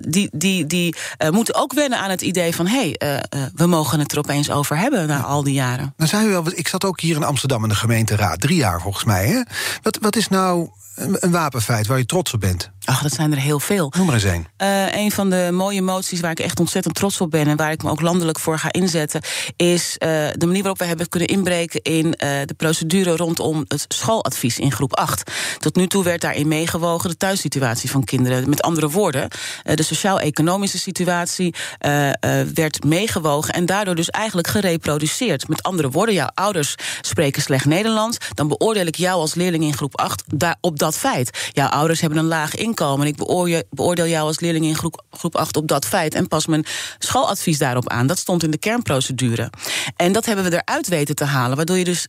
Die 0.01 0.29
die, 0.33 0.66
die 0.66 0.94
moeten 1.31 1.55
ook 1.55 1.73
wennen 1.73 1.99
aan 1.99 2.11
het 2.11 2.23
idee 2.23 2.55
van... 2.55 2.66
hé, 2.66 2.94
hey, 2.99 3.23
we 3.55 3.66
mogen 3.66 3.99
het 3.99 4.12
er 4.12 4.18
opeens 4.18 4.51
over 4.51 4.79
hebben 4.79 5.07
na 5.07 5.23
al 5.23 5.42
die 5.42 5.55
jaren. 5.55 5.94
Dan 5.96 6.09
zijn 6.09 6.25
we 6.25 6.31
wel, 6.31 6.44
ik 6.55 6.68
zat 6.68 6.85
ook 6.85 7.01
hier 7.01 7.16
in 7.16 7.25
Amsterdam 7.25 7.38
in 7.62 7.68
de 7.68 7.74
gemeenteraad. 7.74 8.40
Drie 8.40 8.57
jaar 8.57 8.81
volgens 8.81 9.05
mij, 9.05 9.26
hè? 9.26 9.42
Wat, 9.83 9.98
wat 10.00 10.16
is 10.16 10.29
nou 10.29 10.68
een 10.94 11.31
wapenfeit 11.31 11.87
waar 11.87 11.98
je 11.98 12.07
trots 12.07 12.35
op 12.35 12.40
bent? 12.40 12.70
Ach, 12.85 13.03
dat 13.03 13.12
zijn 13.12 13.33
er 13.33 13.38
heel 13.38 13.61
veel. 13.61 13.93
Noem 13.97 14.07
maar 14.07 14.14
eens 14.14 14.25
een. 14.25 14.47
Uh, 14.62 14.95
een 14.95 15.11
van 15.11 15.31
de 15.31 15.49
mooie 15.53 15.83
moties 15.83 16.21
waar 16.21 16.31
ik 16.31 16.40
echt 16.40 16.61
ontzettend 16.61 16.95
trots 16.95 17.21
op 17.21 17.31
ben... 17.31 17.47
en 17.47 17.57
waar 17.57 17.71
ik 17.71 17.83
me 17.83 17.90
ook 17.90 18.01
landelijk 18.01 18.38
voor 18.38 18.59
ga 18.59 18.73
inzetten... 18.73 19.21
is 19.57 19.97
uh, 19.99 20.09
de 20.33 20.47
manier 20.47 20.61
waarop 20.61 20.79
we 20.79 20.85
hebben 20.85 21.09
kunnen 21.09 21.29
inbreken... 21.29 21.83
in 21.83 22.07
uh, 22.07 22.12
de 22.45 22.55
procedure 22.57 23.16
rondom 23.16 23.64
het 23.69 23.85
schooladvies 23.88 24.59
in 24.59 24.73
groep 24.73 24.97
8. 24.97 25.33
Tot 25.59 25.77
nu 25.77 25.87
toe 25.87 26.05
werd 26.05 26.21
daarin 26.21 26.49
meegewogen 26.49 27.11
de 27.11 27.16
thuissituatie 27.16 27.90
van 27.90 28.05
kinderen. 28.05 28.49
Met 28.49 28.62
andere 28.62 28.90
woorden, 28.90 29.29
de 29.62 29.83
sociaal-economische 29.83 30.79
situatie 30.79 31.55
werd 32.55 32.85
meegewogen... 32.85 33.55
en 33.55 33.66
daardoor 33.66 33.95
dus 33.95 34.11
eigenlijk 34.11 34.49
gereproduceerd. 34.49 35.49
Met 35.49 35.62
andere 35.62 35.90
woorden, 35.90 36.14
jouw 36.14 36.31
ouders 36.35 36.75
spreken 37.01 37.43
slecht 37.43 37.64
Nederlands... 37.64 38.19
dan 38.35 38.49
beoordeel 38.49 38.87
ik 38.87 38.97
jou 38.97 39.21
als 39.21 39.35
leerling 39.35 39.64
in 39.64 39.77
groep 39.77 39.99
8 39.99 40.23
daar, 40.27 40.57
op 40.61 40.79
dat 40.79 40.99
feit. 40.99 41.51
Jouw 41.53 41.69
ouders 41.69 42.01
hebben 42.01 42.19
een 42.19 42.25
laag 42.25 42.55
inkomen. 42.55 42.69
Ik 42.70 43.16
beoordeel, 43.16 43.62
beoordeel 43.70 44.06
jou 44.06 44.26
als 44.26 44.40
leerling 44.40 44.64
in 44.64 44.76
groep, 44.76 45.04
groep 45.11 45.37
8 45.37 45.56
op 45.56 45.68
dat 45.68 45.87
feit... 45.87 46.14
en 46.14 46.28
pas 46.28 46.46
mijn 46.46 46.64
schooladvies 46.98 47.59
daarop 47.59 47.88
aan. 47.88 48.06
Dat 48.06 48.18
stond 48.18 48.42
in 48.42 48.50
de 48.50 48.59
kernprocedure. 48.59 49.50
En 49.96 50.12
dat 50.12 50.26
hebben 50.26 50.44
we 50.44 50.62
eruit 50.62 50.88
weten 50.88 51.14
te 51.14 51.24
halen, 51.24 51.56
waardoor 51.56 51.76
je 51.76 51.85
dus 51.85 52.06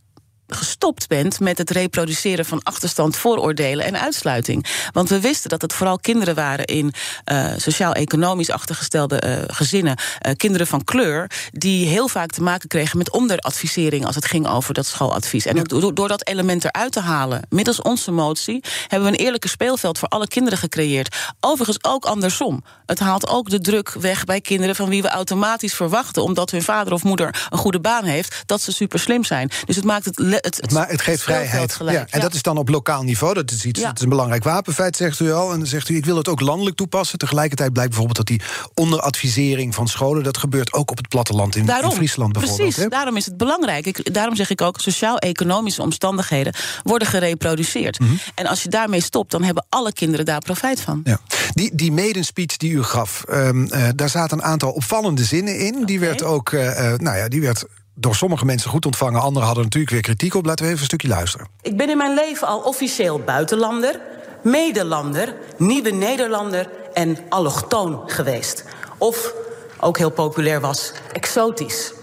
gestopt 0.55 1.07
bent 1.07 1.39
met 1.39 1.57
het 1.57 1.69
reproduceren 1.69 2.45
van 2.45 2.63
achterstand, 2.63 3.15
vooroordelen 3.15 3.85
en 3.85 3.99
uitsluiting. 3.99 4.65
Want 4.91 5.09
we 5.09 5.19
wisten 5.19 5.49
dat 5.49 5.61
het 5.61 5.73
vooral 5.73 5.99
kinderen 5.99 6.35
waren 6.35 6.65
in 6.65 6.93
uh, 7.31 7.47
sociaal-economisch 7.57 8.49
achtergestelde 8.49 9.23
uh, 9.25 9.55
gezinnen, 9.55 9.97
uh, 9.97 10.33
kinderen 10.35 10.67
van 10.67 10.83
kleur, 10.83 11.31
die 11.51 11.87
heel 11.87 12.07
vaak 12.07 12.31
te 12.31 12.41
maken 12.41 12.67
kregen 12.67 12.97
met 12.97 13.11
onderadvisering 13.11 14.05
als 14.05 14.15
het 14.15 14.25
ging 14.25 14.47
over 14.47 14.73
dat 14.73 14.85
schooladvies. 14.85 15.45
En 15.45 15.63
door, 15.63 15.93
door 15.93 16.07
dat 16.07 16.27
element 16.27 16.65
eruit 16.65 16.91
te 16.91 16.99
halen, 16.99 17.41
middels 17.49 17.81
onze 17.81 18.11
motie, 18.11 18.63
hebben 18.87 19.11
we 19.11 19.17
een 19.17 19.23
eerlijke 19.23 19.47
speelveld 19.47 19.99
voor 19.99 20.07
alle 20.07 20.27
kinderen 20.27 20.59
gecreëerd. 20.59 21.15
Overigens 21.39 21.83
ook 21.83 22.05
andersom. 22.05 22.63
Het 22.85 22.99
haalt 22.99 23.27
ook 23.27 23.49
de 23.49 23.61
druk 23.61 23.89
weg 23.89 24.25
bij 24.25 24.41
kinderen 24.41 24.75
van 24.75 24.89
wie 24.89 25.01
we 25.01 25.09
automatisch 25.09 25.73
verwachten, 25.73 26.23
omdat 26.23 26.51
hun 26.51 26.61
vader 26.61 26.93
of 26.93 27.03
moeder 27.03 27.47
een 27.49 27.57
goede 27.57 27.79
baan 27.79 28.03
heeft, 28.03 28.43
dat 28.45 28.61
ze 28.61 28.71
super 28.71 28.99
slim 28.99 29.23
zijn. 29.23 29.49
Dus 29.65 29.75
het 29.75 29.85
maakt 29.85 30.05
het. 30.05 30.39
Het, 30.41 30.55
het 30.55 30.71
maar 30.71 30.89
het 30.89 31.01
geeft 31.01 31.23
vrijheid. 31.23 31.73
Gelijk. 31.73 31.97
Ja, 31.97 32.01
en 32.01 32.19
ja. 32.19 32.19
dat 32.19 32.33
is 32.33 32.41
dan 32.41 32.57
op 32.57 32.69
lokaal 32.69 33.03
niveau. 33.03 33.33
Dat 33.33 33.51
is 33.51 33.65
iets. 33.65 33.79
Ja. 33.79 33.91
Is 33.95 34.01
een 34.01 34.09
belangrijk 34.09 34.43
wapenfeit, 34.43 34.95
zegt 34.95 35.19
u 35.19 35.31
al. 35.31 35.51
En 35.51 35.57
dan 35.57 35.67
zegt 35.67 35.89
u, 35.89 35.95
ik 35.95 36.05
wil 36.05 36.17
het 36.17 36.27
ook 36.27 36.41
landelijk 36.41 36.75
toepassen. 36.75 37.19
Tegelijkertijd 37.19 37.73
blijkt 37.73 37.89
bijvoorbeeld 37.89 38.27
dat 38.27 38.37
die 38.37 38.47
onderadvisering 38.73 39.75
van 39.75 39.87
scholen, 39.87 40.23
dat 40.23 40.37
gebeurt 40.37 40.73
ook 40.73 40.91
op 40.91 40.97
het 40.97 41.07
platteland 41.07 41.55
in, 41.55 41.65
daarom, 41.65 41.89
in 41.89 41.95
Friesland 41.95 42.33
bijvoorbeeld. 42.33 42.61
Precies, 42.61 42.83
hè? 42.83 42.89
daarom 42.89 43.17
is 43.17 43.25
het 43.25 43.37
belangrijk. 43.37 43.85
Ik, 43.85 44.13
daarom 44.13 44.35
zeg 44.35 44.49
ik 44.49 44.61
ook, 44.61 44.79
sociaal-economische 44.79 45.81
omstandigheden 45.81 46.53
worden 46.83 47.07
gereproduceerd. 47.07 47.99
Mm 47.99 48.07
-hmm. 48.07 48.19
En 48.35 48.47
als 48.47 48.63
je 48.63 48.69
daarmee 48.69 49.01
stopt, 49.01 49.31
dan 49.31 49.43
hebben 49.43 49.65
alle 49.69 49.93
kinderen 49.93 50.25
daar 50.25 50.39
profijt 50.39 50.81
van. 50.81 51.01
Ja. 51.03 51.19
Die, 51.53 51.75
die 51.75 51.91
maiden 51.91 52.23
speech 52.23 52.57
die 52.57 52.71
u 52.71 52.83
gaf, 52.83 53.23
um, 53.29 53.67
uh, 53.71 53.87
daar 53.95 54.09
zaten 54.09 54.37
een 54.37 54.43
aantal 54.43 54.71
opvallende 54.71 55.23
zinnen 55.23 55.59
in. 55.59 55.73
Okay. 55.73 55.85
Die 55.85 55.99
werd 55.99 56.23
ook, 56.23 56.51
uh, 56.51 56.63
uh, 56.63 56.93
nou 56.97 57.17
ja, 57.17 57.27
die 57.27 57.41
werd 57.41 57.65
door 58.01 58.15
sommige 58.15 58.45
mensen 58.45 58.69
goed 58.69 58.85
ontvangen. 58.85 59.21
Anderen 59.21 59.45
hadden 59.45 59.63
natuurlijk 59.63 59.91
weer 59.91 60.01
kritiek 60.01 60.33
op. 60.33 60.45
Laten 60.45 60.65
we 60.65 60.69
even 60.69 60.81
een 60.81 60.87
stukje 60.87 61.07
luisteren. 61.07 61.47
Ik 61.61 61.77
ben 61.77 61.89
in 61.89 61.97
mijn 61.97 62.13
leven 62.13 62.47
al 62.47 62.59
officieel 62.59 63.19
buitenlander, 63.19 63.99
medelander, 64.41 65.35
nieuwe 65.57 65.89
Nederlander 65.91 66.69
en 66.93 67.17
allochtoon 67.29 68.01
geweest. 68.05 68.63
Of, 68.97 69.33
ook 69.79 69.97
heel 69.97 70.09
populair 70.09 70.59
was, 70.59 70.91
exotisch. 71.13 71.93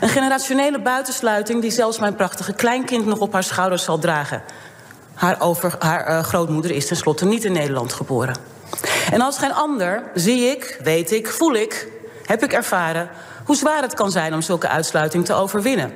Een 0.00 0.08
generationele 0.08 0.82
buitensluiting 0.82 1.60
die 1.60 1.70
zelfs 1.70 1.98
mijn 1.98 2.14
prachtige 2.14 2.52
kleinkind 2.52 3.06
nog 3.06 3.18
op 3.18 3.32
haar 3.32 3.44
schouders 3.44 3.84
zal 3.84 3.98
dragen. 3.98 4.42
Haar, 5.14 5.40
over, 5.40 5.74
haar 5.78 6.08
uh, 6.08 6.22
grootmoeder 6.22 6.70
is 6.70 6.86
tenslotte 6.86 7.24
niet 7.24 7.44
in 7.44 7.52
Nederland 7.52 7.92
geboren. 7.92 8.36
En 9.10 9.20
als 9.20 9.38
geen 9.38 9.52
ander 9.52 10.02
zie 10.14 10.44
ik, 10.44 10.80
weet 10.82 11.12
ik, 11.12 11.28
voel 11.28 11.54
ik, 11.54 11.88
heb 12.26 12.42
ik 12.42 12.52
ervaren 12.52 13.10
hoe 13.46 13.56
zwaar 13.56 13.82
het 13.82 13.94
kan 13.94 14.10
zijn 14.10 14.34
om 14.34 14.42
zulke 14.42 14.68
uitsluiting 14.68 15.24
te 15.24 15.34
overwinnen. 15.34 15.92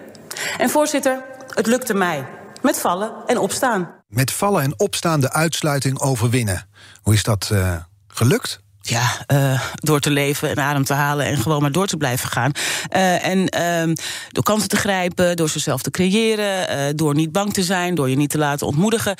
En 0.58 0.70
voorzitter, 0.70 1.22
het 1.48 1.66
lukte 1.66 1.94
mij. 1.94 2.26
Met 2.62 2.80
vallen 2.80 3.12
en 3.26 3.38
opstaan. 3.38 3.90
Met 4.08 4.32
vallen 4.32 4.62
en 4.62 4.78
opstaan 4.78 5.20
de 5.20 5.32
uitsluiting 5.32 6.00
overwinnen. 6.00 6.68
Hoe 7.02 7.14
is 7.14 7.22
dat 7.22 7.50
uh, 7.52 7.76
gelukt? 8.08 8.60
Ja, 8.82 9.24
uh, 9.32 9.60
door 9.74 10.00
te 10.00 10.10
leven 10.10 10.48
en 10.48 10.58
adem 10.58 10.84
te 10.84 10.92
halen 10.92 11.26
en 11.26 11.36
gewoon 11.36 11.60
maar 11.60 11.72
door 11.72 11.86
te 11.86 11.96
blijven 11.96 12.28
gaan. 12.28 12.52
Uh, 12.96 13.26
en 13.26 13.38
uh, 13.88 13.94
door 14.28 14.44
kansen 14.44 14.68
te 14.68 14.76
grijpen, 14.76 15.36
door 15.36 15.48
zichzelf 15.48 15.82
te 15.82 15.90
creëren, 15.90 16.76
uh, 16.76 16.84
door 16.94 17.14
niet 17.14 17.32
bang 17.32 17.52
te 17.52 17.62
zijn, 17.62 17.94
door 17.94 18.10
je 18.10 18.16
niet 18.16 18.30
te 18.30 18.38
laten 18.38 18.66
ontmoedigen. 18.66 19.14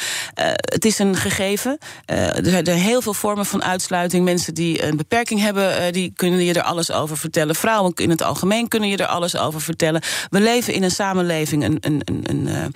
het 0.60 0.84
is 0.84 0.98
een 0.98 1.16
gegeven. 1.16 1.78
er 2.06 2.64
zijn 2.64 2.68
heel 2.68 3.02
veel 3.02 3.14
vormen 3.14 3.46
van 3.46 3.62
uitsluiting. 3.62 4.24
Mensen 4.24 4.54
die 4.54 4.84
een 4.84 4.96
beperking 4.96 5.40
hebben, 5.40 5.92
die 5.92 6.12
kunnen 6.16 6.44
je 6.44 6.52
er 6.52 6.62
alles 6.62 6.92
over 6.92 7.18
vertellen. 7.18 7.54
Vrouwen 7.54 7.92
in 7.94 8.10
het 8.10 8.22
algemeen 8.22 8.68
kunnen 8.68 8.88
je 8.88 8.96
er 8.96 9.06
alles 9.06 9.36
over 9.36 9.60
vertellen. 9.60 10.02
We 10.30 10.40
leven 10.40 10.74
in 10.74 10.82
een 10.82 10.90
samenleving 10.90 11.64
een, 11.64 11.78
een, 11.80 12.02
een, 12.22 12.72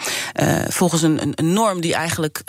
volgens 0.73 1.03
een, 1.03 1.35
norm 1.43 1.81
die 1.81 1.95
eigenlijk 1.95 2.43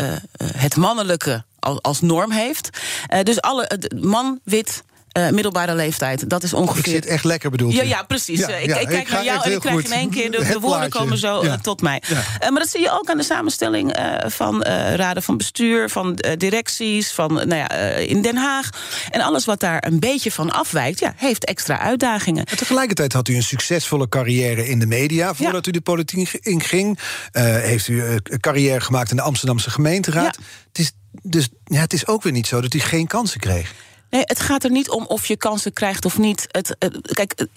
het 0.58 0.76
mannelijke 0.76 1.44
als 1.82 2.02
norm 2.02 2.32
heeft. 2.32 2.70
Uh, 3.14 3.20
dus 3.24 3.42
alle, 3.42 3.80
man, 4.02 4.40
wit, 4.44 4.84
uh, 5.18 5.30
middelbare 5.30 5.76
leeftijd. 5.76 6.30
Dat 6.30 6.44
is 6.44 6.54
ongeveer. 6.54 6.86
Ik 6.86 7.04
zit 7.04 7.06
echt 7.06 7.24
lekker 7.24 7.50
bedoeld. 7.50 7.74
Ja, 7.74 7.84
ja 7.84 8.04
precies. 8.04 8.40
Ja, 8.40 8.48
ik, 8.48 8.66
ja, 8.66 8.78
ik, 8.78 8.88
kijk 8.88 9.02
ik 9.02 9.10
naar 9.12 9.24
jou 9.24 9.44
en 9.44 9.52
ik 9.52 9.60
krijg 9.60 9.84
in 9.86 9.92
één 9.92 10.10
keer 10.10 10.32
de, 10.32 10.46
de 10.46 10.60
woorden 10.60 10.90
komen 10.90 11.18
zo 11.18 11.44
ja. 11.44 11.58
tot 11.58 11.82
mij. 11.82 12.04
Uh, 12.12 12.18
maar 12.40 12.60
dat 12.60 12.70
zie 12.70 12.82
je 12.82 12.92
ook 12.92 13.10
aan 13.10 13.18
de 13.18 13.24
samenstelling 13.24 13.98
van 14.26 14.64
raden 14.96 15.24
van 15.24 15.38
bestuur, 15.38 15.90
van 15.90 16.20
directies, 16.38 17.12
van 17.12 17.34
nou 17.34 17.56
ja, 17.56 17.70
in 17.96 18.22
Den 18.22 18.36
Haag. 18.36 18.70
En 19.10 19.22
alles 19.22 19.46
wat 19.46 19.60
daar 19.60 19.84
een 19.88 20.00
beetje 20.00 20.32
van 20.32 20.52
afwijkt, 20.52 21.00
ja, 21.00 21.14
heeft 21.18 21.46
extra 21.46 21.80
uitdagingen. 21.80 22.44
Maar 22.48 22.58
tegelijkertijd 22.58 23.14
had 23.14 23.28
u 23.28 23.36
een 23.36 23.44
succesvolle 23.44 24.10
carrière 24.10 24.68
in 24.68 24.80
de 24.80 24.86
media 24.86 25.34
voordat 25.34 25.68
u 25.68 25.72
de 25.72 25.82
politiek 25.82 26.34
inging. 26.34 27.00
heeft 27.32 27.88
u 27.88 28.04
een 28.04 28.40
carrière 28.40 28.82
gemaakt 28.82 29.10
in 29.10 29.16
de 29.16 29.22
Amsterdamse 29.22 29.70
gemeenteraad. 29.70 30.38
Het 30.68 30.80
is 30.80 30.92
dus 31.24 31.50
ja, 31.64 31.80
het 31.80 31.94
is 31.94 32.08
ook 32.08 32.24
weer 32.24 32.34
niet 32.34 32.48
zo 32.48 32.62
dat 32.62 32.74
hij 32.74 32.82
geen 32.82 33.08
kansen 33.08 33.40
kreeg. 33.40 33.74
Nee, 34.10 34.22
het 34.26 34.40
gaat 34.40 34.64
er 34.64 34.72
niet 34.72 34.90
om 34.90 35.06
of 35.06 35.26
je 35.26 35.38
kansen 35.38 35.74
krijgt 35.74 36.06
of 36.06 36.18
niet. 36.18 36.46
Het, 36.52 36.76
het 36.80 37.14
kijk, 37.14 37.48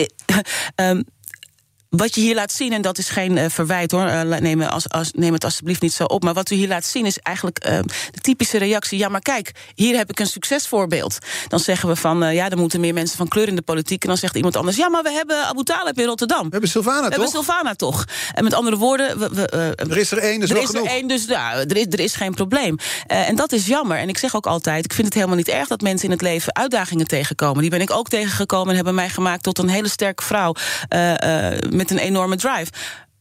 um, 0.74 1.04
wat 1.88 2.14
je 2.14 2.20
hier 2.20 2.34
laat 2.34 2.52
zien, 2.52 2.72
en 2.72 2.82
dat 2.82 2.98
is 2.98 3.08
geen 3.08 3.36
uh, 3.36 3.44
verwijt 3.48 3.90
hoor, 3.90 4.06
uh, 4.06 4.22
neem, 4.22 4.62
als, 4.62 4.88
als, 4.88 5.10
neem 5.12 5.32
het 5.32 5.44
alsjeblieft 5.44 5.80
niet 5.80 5.92
zo 5.92 6.04
op. 6.04 6.22
Maar 6.22 6.34
wat 6.34 6.50
u 6.50 6.54
hier 6.54 6.68
laat 6.68 6.84
zien 6.84 7.06
is 7.06 7.18
eigenlijk 7.18 7.66
uh, 7.66 7.78
de 8.10 8.20
typische 8.20 8.58
reactie. 8.58 8.98
Ja, 8.98 9.08
maar 9.08 9.20
kijk, 9.20 9.52
hier 9.74 9.96
heb 9.96 10.10
ik 10.10 10.20
een 10.20 10.26
succesvoorbeeld. 10.26 11.18
Dan 11.48 11.60
zeggen 11.60 11.88
we 11.88 11.96
van 11.96 12.34
ja, 12.34 12.50
er 12.50 12.58
moeten 12.58 12.80
meer 12.80 12.94
mensen 12.94 13.16
van 13.16 13.28
kleur 13.28 13.48
in 13.48 13.56
de 13.56 13.62
politiek. 13.62 14.02
En 14.02 14.08
dan 14.08 14.16
zegt 14.16 14.36
iemand 14.36 14.56
anders, 14.56 14.76
ja, 14.76 14.88
maar 14.88 15.02
we 15.02 15.10
hebben 15.10 15.44
Abu 15.44 15.62
Talib 15.62 15.98
in 15.98 16.06
Rotterdam. 16.06 16.42
We 16.42 16.48
hebben 16.50 16.70
Sylvana 16.70 16.96
we 16.96 17.02
toch? 17.02 17.16
We 17.16 17.22
hebben 17.22 17.44
Sylvana 17.44 17.74
toch. 17.74 18.04
En 18.34 18.44
met 18.44 18.54
andere 18.54 18.76
woorden, 18.76 19.18
we, 19.18 19.28
we, 19.32 19.46
er 19.76 19.96
is 19.96 20.10
er 20.10 20.18
één, 20.18 20.40
dus 20.40 20.50
er 20.50 20.56
is 20.56 20.66
genoeg. 20.66 20.86
er 20.86 20.90
één, 20.90 21.08
dus 21.08 21.24
ja, 21.24 21.54
er 21.54 21.76
is, 21.76 21.86
er 21.90 22.00
is 22.00 22.14
geen 22.14 22.34
probleem. 22.34 22.76
en 23.06 23.36
dat 23.36 23.52
is 23.52 23.66
jammer. 23.66 23.98
En 23.98 24.08
ik 24.08 24.18
zeg 24.18 24.36
ook 24.36 24.46
altijd, 24.46 24.84
ik 24.84 24.92
vind 24.92 25.06
het 25.06 25.16
helemaal 25.16 25.36
niet 25.36 25.48
erg 25.48 25.68
dat 25.68 25.80
mensen 25.80 26.04
in 26.04 26.12
het 26.12 26.22
leven 26.22 26.54
uitdagingen 26.54 27.06
tegenkomen. 27.06 27.60
Die 27.60 27.70
ben 27.70 27.80
ik 27.80 27.90
ook 27.90 28.08
tegengekomen 28.08 28.68
en 28.68 28.74
hebben 28.74 28.94
mij 28.94 29.08
gemaakt 29.08 29.42
tot 29.42 29.58
een 29.58 29.68
hele 29.68 29.88
sterke 29.88 30.22
vrouw 30.22 30.54
met 31.78 31.90
een 31.90 31.98
enorme 31.98 32.36
drive. 32.36 32.70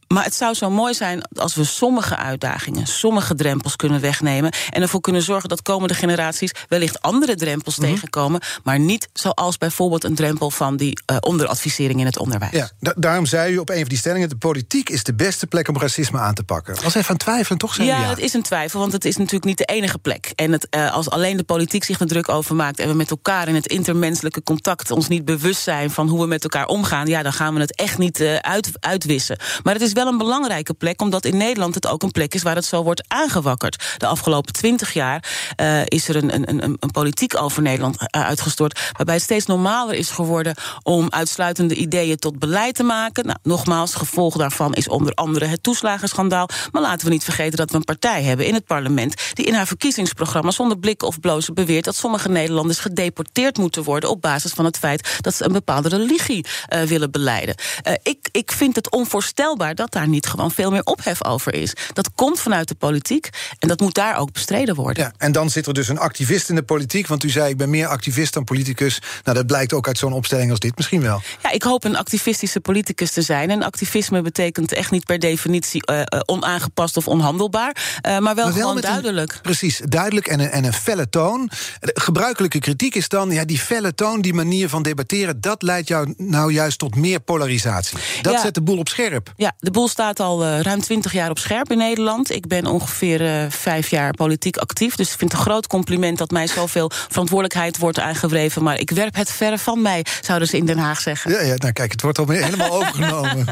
Maar 0.07 0.23
het 0.23 0.35
zou 0.35 0.53
zo 0.53 0.69
mooi 0.69 0.93
zijn 0.93 1.21
als 1.35 1.55
we 1.55 1.63
sommige 1.63 2.15
uitdagingen, 2.15 2.87
sommige 2.87 3.35
drempels 3.35 3.75
kunnen 3.75 4.01
wegnemen. 4.01 4.51
En 4.69 4.81
ervoor 4.81 5.01
kunnen 5.01 5.21
zorgen 5.21 5.49
dat 5.49 5.61
komende 5.61 5.93
generaties 5.93 6.51
wellicht 6.67 7.01
andere 7.01 7.35
drempels 7.35 7.77
mm 7.77 7.83
-hmm. 7.83 7.93
tegenkomen. 7.93 8.41
Maar 8.63 8.79
niet 8.79 9.09
zoals 9.13 9.57
bijvoorbeeld 9.57 10.03
een 10.03 10.15
drempel 10.15 10.51
van 10.51 10.77
die 10.77 10.99
uh, 11.11 11.17
onderadvisering 11.19 11.99
in 11.99 12.05
het 12.05 12.17
onderwijs. 12.17 12.51
Ja, 12.51 12.69
da 12.79 12.93
daarom 12.97 13.25
zei 13.25 13.53
u 13.53 13.57
op 13.57 13.69
een 13.69 13.79
van 13.79 13.87
die 13.87 13.97
stellingen: 13.97 14.29
de 14.29 14.35
politiek 14.35 14.89
is 14.89 15.03
de 15.03 15.13
beste 15.13 15.47
plek 15.47 15.67
om 15.67 15.77
racisme 15.77 16.19
aan 16.19 16.33
te 16.33 16.43
pakken. 16.43 16.75
Als 16.83 16.95
even 16.95 17.09
aan 17.09 17.17
twijfelen, 17.17 17.57
toch? 17.57 17.73
Zijn 17.73 17.87
ja, 17.87 18.01
ja, 18.01 18.09
het 18.09 18.19
is 18.19 18.33
een 18.33 18.41
twijfel, 18.41 18.79
want 18.79 18.91
het 18.91 19.05
is 19.05 19.17
natuurlijk 19.17 19.45
niet 19.45 19.57
de 19.57 19.65
enige 19.65 19.97
plek. 19.97 20.31
En 20.35 20.51
het, 20.51 20.67
uh, 20.75 20.93
als 20.93 21.09
alleen 21.09 21.37
de 21.37 21.43
politiek 21.43 21.83
zich 21.83 21.99
er 21.99 22.07
druk 22.07 22.29
over 22.29 22.55
maakt 22.55 22.79
en 22.79 22.87
we 22.87 22.93
met 22.93 23.09
elkaar 23.09 23.47
in 23.47 23.55
het 23.55 23.67
intermenselijke 23.67 24.43
contact 24.43 24.91
ons 24.91 25.07
niet 25.07 25.25
bewust 25.25 25.61
zijn 25.61 25.91
van 25.91 26.07
hoe 26.07 26.19
we 26.19 26.27
met 26.27 26.43
elkaar 26.43 26.65
omgaan, 26.65 27.07
ja, 27.07 27.23
dan 27.23 27.33
gaan 27.33 27.53
we 27.53 27.59
het 27.59 27.75
echt 27.75 27.97
niet 27.97 28.19
uh, 28.19 28.35
uit, 28.35 28.69
uitwissen. 28.79 29.37
Maar 29.63 29.73
het 29.73 29.81
is 29.81 29.93
wel 29.97 30.07
een 30.07 30.17
belangrijke 30.17 30.73
plek, 30.73 31.01
omdat 31.01 31.25
in 31.25 31.37
Nederland 31.37 31.75
het 31.75 31.87
ook 31.87 32.03
een 32.03 32.11
plek 32.11 32.33
is 32.33 32.43
waar 32.43 32.55
het 32.55 32.65
zo 32.65 32.83
wordt 32.83 33.03
aangewakkerd. 33.07 33.95
De 33.97 34.07
afgelopen 34.07 34.53
twintig 34.53 34.93
jaar 34.93 35.23
uh, 35.61 35.81
is 35.85 36.07
er 36.07 36.15
een, 36.15 36.33
een, 36.33 36.63
een, 36.63 36.77
een 36.79 36.91
politiek 36.91 37.41
over 37.41 37.61
Nederland 37.61 37.95
uh, 38.01 38.07
uitgestort, 38.25 38.91
waarbij 38.91 39.15
het 39.15 39.23
steeds 39.23 39.45
normaler 39.45 39.95
is 39.95 40.09
geworden 40.09 40.55
om 40.83 41.07
uitsluitende 41.09 41.75
ideeën 41.75 42.17
tot 42.17 42.39
beleid 42.39 42.75
te 42.75 42.83
maken. 42.83 43.25
Nou, 43.25 43.37
nogmaals, 43.43 43.95
gevolg 43.95 44.37
daarvan 44.37 44.73
is 44.73 44.87
onder 44.87 45.13
andere 45.13 45.45
het 45.45 45.63
toeslagenschandaal. 45.63 46.49
Maar 46.71 46.81
laten 46.81 47.07
we 47.07 47.13
niet 47.13 47.23
vergeten 47.23 47.57
dat 47.57 47.71
we 47.71 47.75
een 47.75 47.83
partij 47.83 48.23
hebben 48.23 48.45
in 48.45 48.53
het 48.53 48.65
parlement 48.65 49.15
die 49.33 49.45
in 49.45 49.53
haar 49.53 49.67
verkiezingsprogramma 49.67 50.51
zonder 50.51 50.79
blikken 50.79 51.07
of 51.07 51.19
blozen 51.19 51.53
beweert 51.53 51.85
dat 51.85 51.95
sommige 51.95 52.29
Nederlanders 52.29 52.79
gedeporteerd 52.79 53.57
moeten 53.57 53.83
worden 53.83 54.09
op 54.09 54.21
basis 54.21 54.51
van 54.51 54.65
het 54.65 54.77
feit 54.77 55.17
dat 55.21 55.35
ze 55.35 55.45
een 55.45 55.51
bepaalde 55.51 55.89
religie 55.89 56.45
uh, 56.45 56.81
willen 56.81 57.11
beleiden. 57.11 57.55
ik, 58.03 58.29
ik 58.31 58.51
vind 58.51 58.75
het 58.75 58.91
onvoorstelbaar 58.91 59.75
dat 59.75 59.86
daar 59.91 60.07
niet 60.07 60.27
gewoon 60.27 60.51
veel 60.51 60.71
meer 60.71 60.83
ophef 60.83 61.23
over 61.25 61.53
is. 61.53 61.73
Dat 61.93 62.09
komt 62.15 62.39
vanuit 62.39 62.67
de 62.67 62.75
politiek 62.75 63.29
en 63.59 63.67
dat 63.67 63.79
moet 63.79 63.93
daar 63.93 64.17
ook 64.17 64.31
bestreden 64.31 64.75
worden. 64.75 65.03
Ja, 65.03 65.13
en 65.17 65.31
dan 65.31 65.49
zit 65.49 65.67
er 65.67 65.73
dus 65.73 65.87
een 65.87 65.99
activist 65.99 66.49
in 66.49 66.55
de 66.55 66.63
politiek, 66.63 67.07
want 67.07 67.23
u 67.23 67.29
zei 67.29 67.49
ik 67.49 67.57
ben 67.57 67.69
meer 67.69 67.87
activist 67.87 68.33
dan 68.33 68.43
politicus. 68.43 69.01
Nou, 69.23 69.37
dat 69.37 69.47
blijkt 69.47 69.73
ook 69.73 69.87
uit 69.87 69.97
zo'n 69.97 70.13
opstelling 70.13 70.49
als 70.49 70.59
dit 70.59 70.77
misschien 70.77 71.01
wel. 71.01 71.21
Ja, 71.43 71.51
ik 71.51 71.63
hoop 71.63 71.83
een 71.83 71.97
activistische 71.97 72.59
politicus 72.59 73.11
te 73.11 73.21
zijn. 73.21 73.49
En 73.49 73.63
activisme 73.63 74.21
betekent 74.21 74.71
echt 74.71 74.91
niet 74.91 75.05
per 75.05 75.19
definitie 75.19 75.91
uh, 75.91 76.01
onaangepast 76.25 76.97
of 76.97 77.07
onhandelbaar, 77.07 77.75
uh, 77.75 78.17
maar 78.17 78.21
wel, 78.21 78.21
maar 78.21 78.35
wel 78.35 78.53
gewoon 78.53 78.81
duidelijk. 78.81 79.31
Een, 79.33 79.41
precies, 79.41 79.81
duidelijk 79.83 80.27
en 80.27 80.39
een, 80.39 80.49
en 80.49 80.63
een 80.63 80.73
felle 80.73 81.09
toon. 81.09 81.49
De 81.79 81.91
gebruikelijke 81.93 82.59
kritiek 82.59 82.95
is 82.95 83.07
dan, 83.07 83.31
ja, 83.31 83.45
die 83.45 83.59
felle 83.59 83.95
toon, 83.95 84.21
die 84.21 84.33
manier 84.33 84.69
van 84.69 84.83
debatteren, 84.83 85.41
dat 85.41 85.61
leidt 85.61 85.87
jou 85.87 86.13
nou 86.17 86.53
juist 86.53 86.79
tot 86.79 86.95
meer 86.95 87.19
polarisatie. 87.19 87.97
Dat 88.21 88.33
ja. 88.33 88.41
zet 88.41 88.53
de 88.53 88.61
boel 88.61 88.77
op 88.77 88.87
scherp. 88.89 89.33
Ja, 89.35 89.55
de 89.59 89.71
boel 89.77 89.87
staat 89.87 90.19
al 90.19 90.45
ruim 90.45 90.81
twintig 90.81 91.11
jaar 91.11 91.29
op 91.29 91.39
scherp 91.39 91.71
in 91.71 91.77
Nederland. 91.77 92.31
Ik 92.31 92.47
ben 92.47 92.65
ongeveer 92.65 93.47
vijf 93.49 93.89
jaar 93.89 94.13
politiek 94.13 94.57
actief. 94.57 94.95
Dus 94.95 95.11
ik 95.11 95.17
vind 95.17 95.31
het 95.31 95.39
een 95.39 95.45
groot 95.45 95.67
compliment 95.67 96.17
dat 96.17 96.31
mij 96.31 96.47
zoveel 96.47 96.91
verantwoordelijkheid 97.09 97.77
wordt 97.77 97.99
aangewreven. 97.99 98.63
Maar 98.63 98.79
ik 98.79 98.89
werp 98.89 99.15
het 99.15 99.31
verre 99.31 99.57
van 99.57 99.81
mij, 99.81 100.05
zouden 100.21 100.47
ze 100.47 100.57
in 100.57 100.65
Den 100.65 100.77
Haag 100.77 100.99
zeggen. 100.99 101.31
Ja, 101.31 101.41
ja 101.41 101.55
nou 101.55 101.71
kijk, 101.71 101.91
het 101.91 102.01
wordt 102.01 102.17
al 102.17 102.27
helemaal 102.27 102.71
overgenomen. 102.81 103.45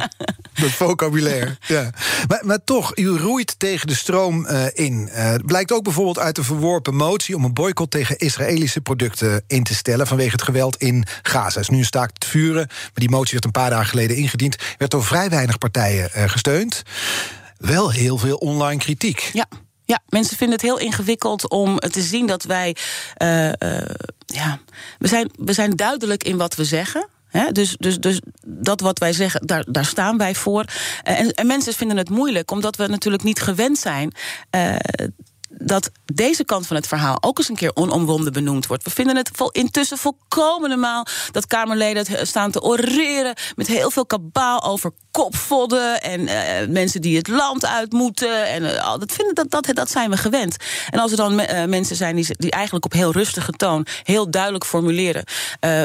Dat 0.53 0.69
vocabulaire. 0.69 1.57
Ja. 1.67 1.89
Maar, 2.27 2.41
maar 2.45 2.63
toch, 2.63 2.97
u 2.97 3.07
roeit 3.07 3.59
tegen 3.59 3.87
de 3.87 3.95
stroom 3.95 4.47
in. 4.73 5.09
blijkt 5.45 5.71
ook 5.71 5.83
bijvoorbeeld 5.83 6.19
uit 6.19 6.35
de 6.35 6.43
verworpen 6.43 6.95
motie 6.95 7.35
om 7.35 7.43
een 7.43 7.53
boycott 7.53 7.91
tegen 7.91 8.17
Israëlische 8.17 8.81
producten 8.81 9.43
in 9.47 9.63
te 9.63 9.75
stellen 9.75 10.07
vanwege 10.07 10.31
het 10.31 10.41
geweld 10.41 10.75
in 10.75 11.05
Gaza. 11.21 11.59
is 11.59 11.69
nu 11.69 11.77
een 11.77 11.85
staakt 11.85 12.13
het 12.13 12.25
vuren, 12.25 12.65
maar 12.67 12.91
die 12.93 13.09
motie 13.09 13.31
werd 13.31 13.45
een 13.45 13.51
paar 13.51 13.69
dagen 13.69 13.89
geleden 13.89 14.17
ingediend. 14.17 14.55
Werd 14.77 14.91
door 14.91 15.03
vrij 15.03 15.29
weinig 15.29 15.57
partijen 15.57 16.13
gesteund. 16.15 16.83
Wel 17.57 17.91
heel 17.91 18.17
veel 18.17 18.37
online 18.37 18.79
kritiek. 18.79 19.29
Ja. 19.33 19.45
Ja, 19.87 19.99
mensen 20.09 20.37
vinden 20.37 20.55
het 20.55 20.65
heel 20.65 20.79
ingewikkeld 20.79 21.49
om 21.49 21.79
te 21.79 22.01
zien 22.01 22.27
dat 22.27 22.43
wij. 22.43 22.75
Uh, 23.21 23.45
uh, 23.45 23.51
ja, 24.25 24.59
we 24.97 25.07
zijn, 25.07 25.31
we 25.39 25.53
zijn 25.53 25.75
duidelijk 25.75 26.23
in 26.23 26.37
wat 26.37 26.55
we 26.55 26.65
zeggen. 26.65 27.07
dus, 27.51 27.75
dus, 27.79 27.99
dus 27.99 28.21
dat 28.45 28.81
wat 28.81 28.99
wij 28.99 29.13
zeggen, 29.13 29.47
daar, 29.47 29.65
daar 29.67 29.85
staan 29.85 30.17
wij 30.17 30.35
voor. 30.35 30.65
En, 31.03 31.47
mensen 31.47 31.73
vinden 31.73 31.97
het 31.97 32.09
moeilijk, 32.09 32.51
omdat 32.51 32.75
we 32.75 32.87
natuurlijk 32.87 33.23
niet 33.23 33.41
gewend 33.41 33.77
zijn 33.77 34.13
dat 35.57 35.91
deze 36.13 36.43
kant 36.43 36.67
van 36.67 36.75
het 36.75 36.87
verhaal 36.87 37.17
ook 37.19 37.37
eens 37.37 37.49
een 37.49 37.55
keer 37.55 37.75
onomwonden 37.75 38.33
benoemd 38.33 38.67
wordt. 38.67 38.83
We 38.83 38.89
vinden 38.89 39.15
het 39.15 39.29
vol, 39.33 39.51
intussen 39.51 39.97
volkomen 39.97 40.69
normaal 40.69 41.05
dat 41.31 41.47
Kamerleden 41.47 42.27
staan 42.27 42.51
te 42.51 42.61
oreren 42.61 43.33
met 43.55 43.67
heel 43.67 43.91
veel 43.91 44.05
kabaal 44.05 44.63
over 44.63 44.91
kopvodden 45.11 46.01
en 46.01 46.21
uh, 46.21 46.67
mensen 46.69 47.01
die 47.01 47.17
het 47.17 47.27
land 47.27 47.65
uit 47.65 47.91
moeten. 47.91 48.47
En 48.47 48.63
uh, 48.63 48.97
dat, 48.97 49.11
vinden, 49.11 49.35
dat, 49.35 49.51
dat, 49.51 49.75
dat 49.75 49.91
zijn 49.91 50.09
we 50.09 50.17
gewend. 50.17 50.55
En 50.89 50.99
als 50.99 51.11
er 51.11 51.17
dan 51.17 51.39
uh, 51.39 51.65
mensen 51.65 51.95
zijn 51.95 52.15
die, 52.15 52.27
die 52.37 52.51
eigenlijk 52.51 52.85
op 52.85 52.93
heel 52.93 53.11
rustige 53.11 53.51
toon 53.51 53.85
heel 54.03 54.29
duidelijk 54.31 54.65
formuleren 54.65 55.23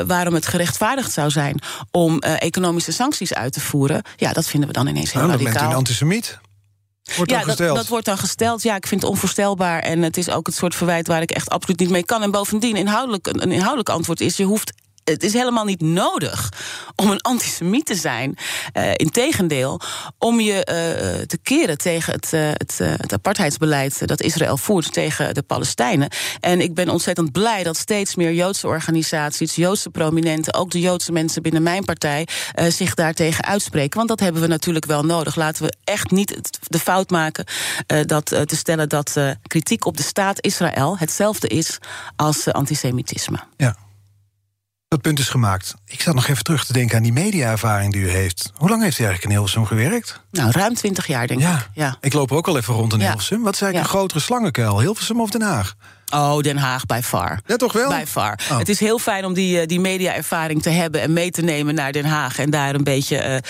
waarom 0.06 0.34
het 0.34 0.46
gerechtvaardigd 0.46 1.12
zou 1.12 1.30
zijn 1.30 1.60
om 1.90 2.18
economische 2.18 2.92
sancties 2.92 3.34
uit 3.34 3.52
te 3.52 3.60
voeren, 3.60 4.02
ja, 4.16 4.32
dat 4.32 4.46
vinden 4.46 4.68
we 4.68 4.74
dan 4.74 4.86
ineens 4.86 5.12
heel 5.12 5.22
nou, 5.22 5.32
radicaal. 5.32 5.52
Dan 5.52 5.62
bent 5.62 5.72
u 5.72 5.74
een 5.74 5.78
antisemiet? 5.78 6.38
Wordt 7.16 7.30
ja, 7.30 7.44
dat, 7.44 7.58
dat, 7.58 7.88
wordt 7.88 8.04
dan 8.04 8.18
gesteld. 8.18 8.62
Ja, 8.62 8.76
ik 8.76 8.86
vind 8.86 9.02
het 9.02 9.10
onvoorstelbaar. 9.10 9.80
En 9.80 10.02
het 10.02 10.16
is 10.16 10.30
ook 10.30 10.46
het 10.46 10.56
soort 10.56 10.74
verwijt 10.74 11.06
waar 11.06 11.22
ik 11.22 11.30
echt 11.30 11.48
absoluut 11.48 11.80
niet 11.80 11.90
mee 11.90 12.04
kan. 12.04 12.22
En 12.22 12.30
bovendien, 12.30 12.76
inhoudelijk, 12.76 13.26
een 13.26 13.52
inhoudelijk 13.52 13.88
antwoord 13.88 14.20
is: 14.20 14.36
je 14.36 14.44
hoeft 14.44 14.72
het 15.04 15.22
is 15.22 15.32
helemaal 15.32 15.64
niet 15.64 15.80
nodig 15.80 16.52
om 16.96 17.10
een 17.10 17.20
antisemiet 17.20 17.86
te 17.86 17.94
zijn. 17.94 18.36
Uh, 18.74 18.90
Integendeel, 18.94 19.80
om 20.18 20.40
je 20.40 20.52
uh, 20.54 21.26
te 21.26 21.38
keren 21.42 21.78
tegen 21.78 22.12
het, 22.12 22.30
uh, 22.34 22.48
het, 22.52 22.78
het 22.78 23.12
apartheidsbeleid 23.12 24.08
dat 24.08 24.22
Israël 24.22 24.56
voert 24.56 24.92
tegen 24.92 25.34
de 25.34 25.42
Palestijnen. 25.42 26.08
En 26.40 26.60
ik 26.60 26.74
ben 26.74 26.88
ontzettend 26.88 27.32
blij 27.32 27.62
dat 27.62 27.76
steeds 27.76 28.14
meer 28.14 28.32
Joodse 28.32 28.66
organisaties, 28.66 29.54
Joodse 29.54 29.90
prominenten, 29.90 30.54
ook 30.54 30.70
de 30.70 30.80
Joodse 30.80 31.12
mensen 31.12 31.42
binnen 31.42 31.62
mijn 31.62 31.84
partij, 31.84 32.28
zich 32.68 32.94
daartegen 32.94 33.44
uitspreken. 33.44 33.96
Want 33.96 34.08
dat 34.08 34.20
hebben 34.20 34.42
we 34.42 34.48
natuurlijk 34.48 34.84
wel 34.84 35.02
nodig. 35.02 35.36
Laten 35.36 35.62
we 35.64 35.74
echt 35.84 36.10
niet 36.10 36.58
de 36.66 36.78
fout 36.78 37.10
maken 37.10 37.44
dat, 38.06 38.26
te 38.26 38.56
stellen 38.56 38.88
dat 38.88 39.16
kritiek 39.46 39.84
op 39.84 39.96
de 39.96 40.02
staat 40.02 40.44
Israël 40.44 40.98
hetzelfde 40.98 41.48
is 41.48 41.78
als 42.16 42.52
antisemitisme. 42.52 43.38
Ja. 43.56 43.76
Dat 44.90 45.00
punt 45.00 45.18
is 45.18 45.28
gemaakt. 45.28 45.74
Ik 45.86 46.00
zat 46.00 46.14
nog 46.14 46.28
even 46.28 46.44
terug 46.44 46.64
te 46.64 46.72
denken 46.72 46.96
aan 46.96 47.02
die 47.02 47.12
mediaervaring 47.12 47.92
die 47.92 48.02
u 48.02 48.08
heeft. 48.08 48.52
Hoe 48.54 48.68
lang 48.68 48.82
heeft 48.82 48.98
u 48.98 49.04
eigenlijk 49.04 49.24
in 49.24 49.30
Hilversum 49.30 49.66
gewerkt? 49.66 50.20
Nou, 50.30 50.50
ruim 50.50 50.74
twintig 50.74 51.06
jaar, 51.06 51.26
denk 51.26 51.40
ja. 51.40 51.56
ik. 51.56 51.68
Ja. 51.74 51.96
Ik 52.00 52.12
loop 52.12 52.32
ook 52.32 52.48
al 52.48 52.56
even 52.56 52.74
rond 52.74 52.92
in 52.92 53.00
Hilversum. 53.00 53.42
Wat 53.42 53.54
is 53.54 53.60
eigenlijk 53.60 53.92
een 53.92 53.98
grotere 53.98 54.20
slangenkuil? 54.20 54.80
Hilversum 54.80 55.20
of 55.20 55.30
Den 55.30 55.42
Haag? 55.42 55.74
Oh, 56.10 56.38
Den 56.38 56.56
Haag, 56.56 56.86
bij 56.86 57.02
far. 57.02 57.40
Ja, 57.46 57.56
toch 57.56 57.72
wel? 57.72 57.88
Bij 57.88 58.06
far. 58.06 58.38
Oh. 58.50 58.58
Het 58.58 58.68
is 58.68 58.80
heel 58.80 58.98
fijn 58.98 59.24
om 59.24 59.34
die, 59.34 59.66
die 59.66 59.80
media-ervaring 59.80 60.62
te 60.62 60.70
hebben 60.70 61.00
en 61.00 61.12
mee 61.12 61.30
te 61.30 61.42
nemen 61.42 61.74
naar 61.74 61.92
Den 61.92 62.04
Haag. 62.04 62.38
En 62.38 62.50
daar 62.50 62.74
een 62.74 62.84
beetje 62.84 63.16
uh, 63.16 63.34
uh, 63.34 63.40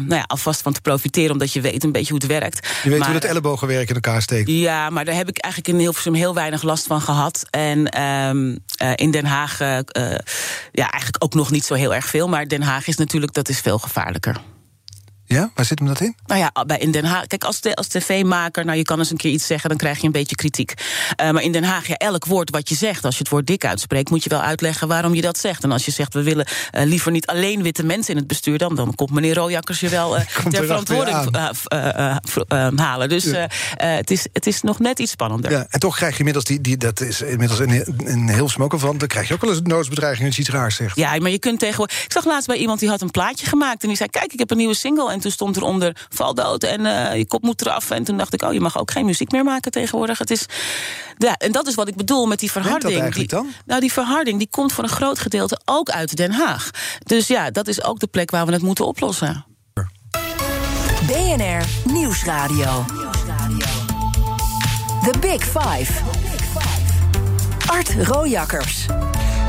nou 0.00 0.14
ja, 0.14 0.24
alvast 0.26 0.62
van 0.62 0.72
te 0.72 0.80
profiteren, 0.80 1.32
omdat 1.32 1.52
je 1.52 1.60
weet 1.60 1.84
een 1.84 1.92
beetje 1.92 2.12
hoe 2.12 2.22
het 2.22 2.30
werkt. 2.30 2.68
Je 2.82 2.90
weet 2.90 2.98
maar, 2.98 3.08
hoe 3.08 3.16
het 3.16 3.24
ellebogenwerk 3.24 3.88
in 3.88 3.94
elkaar 3.94 4.22
steekt. 4.22 4.48
Ja, 4.48 4.90
maar 4.90 5.04
daar 5.04 5.14
heb 5.14 5.28
ik 5.28 5.38
eigenlijk 5.38 5.74
in 5.74 5.80
Hilversum 5.80 6.14
heel 6.14 6.34
weinig 6.34 6.62
last 6.62 6.86
van 6.86 7.00
gehad. 7.00 7.46
En 7.50 8.02
um, 8.02 8.58
uh, 8.82 8.90
in 8.94 9.10
Den 9.10 9.26
Haag, 9.26 9.58
ja, 9.58 10.90
eigenlijk 10.90 11.24
ook 11.24 11.34
nog 11.34 11.50
niet 11.50 11.64
zo 11.64 11.74
heel 11.74 11.94
erg 11.94 12.06
veel. 12.06 12.28
Maar 12.28 12.48
Den 12.48 12.62
Haag 12.62 12.86
is 12.86 12.96
natuurlijk, 12.96 13.32
dat 13.32 13.48
is 13.48 13.60
veel 13.60 13.78
gevaarlijker. 13.78 14.40
Ja, 15.34 15.50
waar 15.54 15.64
zit 15.64 15.78
hem 15.78 15.88
dat 15.88 16.00
in? 16.00 16.16
Nou 16.26 16.40
ja, 16.40 16.64
bij 16.66 16.78
in 16.78 16.90
Den 16.90 17.04
Haag. 17.04 17.26
Kijk, 17.26 17.44
als, 17.44 17.60
de, 17.60 17.74
als 17.74 17.86
tv-maker, 17.86 18.64
nou 18.64 18.76
je 18.78 18.82
kan 18.84 18.98
eens 18.98 19.10
een 19.10 19.16
keer 19.16 19.30
iets 19.30 19.46
zeggen, 19.46 19.68
dan 19.68 19.78
krijg 19.78 19.98
je 19.98 20.06
een 20.06 20.12
beetje 20.12 20.36
kritiek. 20.36 20.74
Uh, 21.22 21.30
maar 21.30 21.42
in 21.42 21.52
Den 21.52 21.64
Haag, 21.64 21.86
ja, 21.86 21.94
elk 21.94 22.24
woord 22.24 22.50
wat 22.50 22.68
je 22.68 22.74
zegt, 22.74 23.04
als 23.04 23.14
je 23.14 23.22
het 23.22 23.32
woord 23.32 23.46
dik 23.46 23.64
uitspreekt, 23.64 24.10
moet 24.10 24.24
je 24.24 24.30
wel 24.30 24.40
uitleggen 24.40 24.88
waarom 24.88 25.14
je 25.14 25.20
dat 25.20 25.38
zegt. 25.38 25.62
En 25.64 25.72
als 25.72 25.84
je 25.84 25.90
zegt, 25.90 26.14
we 26.14 26.22
willen 26.22 26.46
uh, 26.46 26.84
liever 26.84 27.10
niet 27.10 27.26
alleen 27.26 27.62
witte 27.62 27.84
mensen 27.84 28.12
in 28.12 28.18
het 28.18 28.26
bestuur, 28.26 28.58
dan, 28.58 28.74
dan 28.74 28.94
komt 28.94 29.10
meneer 29.10 29.34
Rojakkers 29.34 29.80
je 29.80 29.88
wel 29.88 30.16
uh, 30.16 30.22
ter 30.50 30.64
verantwoording 30.64 31.36
halen. 32.76 33.08
Dus 33.08 33.24
ja. 33.24 33.48
het, 33.76 34.10
is, 34.10 34.26
het 34.32 34.46
is 34.46 34.62
nog 34.62 34.78
net 34.78 34.98
iets 34.98 35.10
spannender. 35.10 35.50
Ja, 35.50 35.66
en 35.70 35.80
toch 35.80 35.96
krijg 35.96 36.12
je 36.12 36.18
inmiddels, 36.18 36.44
die, 36.44 36.60
die, 36.60 36.76
dat 36.76 37.00
is 37.00 37.22
inmiddels 37.22 37.58
een, 37.60 37.94
een 38.04 38.28
heel 38.28 38.48
smoker 38.48 38.78
van, 38.78 38.98
dan 38.98 39.08
krijg 39.08 39.28
je 39.28 39.34
ook 39.34 39.40
wel 39.40 39.50
eens 39.50 39.58
een 39.58 39.68
noodsbedreiging 39.68 40.26
als 40.26 40.36
je 40.36 40.42
iets 40.42 40.50
raars 40.50 40.76
zegt. 40.76 40.96
Ja, 40.96 41.18
maar 41.18 41.30
je 41.30 41.38
kunt 41.38 41.58
tegenwoordig. 41.58 42.04
Ik 42.04 42.12
zag 42.12 42.24
laatst 42.24 42.46
bij 42.46 42.56
iemand 42.56 42.80
die 42.80 42.88
had 42.88 43.00
een 43.00 43.10
plaatje 43.10 43.46
gemaakt 43.46 43.82
en 43.82 43.88
die 43.88 43.96
zei: 43.96 44.08
Kijk, 44.08 44.32
ik 44.32 44.38
heb 44.38 44.50
een 44.50 44.56
nieuwe 44.56 44.74
single. 44.74 45.12
En 45.12 45.20
toen 45.24 45.32
stond 45.32 45.56
eronder 45.56 45.96
val 46.08 46.34
dood 46.34 46.62
en 46.62 46.80
uh, 46.80 47.16
je 47.16 47.26
kop 47.26 47.42
moet 47.42 47.60
eraf. 47.60 47.90
En 47.90 48.04
toen 48.04 48.16
dacht 48.16 48.34
ik, 48.34 48.42
oh, 48.42 48.52
je 48.52 48.60
mag 48.60 48.78
ook 48.78 48.90
geen 48.90 49.04
muziek 49.04 49.30
meer 49.30 49.44
maken 49.44 49.70
tegenwoordig. 49.70 50.18
Het 50.18 50.30
is, 50.30 50.46
ja, 51.18 51.36
en 51.36 51.52
dat 51.52 51.66
is 51.66 51.74
wat 51.74 51.88
ik 51.88 51.96
bedoel 51.96 52.26
met 52.26 52.38
die 52.38 52.50
verharding. 52.50 53.14
Die, 53.14 53.26
dan? 53.26 53.46
Nou, 53.66 53.80
die 53.80 53.92
verharding 53.92 54.38
die 54.38 54.48
komt 54.50 54.72
voor 54.72 54.84
een 54.84 54.90
groot 54.90 55.18
gedeelte 55.18 55.60
ook 55.64 55.90
uit 55.90 56.16
Den 56.16 56.32
Haag. 56.32 56.70
Dus 57.04 57.26
ja, 57.26 57.50
dat 57.50 57.68
is 57.68 57.84
ook 57.84 57.98
de 57.98 58.06
plek 58.06 58.30
waar 58.30 58.46
we 58.46 58.52
het 58.52 58.62
moeten 58.62 58.86
oplossen. 58.86 59.44
BNR 61.06 61.92
Nieuwsradio. 61.92 62.84
The 65.02 65.18
Big 65.20 65.42
Five. 65.42 65.92
Art 67.66 67.94
Rojakkers. 68.06 68.86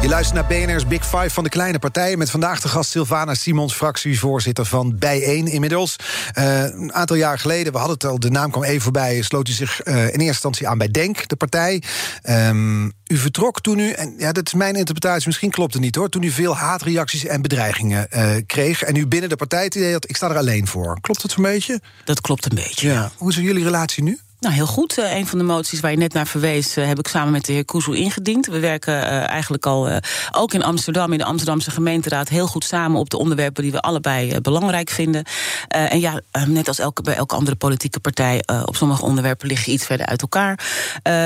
Je 0.05 0.11
luistert 0.11 0.49
naar 0.49 0.59
BNR's 0.59 0.87
Big 0.87 1.05
Five 1.05 1.29
van 1.29 1.43
de 1.43 1.49
kleine 1.49 1.79
partijen... 1.79 2.17
met 2.17 2.29
vandaag 2.29 2.61
de 2.61 2.67
gast 2.67 2.89
Sylvana 2.89 3.33
Simons, 3.33 3.73
fractievoorzitter 3.73 4.65
van 4.65 4.97
Bijeen 4.97 5.47
inmiddels. 5.47 5.95
Uh, 6.37 6.63
een 6.63 6.93
aantal 6.93 7.15
jaar 7.15 7.39
geleden, 7.39 7.71
we 7.71 7.77
hadden 7.77 7.95
het 7.95 8.05
al, 8.05 8.19
de 8.19 8.29
naam 8.29 8.51
kwam 8.51 8.63
even 8.63 8.81
voorbij... 8.81 9.21
sloot 9.21 9.47
u 9.47 9.51
zich 9.51 9.85
uh, 9.85 9.95
in 9.95 10.03
eerste 10.03 10.25
instantie 10.25 10.67
aan 10.67 10.77
bij 10.77 10.91
DENK, 10.91 11.27
de 11.27 11.35
partij. 11.35 11.83
Um, 12.29 12.85
u 13.07 13.17
vertrok 13.17 13.61
toen 13.61 13.79
u, 13.79 13.91
en 13.91 14.13
ja, 14.17 14.31
dat 14.31 14.47
is 14.47 14.53
mijn 14.53 14.75
interpretatie, 14.75 15.27
misschien 15.27 15.51
klopt 15.51 15.73
het 15.73 15.81
niet 15.81 15.95
hoor... 15.95 16.09
toen 16.09 16.23
u 16.23 16.29
veel 16.29 16.55
haatreacties 16.55 17.25
en 17.25 17.41
bedreigingen 17.41 18.07
uh, 18.13 18.29
kreeg... 18.45 18.81
en 18.81 18.95
u 18.95 19.07
binnen 19.07 19.29
de 19.29 19.35
partij 19.35 19.63
het 19.63 19.75
idee 19.75 19.93
had, 19.93 20.09
ik 20.09 20.15
sta 20.15 20.29
er 20.29 20.37
alleen 20.37 20.67
voor. 20.67 20.97
Klopt 21.01 21.21
dat 21.21 21.31
zo'n 21.31 21.43
beetje? 21.43 21.81
Dat 22.03 22.21
klopt 22.21 22.45
een 22.45 22.55
beetje, 22.55 22.87
ja. 22.87 22.93
ja. 22.93 23.11
Hoe 23.17 23.29
is 23.29 23.35
jullie 23.35 23.63
relatie 23.63 24.03
nu? 24.03 24.19
Nou, 24.39 24.53
heel 24.53 24.65
goed. 24.65 24.97
Uh, 24.97 25.15
een 25.15 25.27
van 25.27 25.37
de 25.37 25.43
moties 25.43 25.79
waar 25.79 25.91
je 25.91 25.97
net 25.97 26.13
naar 26.13 26.27
verwees, 26.27 26.77
uh, 26.77 26.85
heb 26.87 26.99
ik 26.99 27.07
samen 27.07 27.31
met 27.31 27.45
de 27.45 27.53
heer 27.53 27.65
Koezel 27.65 27.93
ingediend. 27.93 28.45
We 28.45 28.59
werken 28.59 28.93
uh, 28.93 29.29
eigenlijk 29.29 29.65
al 29.65 29.99
ook 30.31 30.53
in 30.53 30.63
Amsterdam, 30.63 31.11
in 31.11 31.17
de 31.17 31.23
Amsterdamse 31.23 31.71
gemeenteraad, 31.71 32.29
heel 32.29 32.47
goed 32.47 32.63
samen 32.63 32.99
op 32.99 33.09
de 33.09 33.17
onderwerpen 33.17 33.63
die 33.63 33.71
we 33.71 33.81
allebei 33.81 34.41
belangrijk 34.41 34.89
vinden. 34.89 35.23
en 35.67 35.99
ja, 35.99 36.21
net 36.47 36.67
als 36.67 36.79
elke, 36.79 37.01
bij 37.01 37.15
elke 37.15 37.35
andere 37.35 37.55
politieke 37.55 37.99
partij, 37.99 38.43
op 38.65 38.75
sommige 38.75 39.03
onderwerpen 39.03 39.47
liggen 39.47 39.73
iets 39.73 39.85
verder 39.85 40.05
uit 40.05 40.21
elkaar. 40.21 40.59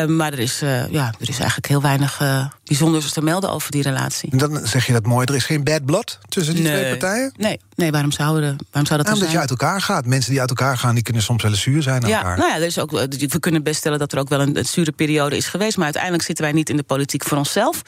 maar 0.07 0.33
er 0.33 0.39
is, 0.39 0.59
ja, 0.89 1.13
er 1.19 1.29
is 1.29 1.37
eigenlijk 1.39 1.67
heel 1.67 1.81
weinig 1.81 2.21
bijzonders 2.69 3.11
te 3.11 3.21
melden 3.21 3.51
over 3.51 3.71
die 3.71 3.81
relatie. 3.81 4.37
Dan 4.37 4.59
zeg 4.67 4.85
je 4.85 4.93
dat 4.93 5.05
mooi, 5.05 5.25
er 5.25 5.35
is 5.35 5.45
geen 5.45 5.63
bad 5.63 5.85
blood 5.85 6.19
tussen 6.29 6.55
die 6.55 6.63
nee. 6.63 6.73
twee 6.79 6.97
partijen? 6.97 7.33
Nee, 7.37 7.59
nee 7.75 7.91
waarom, 7.91 8.11
zou, 8.11 8.37
er, 8.37 8.41
waarom 8.41 8.57
zou 8.71 8.73
dat 8.73 8.89
nou, 8.89 9.05
zijn? 9.05 9.15
Omdat 9.15 9.31
je 9.31 9.39
uit 9.39 9.49
elkaar 9.49 9.81
gaat. 9.81 10.05
Mensen 10.05 10.31
die 10.31 10.39
uit 10.39 10.49
elkaar 10.49 10.77
gaan, 10.77 10.93
die 10.93 11.03
kunnen 11.03 11.21
soms 11.21 11.43
wel 11.43 11.55
zuur 11.55 11.81
zijn 11.81 12.03
aan 12.03 12.09
ja, 12.09 12.17
elkaar. 12.17 12.37
Nou 12.37 12.49
ja, 12.49 12.55
er 12.55 12.65
is 12.65 12.79
ook, 12.79 12.91
we 13.17 13.39
kunnen 13.39 13.63
best 13.63 13.79
stellen 13.79 13.99
dat 13.99 14.11
er 14.11 14.19
ook 14.19 14.29
wel 14.29 14.41
een, 14.41 14.65
zure 14.65 14.91
periode 14.91 15.37
is 15.37 15.47
geweest. 15.47 15.75
Maar 15.75 15.85
uiteindelijk 15.85 16.23
zitten 16.23 16.43
wij 16.43 16.53
niet 16.53 16.69
in 16.69 16.77
de 16.77 16.83
politiek 16.83 17.23
voor 17.23 17.37
onszelf. 17.37 17.81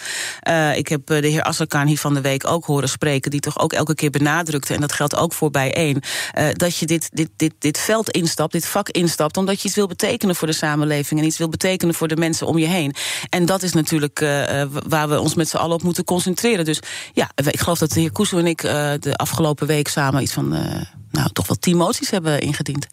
Uh, 0.47 0.77
ik 0.77 0.87
heb 0.87 1.05
de 1.05 1.27
heer 1.27 1.43
Asselkaan 1.43 1.87
hier 1.87 1.97
van 1.97 2.13
de 2.13 2.21
week 2.21 2.47
ook 2.47 2.65
horen 2.65 2.89
spreken... 2.89 3.31
die 3.31 3.39
toch 3.39 3.59
ook 3.59 3.73
elke 3.73 3.95
keer 3.95 4.09
benadrukte, 4.09 4.73
en 4.73 4.81
dat 4.81 4.91
geldt 4.91 5.15
ook 5.15 5.33
voor 5.33 5.51
bijeen... 5.51 6.01
Uh, 6.37 6.47
dat 6.51 6.77
je 6.77 6.85
dit, 6.85 7.09
dit, 7.13 7.29
dit, 7.35 7.53
dit 7.59 7.77
veld 7.77 8.09
instapt, 8.09 8.51
dit 8.51 8.65
vak 8.65 8.89
instapt... 8.89 9.37
omdat 9.37 9.61
je 9.61 9.67
iets 9.67 9.75
wil 9.75 9.87
betekenen 9.87 10.35
voor 10.35 10.47
de 10.47 10.53
samenleving... 10.53 11.19
en 11.19 11.25
iets 11.25 11.37
wil 11.37 11.49
betekenen 11.49 11.95
voor 11.95 12.07
de 12.07 12.15
mensen 12.15 12.47
om 12.47 12.57
je 12.57 12.67
heen. 12.67 12.95
En 13.29 13.45
dat 13.45 13.63
is 13.63 13.73
natuurlijk 13.73 14.19
waar 14.87 15.09
we 15.09 15.19
ons 15.19 15.35
met 15.35 15.49
z'n 15.49 15.57
allen 15.57 15.75
op 15.75 15.83
moeten 15.83 16.03
concentreren. 16.03 16.65
Dus 16.65 16.79
ja, 17.13 17.31
ik 17.35 17.59
geloof 17.59 17.79
dat 17.79 17.91
de 17.91 17.99
heer 17.99 18.11
Koesel 18.11 18.37
en 18.37 18.47
ik 18.47 18.61
de 18.61 19.13
afgelopen 19.15 19.67
week 19.67 19.87
samen... 19.87 20.21
iets 20.21 20.33
van, 20.33 20.49
nou, 21.11 21.29
toch 21.33 21.47
wel 21.47 21.57
tien 21.57 21.77
moties 21.77 22.09
hebben 22.09 22.39
ingediend. 22.39 22.87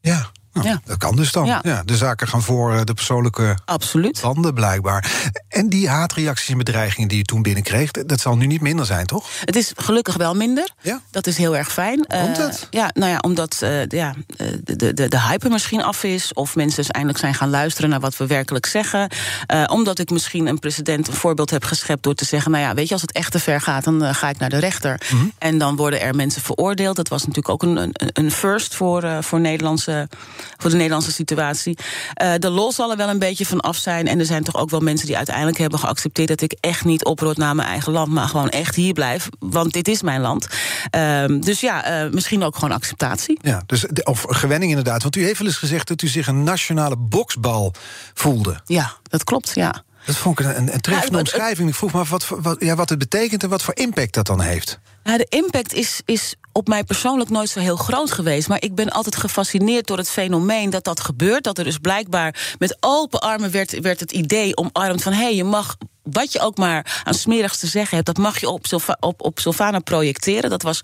Ja, 0.00 0.30
Nou, 0.62 0.68
Ja. 0.68 0.80
Dat 0.84 0.96
kan 0.96 1.16
dus 1.16 1.32
dan. 1.32 1.46
Ja. 1.46 1.60
Ja. 1.62 1.82
de 1.84 1.96
zaken 1.96 2.28
gaan 2.28 2.42
voor 2.42 2.74
eh, 2.74 2.80
de 2.84 2.94
persoonlijke 2.94 3.56
Absoluut. 3.64 4.20
banden, 4.20 4.54
blijkbaar. 4.54 5.10
En 5.48 5.68
die 5.68 5.88
haatreacties 5.88 6.48
en 6.48 6.58
bedreigingen 6.58 7.08
die 7.08 7.18
je 7.18 7.24
toen 7.24 7.42
binnenkreeg... 7.42 7.90
dat 7.90 8.20
zal 8.20 8.36
nu 8.36 8.46
niet 8.46 8.60
minder 8.60 8.86
zijn, 8.86 9.06
toch? 9.06 9.26
Het 9.44 9.56
is 9.56 9.72
gelukkig 9.76 10.16
wel 10.16 10.34
minder. 10.34 10.68
Ja? 10.80 11.00
Dat 11.10 11.26
is 11.26 11.36
heel 11.36 11.56
erg 11.56 11.72
fijn. 11.72 11.96
Komt 12.06 12.38
Eh, 12.38 12.44
het? 12.44 12.66
ja, 12.70 12.90
nou 12.94 13.10
ja, 13.10 13.18
omdat 13.18 13.56
eh, 13.62 13.86
ja, 13.86 14.14
eh, 14.36 14.46
de, 14.64 14.94
de, 14.94 15.08
de 15.08 15.20
hype 15.20 15.48
misschien 15.48 15.82
af 15.82 16.04
is. 16.04 16.32
Of 16.32 16.54
mensen 16.56 16.76
dus 16.76 16.90
eindelijk 16.90 17.20
zijn 17.20 17.34
gaan 17.34 17.50
luisteren 17.50 17.90
naar 17.90 18.00
wat 18.00 18.16
we 18.16 18.26
werkelijk 18.26 18.66
zeggen. 18.66 19.08
Eh, 19.46 19.64
omdat 19.70 19.98
ik 19.98 20.10
misschien 20.10 20.46
een 20.46 20.58
president 20.58 21.08
een 21.08 21.14
voorbeeld 21.14 21.50
heb 21.50 21.64
geschept 21.64 22.02
door 22.02 22.14
te 22.14 22.24
zeggen: 22.24 22.50
Nou 22.50 22.64
ja, 22.64 22.74
weet 22.74 22.86
je, 22.86 22.92
als 22.92 23.02
het 23.02 23.12
echt 23.12 23.32
te 23.32 23.38
ver 23.40 23.60
gaat, 23.60 23.84
dan 23.84 24.04
eh, 24.04 24.14
ga 24.14 24.28
ik 24.28 24.38
naar 24.38 24.48
de 24.50 24.58
rechter. 24.58 25.00
Mhm. 25.12 25.24
En 25.38 25.58
dan 25.58 25.76
worden 25.76 26.00
er 26.00 26.14
mensen 26.14 26.42
veroordeeld. 26.42 26.96
Dat 26.96 27.08
was 27.08 27.20
natuurlijk 27.20 27.48
ook 27.48 27.62
een, 27.62 27.76
een, 27.76 27.92
een 28.12 28.30
first 28.30 28.74
voor, 28.74 29.02
eh, 29.02 29.18
voor, 29.20 29.40
Nederlandse, 29.40 30.08
voor 30.56 30.70
de 30.70 30.76
Nederlandse 30.76 31.12
situatie. 31.12 31.78
Eh, 32.14 32.34
de 32.38 32.50
lol 32.50 32.72
zal 32.72 32.90
er 32.90 32.96
wel 32.96 33.08
een 33.08 33.18
beetje 33.18 33.46
van 33.46 33.60
af 33.60 33.76
zijn. 33.76 34.06
En 34.06 34.18
er 34.18 34.26
zijn 34.26 34.44
toch 34.44 34.56
ook 34.56 34.70
wel 34.70 34.80
mensen 34.80 35.06
die 35.06 35.16
uiteindelijk 35.16 35.58
hebben 35.58 35.78
geaccepteerd 35.78 36.28
dat 36.28 36.40
ik 36.40 36.56
echt 36.60 36.84
niet 36.84 37.04
oprood 37.04 37.36
naar 37.36 37.54
mijn 37.54 37.68
eigen 37.68 37.92
land, 37.92 38.12
maar 38.12 38.28
gewoon 38.28 38.48
echt 38.48 38.74
hier 38.74 38.92
blijf. 38.92 39.28
Want 39.38 39.72
dit 39.72 39.88
is 39.88 40.02
mijn 40.02 40.20
land. 40.20 40.46
Ehm, 40.90 41.40
dus 41.40 41.60
ja, 41.60 41.84
eh, 41.84 42.10
misschien 42.10 42.42
ook 42.42 42.54
gewoon 42.54 42.72
acceptatie. 42.72 43.38
Ja, 43.42 43.62
dus, 43.66 43.86
of 44.02 44.24
gewenning 44.28 44.70
inderdaad. 44.70 45.02
Want 45.02 45.16
u 45.16 45.24
heeft 45.24 45.38
wel 45.38 45.48
eens 45.48 45.56
gezegd 45.56 45.88
dat 45.88 46.02
u 46.02 46.08
zich 46.08 46.26
een 46.26 46.42
nationale 46.42 46.96
boksbal 46.96 47.72
voelde. 48.14 48.60
Ja, 48.64 48.92
dat 49.02 49.24
klopt, 49.24 49.50
ja. 49.54 49.84
Dat 50.04 50.16
vond 50.16 50.40
ik 50.40 50.46
een, 50.46 50.72
een, 50.74 50.80
treffende 50.80 51.12
Ja, 51.12 51.18
omschrijving. 51.18 51.68
Ik 51.68 51.74
vroeg 51.74 51.92
me 51.92 51.98
af 51.98 52.10
wat, 52.10 52.28
wat, 52.28 52.56
ja, 52.60 52.74
wat 52.74 52.88
het 52.88 52.98
betekent 52.98 53.42
en 53.42 53.48
wat 53.48 53.62
voor 53.62 53.76
impact 53.76 54.14
dat 54.14 54.26
dan 54.26 54.40
heeft. 54.40 54.78
Ja, 55.08 55.16
de 55.16 55.26
impact 55.28 55.72
is, 55.72 56.00
is 56.04 56.34
op 56.52 56.68
mij 56.68 56.84
persoonlijk 56.84 57.30
nooit 57.30 57.48
zo 57.48 57.60
heel 57.60 57.76
groot 57.76 58.10
geweest. 58.10 58.48
Maar 58.48 58.62
ik 58.62 58.74
ben 58.74 58.90
altijd 58.90 59.16
gefascineerd 59.16 59.86
door 59.86 59.96
het 59.96 60.10
fenomeen 60.10 60.70
dat 60.70 60.84
dat 60.84 61.00
gebeurt. 61.00 61.44
Dat 61.44 61.58
er 61.58 61.64
dus 61.64 61.78
blijkbaar 61.78 62.54
met 62.58 62.76
open 62.80 63.20
armen 63.20 63.50
werd, 63.50 63.80
werd 63.80 64.00
het 64.00 64.12
idee 64.12 64.56
omarmd 64.56 65.02
van... 65.02 65.12
hé, 65.12 65.22
hey, 65.22 65.34
je 65.34 65.44
mag 65.44 65.76
wat 66.02 66.32
je 66.32 66.40
ook 66.40 66.56
maar 66.56 67.02
aan 67.04 67.14
smerigs 67.14 67.58
te 67.58 67.66
zeggen 67.66 67.94
hebt... 67.94 68.06
dat 68.06 68.18
mag 68.18 68.40
je 68.40 68.48
op, 68.48 68.66
Silva- 68.66 68.96
op, 69.00 69.22
op 69.22 69.38
projecteren. 69.84 70.50
Dat 70.50 70.62
was, 70.62 70.80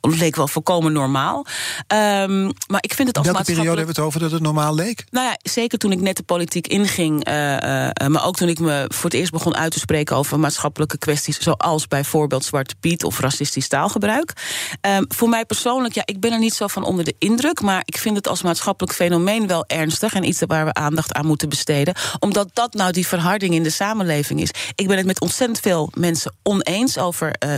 leek 0.00 0.36
wel 0.36 0.48
volkomen 0.48 0.92
normaal. 0.92 1.46
Ehm, 1.86 2.44
maar 2.44 2.82
ik 2.82 2.94
vind 2.94 3.08
het 3.08 3.16
In 3.16 3.22
als 3.22 3.32
welke 3.32 3.44
periode 3.44 3.66
hebben 3.66 3.94
we 3.94 4.00
het 4.00 4.08
over 4.08 4.20
dat 4.20 4.30
het 4.30 4.42
normaal 4.42 4.74
leek? 4.74 5.04
Nou 5.10 5.26
ja, 5.26 5.38
zeker 5.42 5.78
toen 5.78 5.92
ik 5.92 6.00
net 6.00 6.16
de 6.16 6.22
politiek 6.22 6.66
inging, 6.66 7.24
eh, 7.24 7.86
eh, 7.86 8.06
maar 8.06 8.26
ook 8.26 8.36
toen 8.36 8.48
ik 8.48 8.58
me 8.58 8.84
voor 8.88 9.10
het 9.10 9.18
eerst 9.18 9.32
begon 9.32 9.56
uit 9.56 9.72
te 9.72 9.78
spreken 9.78 10.16
over 10.16 10.38
maatschappelijke 10.38 10.98
kwesties, 10.98 11.38
zoals 11.38 11.88
bijvoorbeeld 11.88 12.44
Zwarte 12.44 12.74
Piet 12.80 13.04
of 13.04 13.20
racistisch 13.20 13.68
taalgebruik. 13.68 14.32
Ehm, 14.80 15.04
voor 15.08 15.28
mij 15.28 15.44
persoonlijk, 15.44 15.94
ja, 15.94 16.02
ik 16.04 16.20
ben 16.20 16.32
er 16.32 16.38
niet 16.38 16.54
zo 16.54 16.66
van 16.66 16.84
onder 16.84 17.04
de 17.04 17.14
indruk, 17.18 17.60
maar 17.60 17.82
ik 17.84 17.98
vind 17.98 18.16
het 18.16 18.28
als 18.28 18.42
maatschappelijk 18.42 18.96
fenomeen 18.96 19.46
wel 19.46 19.64
ernstig 19.66 20.14
en 20.14 20.24
iets 20.24 20.42
waar 20.46 20.64
we 20.64 20.74
aandacht 20.74 21.12
aan 21.12 21.26
moeten 21.26 21.48
besteden, 21.48 21.94
omdat 22.18 22.48
dat 22.52 22.74
nou 22.74 22.92
die 22.92 23.06
verharding 23.06 23.54
in 23.54 23.62
de 23.62 23.70
samenleving 23.70 24.40
is. 24.40 24.50
Ik 24.74 24.88
ben 24.88 24.96
het 24.96 25.06
met 25.06 25.20
ontzettend 25.20 25.60
veel 25.60 25.90
mensen 25.94 26.34
oneens 26.42 26.98
over 26.98 27.32
eh, 27.32 27.56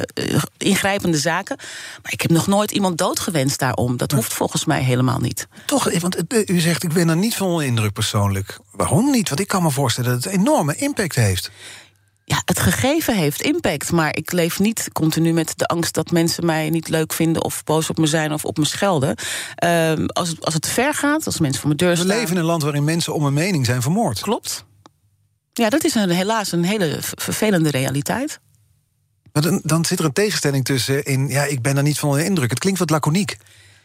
ingrijpende 0.58 1.18
zaken, 1.18 1.56
maar 2.02 2.12
ik 2.12 2.20
heb 2.20 2.29
nog 2.30 2.46
nooit 2.46 2.70
iemand 2.70 2.98
doodgewenst 2.98 3.58
daarom. 3.58 3.96
Dat 3.96 4.12
hoeft 4.12 4.32
volgens 4.32 4.64
mij 4.64 4.82
helemaal 4.82 5.18
niet. 5.18 5.48
Toch, 5.66 5.88
eh, 5.88 6.00
want 6.00 6.26
eh, 6.26 6.42
u 6.46 6.60
zegt 6.60 6.82
ik 6.82 6.92
ben 6.92 7.08
er 7.08 7.16
niet 7.16 7.34
van 7.34 7.46
onder 7.46 7.64
indruk 7.64 7.92
persoonlijk. 7.92 8.58
Waarom 8.70 9.10
niet? 9.10 9.28
Want 9.28 9.40
ik 9.40 9.48
kan 9.48 9.62
me 9.62 9.70
voorstellen 9.70 10.10
dat 10.10 10.24
het 10.24 10.32
enorme 10.32 10.76
impact 10.76 11.14
heeft. 11.14 11.50
Ja, 12.24 12.42
het 12.44 12.58
gegeven 12.58 13.16
heeft 13.16 13.42
impact, 13.42 13.92
maar 13.92 14.16
ik 14.16 14.32
leef 14.32 14.58
niet 14.58 14.88
continu 14.92 15.32
met 15.32 15.52
de 15.56 15.66
angst 15.66 15.94
dat 15.94 16.10
mensen 16.10 16.46
mij 16.46 16.70
niet 16.70 16.88
leuk 16.88 17.12
vinden 17.12 17.44
of 17.44 17.64
boos 17.64 17.90
op 17.90 17.98
me 17.98 18.06
zijn 18.06 18.32
of 18.32 18.44
op 18.44 18.58
me 18.58 18.64
schelden. 18.64 19.14
Ehm, 19.54 20.04
als, 20.06 20.28
het, 20.28 20.44
als 20.44 20.54
het 20.54 20.62
te 20.62 20.68
ver 20.70 20.94
gaat, 20.94 21.26
als 21.26 21.38
mensen 21.40 21.60
voor 21.60 21.66
mijn 21.68 21.78
deur 21.78 21.90
We 21.90 21.96
staan. 21.96 22.06
leven 22.06 22.30
in 22.30 22.36
een 22.36 22.44
land 22.44 22.62
waarin 22.62 22.84
mensen 22.84 23.14
om 23.14 23.24
een 23.24 23.32
mening 23.32 23.66
zijn 23.66 23.82
vermoord. 23.82 24.20
Klopt. 24.20 24.64
Ja, 25.52 25.68
dat 25.68 25.84
is 25.84 25.94
een, 25.94 26.10
helaas 26.10 26.52
een 26.52 26.64
hele 26.64 26.96
vervelende 27.00 27.70
realiteit. 27.70 28.40
Maar 29.32 29.42
dan, 29.42 29.60
dan 29.62 29.84
zit 29.84 29.98
er 29.98 30.04
een 30.04 30.12
tegenstelling 30.12 30.64
tussen 30.64 31.04
in... 31.04 31.28
ja, 31.28 31.44
ik 31.44 31.62
ben 31.62 31.76
er 31.76 31.82
niet 31.82 31.98
van 31.98 32.08
onder 32.08 32.24
indruk. 32.24 32.50
Het 32.50 32.58
klinkt 32.58 32.78
wat 32.78 32.90
laconiek. 32.90 33.36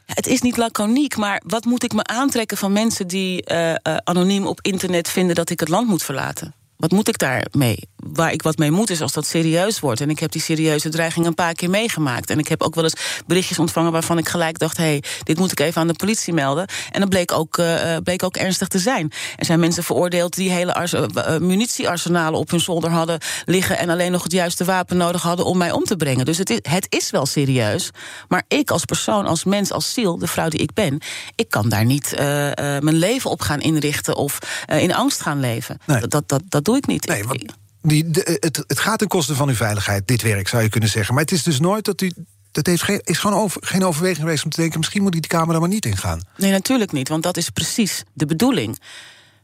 Het 0.06 0.28
is 0.28 0.42
niet 0.42 0.58
laconiek, 0.58 1.18
maar 1.18 1.42
wat 1.46 1.66
moet 1.66 1.84
ik 1.84 1.94
me 1.94 2.04
aantrekken 2.04 2.58
van 2.58 2.72
mensen 2.72 3.08
die 3.08 3.44
eh, 3.44 3.72
eh, 3.72 3.78
anoniem 4.04 4.48
op 4.48 4.60
internet 4.62 5.10
vinden 5.10 5.36
dat 5.36 5.50
ik 5.50 5.60
het 5.60 5.70
land 5.70 5.88
moet 5.88 6.04
verlaten? 6.04 6.54
Wat 6.78 6.92
moet 6.92 7.08
ik 7.08 7.18
daarmee? 7.18 7.90
Waar 7.96 8.32
ik 8.32 8.42
wat 8.42 8.58
mee 8.58 8.72
moet 8.72 8.90
is 8.90 9.02
als 9.02 9.14
dat 9.14 9.26
serieus 9.26 9.80
wordt. 9.80 10.02
En 10.02 10.10
ik 10.10 10.20
heb 10.20 10.32
die 10.32 10.42
serieuze 10.42 10.90
dreiging 10.90 11.26
een 11.26 11.36
paar 11.36 11.54
keer 11.54 11.70
meegemaakt. 11.70 12.30
En 12.30 12.40
ik 12.40 12.48
heb 12.48 12.64
ook 12.64 12.76
wel 12.76 12.84
eens 12.84 13.24
berichtjes 13.26 13.60
ontvangen 13.60 13.92
waarvan 13.92 14.18
ik 14.18 14.28
gelijk 14.28 14.60
dacht: 14.60 14.78
hé, 14.78 14.84
hey, 14.84 15.04
dit 15.24 15.38
moet 15.38 15.52
ik 15.52 15.60
even 15.60 15.82
aan 15.82 15.88
de 15.88 15.94
politie 15.94 16.34
melden. 16.34 16.68
En 16.92 17.00
dat 17.00 17.10
bleek 17.10 17.32
ook, 17.32 17.58
eh, 17.58 17.96
eh, 17.96 18.04
bleek 18.04 18.24
ook 18.24 18.36
ernstig 18.36 18.68
te 18.68 18.80
zijn. 18.80 19.12
Er 19.36 19.46
zijn 19.46 19.60
mensen 19.60 19.84
veroordeeld 19.84 20.36
die 20.36 20.52
hele 20.52 20.72
eh, 20.72 21.38
munitiearsenalen 21.38 22.40
op 22.40 22.50
hun 22.50 22.60
zolder 22.60 22.90
hadden 22.90 23.20
liggen. 23.46 23.78
en 23.78 23.90
alleen 23.90 24.12
nog 24.12 24.24
het 24.24 24.32
juiste 24.32 24.66
wapen 24.66 24.98
nodig 24.98 25.22
hadden 25.22 25.46
om 25.46 25.58
mij 25.58 25.72
om 25.72 25.84
te 25.84 25.96
brengen. 25.96 26.26
Dus 26.26 26.38
het 26.38 26.50
is, 26.50 26.60
het 26.62 26.86
is 26.90 27.10
wel 27.10 27.26
serieus. 27.26 27.92
Maar 28.28 28.44
ik 28.48 28.72
als 28.72 28.86
persoon, 28.86 29.26
als 29.26 29.44
mens, 29.44 29.72
als 29.72 29.94
ziel, 29.94 30.18
de 30.18 30.28
vrouw 30.28 30.50
die 30.50 30.60
ik 30.60 30.74
ben, 30.74 31.02
ik 31.36 31.50
kan 31.50 31.70
daar 31.70 31.86
niet 31.86 32.14
mijn 32.16 32.96
leven 32.96 33.30
op 33.30 33.42
gaan 33.42 33.62
inrichten 33.62 34.16
of 34.16 34.38
in 34.68 34.94
angst 34.94 35.22
gaan 35.22 35.40
leven. 35.40 35.78
Nee. 35.86 36.08
Dat, 36.08 36.30
dat, 36.30 36.42
dat, 36.50 36.65
dat 36.66 36.74
doe 36.74 36.78
ik 36.78 36.88
niet. 36.88 37.08
Nee, 37.08 37.24
want 37.24 37.54
die, 37.82 38.10
de- 38.10 38.38
het, 38.40 38.64
het 38.68 38.80
gaat 38.80 39.00
ten 39.00 39.08
koste 39.08 39.36
van 39.36 39.50
uw 39.50 39.56
veiligheid, 39.56 40.08
dit 40.08 40.22
werk, 40.22 40.48
zou 40.48 40.64
je 40.64 40.70
kunnen 40.70 40.90
zeggen. 40.90 41.14
Maar 41.14 41.24
het 41.24 41.32
is 41.32 41.44
dus 41.44 41.60
nooit 41.60 41.86
dat 41.86 42.02
u... 42.02 42.12
Dat 42.52 42.66
heeft 42.66 42.84
geen, 42.84 43.02
is 43.04 43.18
gewoon 43.18 43.40
over, 43.40 43.62
geen 43.66 43.86
overweging 43.86 44.20
geweest 44.20 44.44
om 44.44 44.50
te 44.50 44.62
denken... 44.62 44.80
misschien 44.80 45.02
moet 45.02 45.12
die 45.12 45.22
de 45.22 45.28
Kamer 45.28 45.54
er 45.54 45.60
maar 45.60 45.70
niet 45.70 45.86
in 45.86 45.98
gaan. 45.98 46.22
Nee, 46.38 46.52
natuurlijk 46.52 46.92
niet, 46.92 47.10
want 47.10 47.24
dat 47.24 47.38
is 47.38 47.50
precies 47.50 48.04
de 48.14 48.26
bedoeling. 48.26 48.80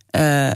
Eh, 0.09 0.47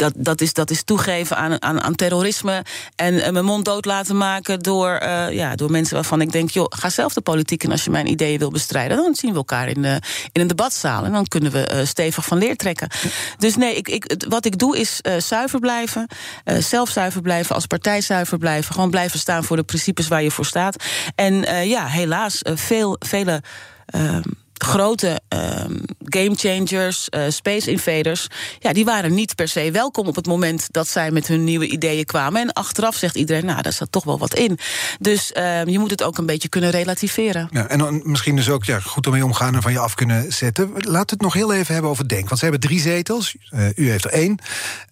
dat, 0.00 0.12
dat, 0.16 0.40
is, 0.40 0.52
dat 0.52 0.70
is 0.70 0.82
toegeven 0.82 1.36
aan, 1.36 1.62
aan, 1.62 1.80
aan 1.80 1.94
terrorisme 1.94 2.64
en 2.96 3.22
eh, 3.22 3.32
mijn 3.32 3.44
mond 3.44 3.64
dood 3.64 3.84
laten 3.84 4.16
maken 4.16 4.58
door, 4.58 4.90
eh, 4.90 5.30
ja, 5.30 5.54
door 5.54 5.70
mensen 5.70 5.94
waarvan 5.94 6.20
ik 6.20 6.32
denk: 6.32 6.50
joh, 6.50 6.66
ga 6.68 6.90
zelf 6.90 7.12
de 7.12 7.20
politiek 7.20 7.64
in 7.64 7.70
als 7.70 7.84
je 7.84 7.90
mijn 7.90 8.10
ideeën 8.10 8.38
wil 8.38 8.50
bestrijden. 8.50 8.96
Dan 8.96 9.14
zien 9.14 9.30
we 9.30 9.36
elkaar 9.36 9.68
in, 9.68 9.82
de, 9.82 10.00
in 10.32 10.40
een 10.40 10.46
debatzaal 10.46 11.04
en 11.04 11.12
dan 11.12 11.26
kunnen 11.26 11.52
we 11.52 11.66
eh, 11.66 11.86
stevig 11.86 12.24
van 12.24 12.38
leer 12.38 12.56
trekken. 12.56 12.88
Dus 13.38 13.56
nee, 13.56 13.74
ik, 13.74 13.88
ik, 13.88 14.24
wat 14.28 14.44
ik 14.44 14.58
doe 14.58 14.78
is 14.78 15.00
eh, 15.00 15.18
zuiver 15.18 15.60
blijven, 15.60 16.06
eh, 16.44 16.56
zelf 16.58 16.90
zuiver 16.90 17.22
blijven, 17.22 17.54
als 17.54 17.66
partij 17.66 18.00
zuiver 18.00 18.38
blijven, 18.38 18.74
gewoon 18.74 18.90
blijven 18.90 19.18
staan 19.18 19.44
voor 19.44 19.56
de 19.56 19.62
principes 19.62 20.08
waar 20.08 20.22
je 20.22 20.30
voor 20.30 20.46
staat. 20.46 20.84
En 21.14 21.44
eh, 21.44 21.68
ja, 21.68 21.86
helaas, 21.86 22.42
eh, 22.42 22.56
veel, 22.56 22.96
vele. 22.98 23.42
Grote 24.64 25.20
ehm, 25.28 25.76
game 26.04 26.34
changers, 26.34 27.08
eh, 27.08 27.22
space 27.28 27.70
invaders, 27.70 28.26
ja, 28.58 28.72
die 28.72 28.84
waren 28.84 29.14
niet 29.14 29.34
per 29.34 29.48
se 29.48 29.70
welkom 29.70 30.06
op 30.06 30.16
het 30.16 30.26
moment 30.26 30.66
dat 30.70 30.88
zij 30.88 31.10
met 31.10 31.26
hun 31.26 31.44
nieuwe 31.44 31.66
ideeën 31.66 32.04
kwamen. 32.04 32.40
En 32.40 32.52
achteraf 32.52 32.96
zegt 32.96 33.16
iedereen, 33.16 33.44
nou, 33.44 33.62
daar 33.62 33.72
zat 33.72 33.92
toch 33.92 34.04
wel 34.04 34.18
wat 34.18 34.34
in. 34.34 34.58
Dus 34.98 35.32
ehm, 35.32 35.68
je 35.68 35.78
moet 35.78 35.90
het 35.90 36.02
ook 36.02 36.18
een 36.18 36.26
beetje 36.26 36.48
kunnen 36.48 36.70
relativeren. 36.70 37.48
Ja, 37.50 37.68
en 37.68 37.78
dan 37.78 38.00
misschien 38.04 38.36
dus 38.36 38.48
ook 38.48 38.64
ja, 38.64 38.80
goed 38.80 39.06
ermee 39.06 39.24
omgaan 39.24 39.54
en 39.54 39.62
van 39.62 39.72
je 39.72 39.78
af 39.78 39.94
kunnen 39.94 40.32
zetten. 40.32 40.72
We 40.72 40.98
het 40.98 41.20
nog 41.20 41.32
heel 41.32 41.52
even 41.52 41.72
hebben 41.72 41.90
over 41.90 42.08
Denk. 42.08 42.26
Want 42.26 42.38
ze 42.38 42.46
hebben 42.46 42.68
drie 42.68 42.80
zetels, 42.80 43.36
eh, 43.50 43.66
u 43.74 43.90
heeft 43.90 44.04
er 44.04 44.10
één. 44.10 44.38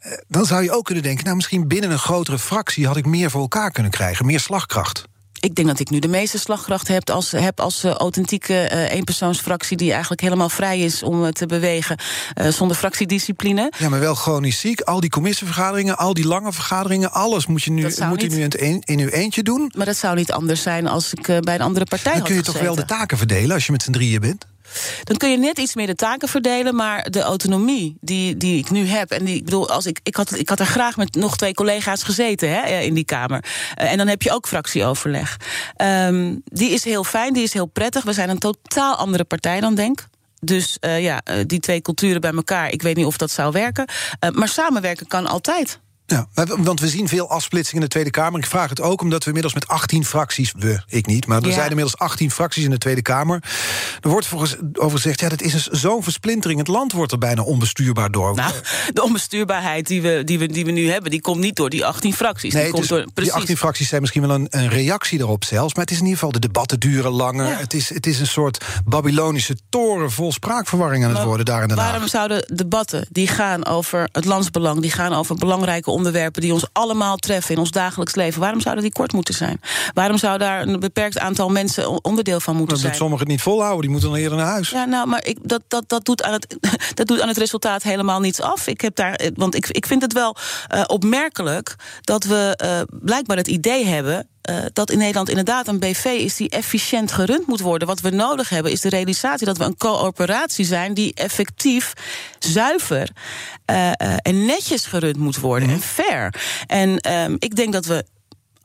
Eh, 0.00 0.12
dan 0.28 0.46
zou 0.46 0.62
je 0.62 0.72
ook 0.72 0.84
kunnen 0.84 1.02
denken, 1.02 1.24
nou 1.24 1.36
misschien 1.36 1.68
binnen 1.68 1.90
een 1.90 1.98
grotere 1.98 2.38
fractie... 2.38 2.86
had 2.86 2.96
ik 2.96 3.06
meer 3.06 3.30
voor 3.30 3.40
elkaar 3.40 3.70
kunnen 3.70 3.90
krijgen, 3.90 4.26
meer 4.26 4.40
slagkracht. 4.40 5.04
Ik 5.40 5.54
denk 5.54 5.68
dat 5.68 5.80
ik 5.80 5.90
nu 5.90 5.98
de 5.98 6.08
meeste 6.08 6.38
slagkracht 6.38 6.88
heb 6.88 7.10
als, 7.10 7.30
heb 7.32 7.60
als 7.60 7.84
eh, 7.84 7.90
authentieke 7.92 8.54
eh, 8.60 8.92
eenpersoonsfractie... 8.94 9.76
die 9.76 9.90
eigenlijk 9.90 10.20
helemaal 10.20 10.48
vrij 10.48 10.78
is 10.80 11.02
om 11.02 11.24
eh, 11.24 11.30
te 11.30 11.46
bewegen 11.46 11.96
zonder 12.48 12.76
fractiediscipline. 12.76 13.72
Ja, 13.78 13.88
maar 13.88 14.00
wel 14.00 14.14
chronisch 14.14 14.60
ziek. 14.60 14.80
Al 14.80 15.00
die 15.00 15.10
commissievergaderingen, 15.10 15.98
al 15.98 16.14
die 16.14 16.26
lange 16.26 16.52
vergaderingen... 16.52 17.12
alles 17.12 17.46
moet, 17.46 17.62
je 17.62 17.70
nu, 17.70 17.82
moet 17.82 18.20
niet. 18.22 18.30
nu 18.30 18.36
in, 18.36 18.42
het 18.42 18.60
een- 18.60 18.82
in 18.84 18.98
uw 18.98 19.08
eentje 19.08 19.42
doen. 19.42 19.72
Maar 19.76 19.86
dat 19.86 19.96
zou 19.96 20.16
niet 20.16 20.32
anders 20.32 20.62
zijn 20.62 20.86
als 20.86 21.12
ik 21.14 21.40
bij 21.42 21.54
een 21.54 21.60
andere 21.60 21.84
partij 21.84 22.12
Dan 22.12 22.20
had 22.20 22.28
kun 22.30 22.36
je 22.36 22.42
toch 22.42 22.60
wel 22.60 22.74
de 22.74 22.84
taken 22.84 23.18
verdelen 23.18 23.54
als 23.54 23.66
je 23.66 23.72
met 23.72 23.82
z'n 23.82 23.90
drieën 23.92 24.20
bent? 24.20 24.46
Dan 25.02 25.16
kun 25.16 25.30
je 25.30 25.38
net 25.38 25.58
iets 25.58 25.74
meer 25.74 25.86
de 25.86 25.94
taken 25.94 26.28
verdelen, 26.28 26.74
maar 26.74 27.10
de 27.10 27.20
autonomie 27.20 27.96
die, 28.00 28.36
die 28.36 28.58
ik 28.58 28.70
nu 28.70 28.86
heb. 28.86 29.10
En 29.10 29.24
die, 29.24 29.36
ik 29.36 29.44
bedoel, 29.44 29.70
als 29.70 29.86
ik, 29.86 30.00
ik, 30.02 30.16
had, 30.16 30.38
ik 30.38 30.48
had 30.48 30.60
er 30.60 30.66
graag 30.66 30.96
met 30.96 31.14
nog 31.14 31.36
twee 31.36 31.54
collega's 31.54 32.02
gezeten 32.02 32.50
hè, 32.50 32.78
in 32.80 32.94
die 32.94 33.04
Kamer. 33.04 33.44
Eh, 33.74 33.90
en 33.90 33.98
dan 33.98 34.08
heb 34.08 34.22
je 34.22 34.32
ook 34.32 34.46
fractieoverleg. 34.48 35.36
Ehm, 35.76 36.36
die 36.44 36.70
is 36.70 36.84
heel 36.84 37.04
fijn, 37.04 37.32
die 37.32 37.42
is 37.42 37.52
heel 37.52 37.66
prettig. 37.66 38.04
We 38.04 38.12
zijn 38.12 38.28
een 38.28 38.38
totaal 38.38 38.94
andere 38.94 39.24
partij 39.24 39.60
dan 39.60 39.74
denk. 39.74 40.06
Dus 40.40 40.76
eh, 40.80 41.02
ja, 41.02 41.20
eh, 41.24 41.36
die 41.46 41.60
twee 41.60 41.80
culturen 41.80 42.20
bij 42.20 42.32
elkaar, 42.32 42.72
ik 42.72 42.82
weet 42.82 42.96
niet 42.96 43.06
of 43.06 43.16
dat 43.16 43.30
zou 43.30 43.52
werken. 43.52 43.88
Maar 44.32 44.48
samenwerken 44.48 45.06
kan 45.06 45.26
altijd. 45.26 45.80
Ja, 46.10 46.26
want 46.58 46.80
we 46.80 46.88
zien 46.88 47.08
veel 47.08 47.30
afsplitsing 47.30 47.76
in 47.76 47.82
de 47.82 47.88
Tweede 47.88 48.10
Kamer. 48.10 48.40
Ik 48.40 48.46
vraag 48.46 48.68
het 48.68 48.80
ook 48.80 49.00
omdat 49.00 49.20
we 49.20 49.26
inmiddels 49.26 49.54
met 49.54 49.68
18 49.68 50.04
fracties... 50.04 50.52
we, 50.58 50.80
ik 50.86 51.06
niet, 51.06 51.26
maar 51.26 51.42
er 51.42 51.52
zijn 51.52 51.68
inmiddels 51.68 51.98
18 51.98 52.30
fracties 52.30 52.64
in 52.64 52.70
de 52.70 52.78
Tweede 52.78 53.02
Kamer. 53.02 53.42
Er 54.00 54.08
wordt 54.08 54.26
volgens 54.26 54.56
over 54.72 54.98
gezegd, 54.98 55.20
ja, 55.20 55.28
dat 55.28 55.42
is 55.42 55.66
zo'n 55.66 56.02
versplintering. 56.02 56.58
Het 56.58 56.68
land 56.68 56.92
wordt 56.92 57.12
er 57.12 57.18
bijna 57.18 57.42
onbestuurbaar 57.42 58.10
door. 58.10 58.34
Nou, 58.34 58.52
de 58.92 59.02
onbestuurbaarheid 59.02 59.86
die 59.86 60.02
we, 60.02 60.22
die, 60.24 60.38
we, 60.38 60.46
die 60.46 60.64
we 60.64 60.70
nu 60.70 60.90
hebben... 60.90 61.10
die 61.10 61.20
komt 61.20 61.40
niet 61.40 61.56
door 61.56 61.70
die 61.70 61.86
18 61.86 62.14
fracties. 62.14 62.54
Nee, 62.54 62.62
die, 62.62 62.72
komt 62.72 62.88
door, 62.88 63.06
die 63.14 63.32
18 63.32 63.56
fracties 63.56 63.88
zijn 63.88 64.00
misschien 64.00 64.22
wel 64.26 64.30
een, 64.30 64.46
een, 64.50 64.68
reactie 64.68 65.18
erop 65.18 65.44
zelfs... 65.44 65.74
maar 65.74 65.84
het 65.84 65.92
is 65.92 65.98
in 65.98 66.04
ieder 66.04 66.18
geval, 66.18 66.32
de 66.32 66.46
debatten 66.46 66.80
duren 66.80 67.10
langer. 67.10 67.58
Het, 67.58 67.74
is, 67.74 67.94
het 67.94 68.06
is 68.06 68.20
een 68.20 68.26
soort 68.26 68.64
Babylonische 68.84 69.56
toren 69.68 70.10
vol 70.10 70.32
spraakverwarring 70.32 71.04
aan 71.04 71.14
het 71.14 71.24
worden 71.24 71.46
daar 71.46 71.62
in 71.62 71.68
Den 71.68 71.76
Waarom 71.76 72.08
zouden 72.08 72.52
debatten 72.54 73.06
die 73.10 73.26
gaan 73.26 73.66
over 73.66 74.08
het 74.12 74.24
landsbelang... 74.24 74.80
die 74.80 74.90
gaan 74.90 75.12
over 75.12 75.36
belangrijke 75.36 75.90
onderwerpen 75.98 76.42
die 76.42 76.52
ons 76.52 76.66
allemaal 76.72 77.16
treffen 77.16 77.54
in 77.54 77.60
ons 77.60 77.70
dagelijks 77.70 78.14
leven. 78.14 78.40
Waarom 78.40 78.60
zouden 78.60 78.84
die 78.84 78.92
kort 78.92 79.12
moeten 79.12 79.34
zijn? 79.34 79.60
Waarom 79.94 80.18
zou 80.18 80.38
daar 80.38 80.62
een 80.62 80.80
beperkt 80.80 81.18
aantal 81.18 81.48
mensen 81.48 82.04
onderdeel 82.04 82.40
van 82.40 82.56
moeten 82.56 82.76
zijn? 82.76 82.88
Dat 82.88 83.00
sommigen 83.00 83.24
het 83.24 83.32
niet 83.34 83.42
volhouden, 83.42 83.80
die 83.80 83.90
moeten 83.90 84.10
dan 84.10 84.18
eerder 84.18 84.38
naar 84.38 84.46
huis. 84.46 84.70
Ja, 84.70 84.84
nou, 84.84 85.08
maar 85.08 85.24
ik, 85.24 85.38
dat, 85.42 85.62
dat, 85.68 85.84
dat, 85.86 86.04
doet 86.04 86.22
aan 86.22 86.32
het, 86.32 86.56
dat 86.94 87.06
doet 87.06 87.20
aan 87.20 87.28
het 87.28 87.36
resultaat 87.38 87.82
helemaal 87.82 88.20
niets 88.20 88.40
af. 88.40 88.66
Ik 88.66 88.80
heb 88.80 88.96
daar, 88.96 89.20
want 89.34 89.54
ik, 89.54 89.66
ik 89.66 89.86
vind 89.86 90.02
het 90.02 90.12
wel 90.12 90.36
uh, 90.74 90.82
opmerkelijk 90.86 91.76
dat 92.00 92.24
we 92.24 92.58
uh, 92.64 92.98
blijkbaar 93.00 93.36
het 93.36 93.48
idee 93.48 93.86
hebben 93.86 94.28
uh, 94.48 94.58
dat 94.72 94.90
in 94.90 94.98
Nederland 94.98 95.28
inderdaad 95.28 95.68
een 95.68 95.78
BV 95.78 96.04
is 96.04 96.36
die 96.36 96.48
efficiënt 96.48 97.12
gerund 97.12 97.46
moet 97.46 97.60
worden. 97.60 97.88
Wat 97.88 98.00
we 98.00 98.10
nodig 98.10 98.48
hebben 98.48 98.72
is 98.72 98.80
de 98.80 98.88
realisatie 98.88 99.46
dat 99.46 99.58
we 99.58 99.64
een 99.64 99.76
coöperatie 99.76 100.64
zijn 100.64 100.94
die 100.94 101.14
effectief, 101.14 101.92
zuiver 102.38 103.08
uh, 103.70 103.76
uh, 103.76 104.14
en 104.22 104.46
netjes 104.46 104.86
gerund 104.86 105.16
moet 105.16 105.38
worden 105.38 105.68
mm 105.68 105.74
-hmm. 105.74 105.82
en 105.82 105.88
fair. 105.88 106.34
En 106.66 107.12
um, 107.12 107.36
ik 107.38 107.56
denk 107.56 107.72
dat 107.72 107.84
we 107.84 108.04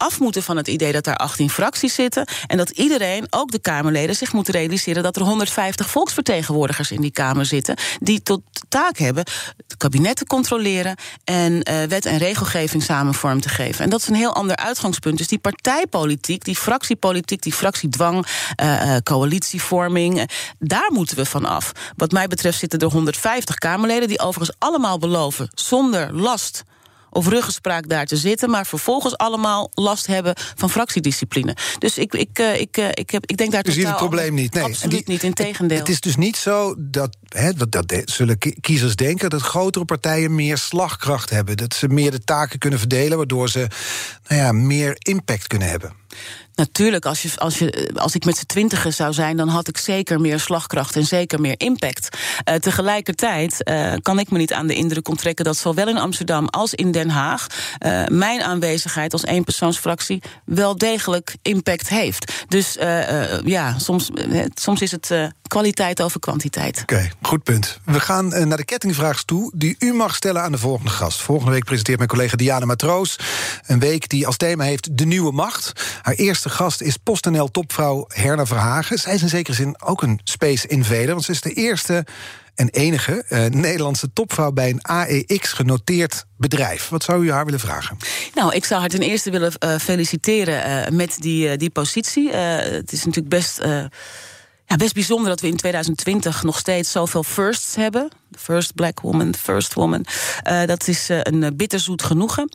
af 0.04 0.20
moeten 0.20 0.44
van 0.44 0.58
het 0.58 0.68
idee 0.68 0.92
dat 0.92 1.04
daar 1.04 1.16
18 1.16 1.50
fracties 1.50 1.94
zitten. 1.94 2.28
En 2.48 2.58
dat 2.58 2.70
iedereen, 2.70 3.28
ook 3.30 3.52
de 3.52 3.60
Kamerleden, 3.60 4.16
zich 4.16 4.34
moet 4.34 4.50
realiseren 4.50 5.04
dat 5.04 5.16
er 5.16 5.22
150 5.22 5.90
volksvertegenwoordigers 5.90 6.92
in 6.92 7.02
die 7.02 7.12
Kamer 7.12 7.46
zitten. 7.46 7.76
die 8.00 8.24
tot 8.24 8.42
taak 8.70 8.98
hebben 8.98 9.24
het 9.68 9.78
kabinet 9.78 10.16
te 10.16 10.26
controleren 10.26 10.96
en 11.24 11.54
uh, 11.54 11.84
wet 11.84 12.06
en 12.06 12.18
regelgeving 12.18 12.84
samen 12.84 13.14
vorm 13.14 13.42
te 13.42 13.50
geven. 13.50 13.84
En 13.84 13.90
dat 13.90 14.02
is 14.02 14.08
een 14.08 14.16
heel 14.16 14.36
ander 14.36 14.56
uitgangspunt. 14.56 15.18
Dus 15.18 15.28
die 15.28 15.40
partijpolitiek, 15.40 16.46
die 16.46 16.56
fractiepolitiek, 16.56 17.42
die 17.42 17.54
fractiedwang, 17.54 18.26
uh, 18.64 18.96
coalitievorming, 19.04 20.18
uh, 20.18 20.24
daar 20.60 20.90
moeten 20.94 21.18
we 21.18 21.26
van 21.26 21.46
af. 21.46 21.72
Wat 21.98 22.12
mij 22.12 22.28
betreft 22.28 22.60
zitten 22.60 22.80
er 22.80 22.92
150 22.92 23.56
Kamerleden 23.56 24.08
die 24.08 24.20
overigens 24.20 24.58
allemaal 24.60 24.98
beloven 24.98 25.50
zonder 25.54 26.14
last 26.14 26.64
of 27.14 27.28
ruggenspraak 27.28 27.90
daar 27.90 28.06
te 28.06 28.18
zitten, 28.18 28.50
maar 28.50 28.66
vervolgens 28.66 29.18
allemaal 29.18 29.72
last 29.74 30.08
hebben 30.08 30.36
van 30.56 30.70
fractiediscipline. 30.70 31.56
Dus 31.80 31.98
ik, 31.98 32.14
ik, 32.14 32.40
ik, 32.40 32.78
ik, 32.78 33.10
heb, 33.10 33.26
ik 33.26 33.38
denk 33.38 33.52
daar 33.52 33.66
Je 33.66 33.72
ziet 33.72 33.88
het 33.88 33.96
probleem 33.96 34.34
niet. 34.34 34.54
Nee, 34.54 34.64
absoluut 34.64 34.92
die, 34.92 35.04
niet, 35.06 35.24
in 35.24 35.34
tegendeel. 35.34 35.78
Het 35.78 35.90
is 35.90 36.02
dus 36.02 36.16
niet 36.16 36.38
zo 36.38 36.76
dat, 36.78 37.18
hè, 37.28 37.54
dat, 37.54 37.72
dat 37.72 37.94
zullen 38.06 38.38
kiezers 38.62 38.96
denken, 38.96 39.30
dat 39.30 39.42
grotere 39.42 39.86
partijen 39.86 40.36
meer 40.36 40.58
slagkracht 40.58 41.30
hebben. 41.30 41.58
Dat 41.58 41.74
ze 41.74 41.88
meer 41.88 42.12
de 42.12 42.24
taken 42.24 42.60
kunnen 42.60 42.80
verdelen, 42.80 43.18
waardoor 43.18 43.50
ze 43.50 43.68
nou 44.28 44.42
ja, 44.42 44.52
meer 44.52 44.96
impact 44.98 45.48
kunnen 45.48 45.68
hebben. 45.68 46.03
Natuurlijk, 46.56 47.06
als, 47.06 47.22
je, 47.22 47.30
als, 47.36 47.60
je, 47.60 47.92
als 47.96 48.16
ik 48.16 48.26
met 48.26 48.38
z'n 48.38 48.46
twintigen 48.46 48.94
zou 48.94 49.14
zijn, 49.14 49.38
dan 49.38 49.48
had 49.48 49.68
ik 49.68 49.78
zeker 49.78 50.22
meer 50.22 50.40
slagkracht 50.40 50.96
en 50.96 51.06
zeker 51.06 51.42
meer 51.42 51.56
impact. 51.58 52.18
Uh, 52.50 52.56
tegelijkertijd 52.56 53.58
uh, 53.70 53.94
kan 54.02 54.20
ik 54.20 54.32
me 54.32 54.38
niet 54.38 54.54
aan 54.54 54.68
de 54.68 54.76
indruk 54.76 55.08
onttrekken 55.08 55.46
dat 55.46 55.58
zowel 55.58 55.88
in 55.88 55.98
Amsterdam 55.98 56.48
als 56.48 56.74
in 56.74 56.92
Den 56.92 57.10
Haag 57.10 57.48
uh, 57.86 58.06
mijn 58.08 58.42
aanwezigheid 58.42 59.14
als 59.14 59.26
eenpersoonsfractie 59.26 60.22
wel 60.46 60.78
degelijk 60.78 61.36
impact 61.42 61.90
heeft. 61.90 62.46
Dus 62.48 62.78
ja, 63.46 63.80
soms, 63.80 64.10
soms 64.54 64.82
is 64.82 64.92
het 64.92 65.12
kwaliteit 65.54 66.02
over 66.02 66.20
kwantiteit. 66.20 66.82
Oké, 66.82 66.94
okay, 66.94 67.12
goed 67.22 67.44
punt. 67.44 67.80
We 67.86 68.00
gaan 68.00 68.48
naar 68.48 68.58
de 68.58 68.66
kettingvraag 68.66 69.24
toe, 69.24 69.52
die 69.56 69.76
u 69.80 69.94
mag 69.94 70.16
stellen 70.16 70.42
aan 70.42 70.52
de 70.52 70.58
volgende 70.58 70.92
gast. 70.92 71.22
Volgende 71.22 71.52
week 71.52 71.64
presenteert 71.64 71.98
mijn 71.98 72.10
collega 72.10 72.36
Diana 72.36 72.66
Matroos 72.66 73.16
een 73.66 73.80
week 73.80 74.10
die 74.10 74.28
als 74.28 74.38
thema 74.38 74.64
heeft 74.64 74.98
De 74.98 75.06
Nieuwe 75.06 75.32
Macht. 75.32 75.72
Haar 76.02 76.14
eerste 76.14 76.50
gast 76.50 76.82
is 76.82 76.98
PostNL-topvrouw 76.98 78.06
Herna 78.08 78.46
Verhagen. 78.46 78.98
Zij 78.98 79.14
is 79.14 79.22
in 79.22 79.30
zekere 79.30 79.56
zin 79.56 79.82
ook 79.82 80.02
een 80.02 80.20
space 80.24 80.68
invader, 80.68 81.08
want 81.08 81.24
ze 81.24 81.32
is 81.32 81.42
de 81.42 81.54
eerste 81.54 82.06
en 82.56 82.70
enige 82.70 83.26
uh, 83.30 83.46
Nederlandse 83.46 84.14
topvrouw 84.14 84.52
bij 84.52 84.70
een 84.70 84.82
AEX 84.82 85.52
genoteerd 85.52 86.26
bedrijf. 86.38 86.90
Wat 86.90 87.04
zou 87.04 87.26
u 87.26 87.32
haar 87.32 87.46
willen 87.46 87.60
vragen? 87.60 87.98
Nou, 88.34 88.54
ik 88.54 88.66
zou 88.66 88.80
haar 88.80 88.90
ten 88.90 89.02
eerste 89.02 89.32
willen 89.32 89.52
uh, 89.60 89.76
feliciteren 89.78 90.70
uh, 90.70 90.98
met 90.98 91.16
die, 91.20 91.58
die 91.58 91.70
positie. 91.70 92.32
het 92.32 92.92
is 92.92 93.06
natuurlijk 93.06 93.36
best. 93.36 93.62
Ja, 94.66 94.76
best 94.76 94.94
bijzonder 94.94 95.30
dat 95.30 95.42
we 95.42 95.48
in 95.48 95.58
2020 95.58 96.44
nog 96.44 96.58
steeds 96.58 96.92
zoveel 96.92 97.24
firsts 97.24 97.76
hebben. 97.76 98.10
First 98.38 98.76
black 98.76 99.00
woman, 99.00 99.36
first 99.36 99.74
woman. 99.74 100.06
Uh, 100.48 100.66
dat 100.66 100.88
is 100.88 101.10
uh, 101.10 101.20
een 101.22 101.56
bitterzoet 101.56 102.04
genoegen. 102.04 102.50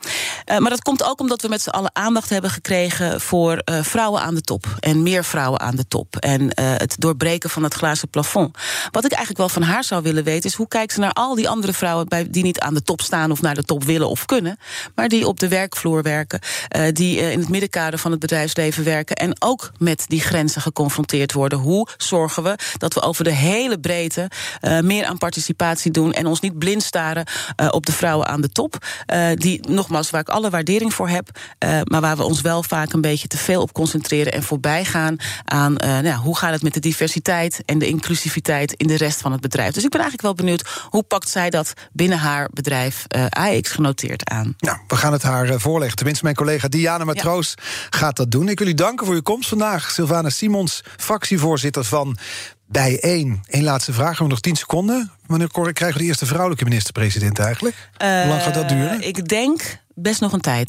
Maar 0.59 0.71
dat 0.71 0.83
komt 0.83 1.05
ook 1.05 1.21
omdat 1.21 1.43
we 1.43 1.49
met 1.49 1.63
z'n 1.63 1.69
allen 1.69 1.91
aandacht 1.93 2.31
hebben 2.31 2.51
gekregen 2.51 3.21
voor 3.21 3.63
vrouwen 3.65 4.23
aan 4.23 4.35
de 4.35 4.41
top. 4.41 4.67
En 4.81 5.03
meer 5.03 5.25
vrouwen 5.25 5.61
aan 5.61 5.77
de 5.77 5.89
top. 5.89 6.17
En 6.17 6.51
het 6.61 6.95
doorbreken 6.99 7.51
van 7.51 7.63
het 7.63 7.75
glazen 7.75 8.09
plafond. 8.09 8.57
Wat 8.91 9.05
ik 9.05 9.11
eigenlijk 9.11 9.39
wel 9.39 9.49
van 9.49 9.63
haar 9.63 9.85
zou 9.85 10.03
willen 10.03 10.25
weten 10.25 10.51
is 10.51 10.57
hoe 10.57 10.69
kijkt 10.69 10.93
ze 10.93 11.01
naar 11.01 11.13
al 11.13 11.35
die 11.35 11.49
andere 11.49 11.73
vrouwen 11.73 12.09
bij, 12.09 12.31
die 12.31 12.43
niet 12.43 12.61
aan 12.61 12.75
de 12.75 12.83
top 12.83 13.01
staan 13.01 13.31
of 13.31 13.41
naar 13.41 13.55
de 13.55 13.63
top 13.63 13.85
willen 13.85 14.09
of 14.09 14.25
kunnen. 14.25 14.59
Maar 14.95 15.09
die 15.09 15.27
op 15.27 15.41
de 15.41 15.49
werkvloer 15.49 16.03
werken. 16.03 16.41
die 16.93 17.19
in 17.19 17.39
het 17.39 17.49
middenkader 17.49 17.99
van 17.99 18.11
het 18.11 18.21
bedrijfsleven 18.21 18.85
werken. 18.85 19.17
En 19.17 19.43
ook 19.43 19.73
met 19.79 20.05
die 20.07 20.21
grenzen 20.21 20.63
geconfronteerd 20.63 21.33
worden. 21.33 21.59
Hoe 21.59 21.89
zorgen 22.03 22.43
we 22.43 22.59
dat 22.77 22.95
we 22.95 23.01
over 23.01 23.25
de 23.25 23.33
hele 23.33 23.81
breedte 23.81 24.31
meer 24.81 25.05
aan 25.05 25.19
participatie 25.19 25.91
doen 25.91 26.13
en 26.13 26.27
ons 26.27 26.41
niet 26.41 26.59
blind 26.59 26.83
staren 26.83 27.27
uh, 27.61 27.69
op 27.71 27.87
de 27.87 27.93
vrouwen 27.93 28.27
aan 28.27 28.41
de 28.41 28.49
top. 28.49 28.77
Uh, 29.13 29.27
die, 29.35 29.69
nogmaals, 29.69 30.11
waar 30.11 30.21
ik 30.21 30.29
alle 30.29 30.51
waardering 30.51 30.95
voor 30.95 31.09
heb, 31.09 31.29
maar 31.85 32.01
waar 32.01 32.17
we 32.17 32.25
ons 32.25 32.41
wel 32.41 32.63
vaak 32.63 32.93
een 32.93 33.01
beetje 33.01 33.29
te 33.29 33.39
veel 33.39 33.63
op 33.63 33.73
concentreren 33.73 34.33
en 34.33 34.43
voorbij 34.43 34.85
gaan 34.85 35.17
aan 35.45 35.73
nou, 35.73 36.15
hoe 36.15 36.37
gaat 36.37 36.53
het 36.53 36.63
met 36.63 36.75
de 36.75 36.81
diversiteit 36.81 37.63
en 37.65 37.79
de 37.79 37.87
inclusiviteit 37.87 38.73
in 38.73 38.87
de 38.87 38.97
rest 38.97 39.21
van 39.21 39.33
het 39.33 39.41
bedrijf. 39.41 39.75
Dus 39.75 39.85
ik 39.85 39.91
ben 39.91 40.01
eigenlijk 40.01 40.29
wel 40.29 40.47
benieuwd 40.47 40.87
hoe 40.91 41.03
pakt 41.03 41.29
zij 41.29 41.51
dat 41.51 41.73
binnen 41.93 42.19
haar 42.19 42.49
bedrijf 42.53 43.07
AX 43.31 43.71
genoteerd 43.71 44.31
aan. 44.31 44.55
Nou, 44.59 44.79
we 44.87 44.97
gaan 44.97 45.13
het 45.13 45.23
haar 45.23 45.61
voorleggen. 45.61 45.97
Tenminste, 45.97 46.25
mijn 46.25 46.37
collega 46.37 46.69
Diana 46.69 47.05
Matroos 47.05 47.55
ja. 47.57 47.63
gaat 47.91 48.17
dat 48.17 48.31
doen. 48.31 48.49
Ik 48.49 48.59
wil 48.59 48.69
u 48.69 48.75
danken 48.75 49.07
voor 49.07 49.15
uw 49.15 49.23
komst 49.23 49.49
vandaag. 49.49 49.91
Sylvana 49.91 50.31
Simons, 50.31 50.83
fractievoorzitter 50.97 51.85
van 51.89 52.17
bij 52.67 53.01
één. 53.01 53.41
Eén 53.47 53.63
laatste 53.63 53.93
vraag, 53.93 54.09
we 54.09 54.11
hebben 54.11 54.29
nog 54.29 54.41
tien 54.41 54.57
seconden. 54.57 55.13
Wanneer 55.27 55.49
krijgen 55.49 55.93
we 55.93 55.99
de 55.99 56.05
eerste 56.05 56.27
vrouwelijke 56.27 56.65
minister-president 56.65 57.39
eigenlijk? 57.39 57.77
Uh, 58.03 58.21
Hoe 58.21 58.29
lang 58.29 58.43
gaat 58.43 58.55
dat 58.55 58.69
duren? 58.69 59.07
Ik 59.07 59.29
denk 59.29 59.79
best 59.95 60.21
nog 60.21 60.33
een 60.33 60.41
tijd. 60.41 60.69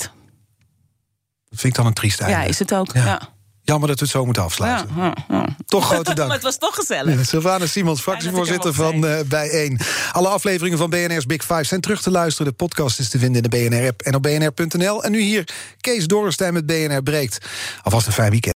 Dat 1.49 1.59
vind 1.59 1.63
ik 1.63 1.75
dan 1.75 1.85
een 1.85 1.93
triest 1.93 2.19
einde. 2.19 2.37
Ja, 2.37 2.43
is 2.43 2.59
het 2.59 2.73
ook. 2.73 2.93
Ja. 2.93 3.05
ja. 3.05 3.29
Jammer 3.61 3.87
dat 3.87 3.99
we 3.99 4.05
het 4.05 4.13
zo 4.13 4.25
moeten 4.25 4.43
afsluiten. 4.43 4.87
Ja, 4.95 5.15
ja, 5.29 5.55
toch 5.65 5.85
grote 5.91 6.13
dank. 6.13 6.27
maar 6.27 6.35
het 6.35 6.45
was 6.45 6.57
toch 6.57 6.75
gezellig. 6.75 7.25
Sylvana 7.25 7.65
Simons, 7.65 8.01
fractievoorzitter 8.01 8.73
van 8.73 9.05
uh, 9.05 9.19
Bij1. 9.19 9.85
Alle 10.11 10.27
afleveringen 10.27 10.77
van 10.77 10.89
BNR's 10.89 11.25
Big 11.25 11.41
Five 11.41 11.63
zijn 11.63 11.81
terug 11.81 12.01
te 12.01 12.11
luisteren. 12.11 12.51
De 12.51 12.57
podcast 12.57 12.99
is 12.99 13.09
te 13.09 13.19
vinden 13.19 13.43
in 13.43 13.49
de 13.49 13.69
BNR-app 13.69 14.01
en 14.01 14.15
op 14.15 14.23
bnr.nl. 14.23 15.03
En 15.03 15.11
nu 15.11 15.19
hier 15.19 15.49
Kees 15.81 16.07
Dorrestein 16.07 16.53
met 16.53 16.65
BNR 16.65 17.03
Breekt. 17.03 17.45
Alvast 17.83 18.07
een 18.07 18.13
fijn 18.13 18.31
weekend. 18.31 18.58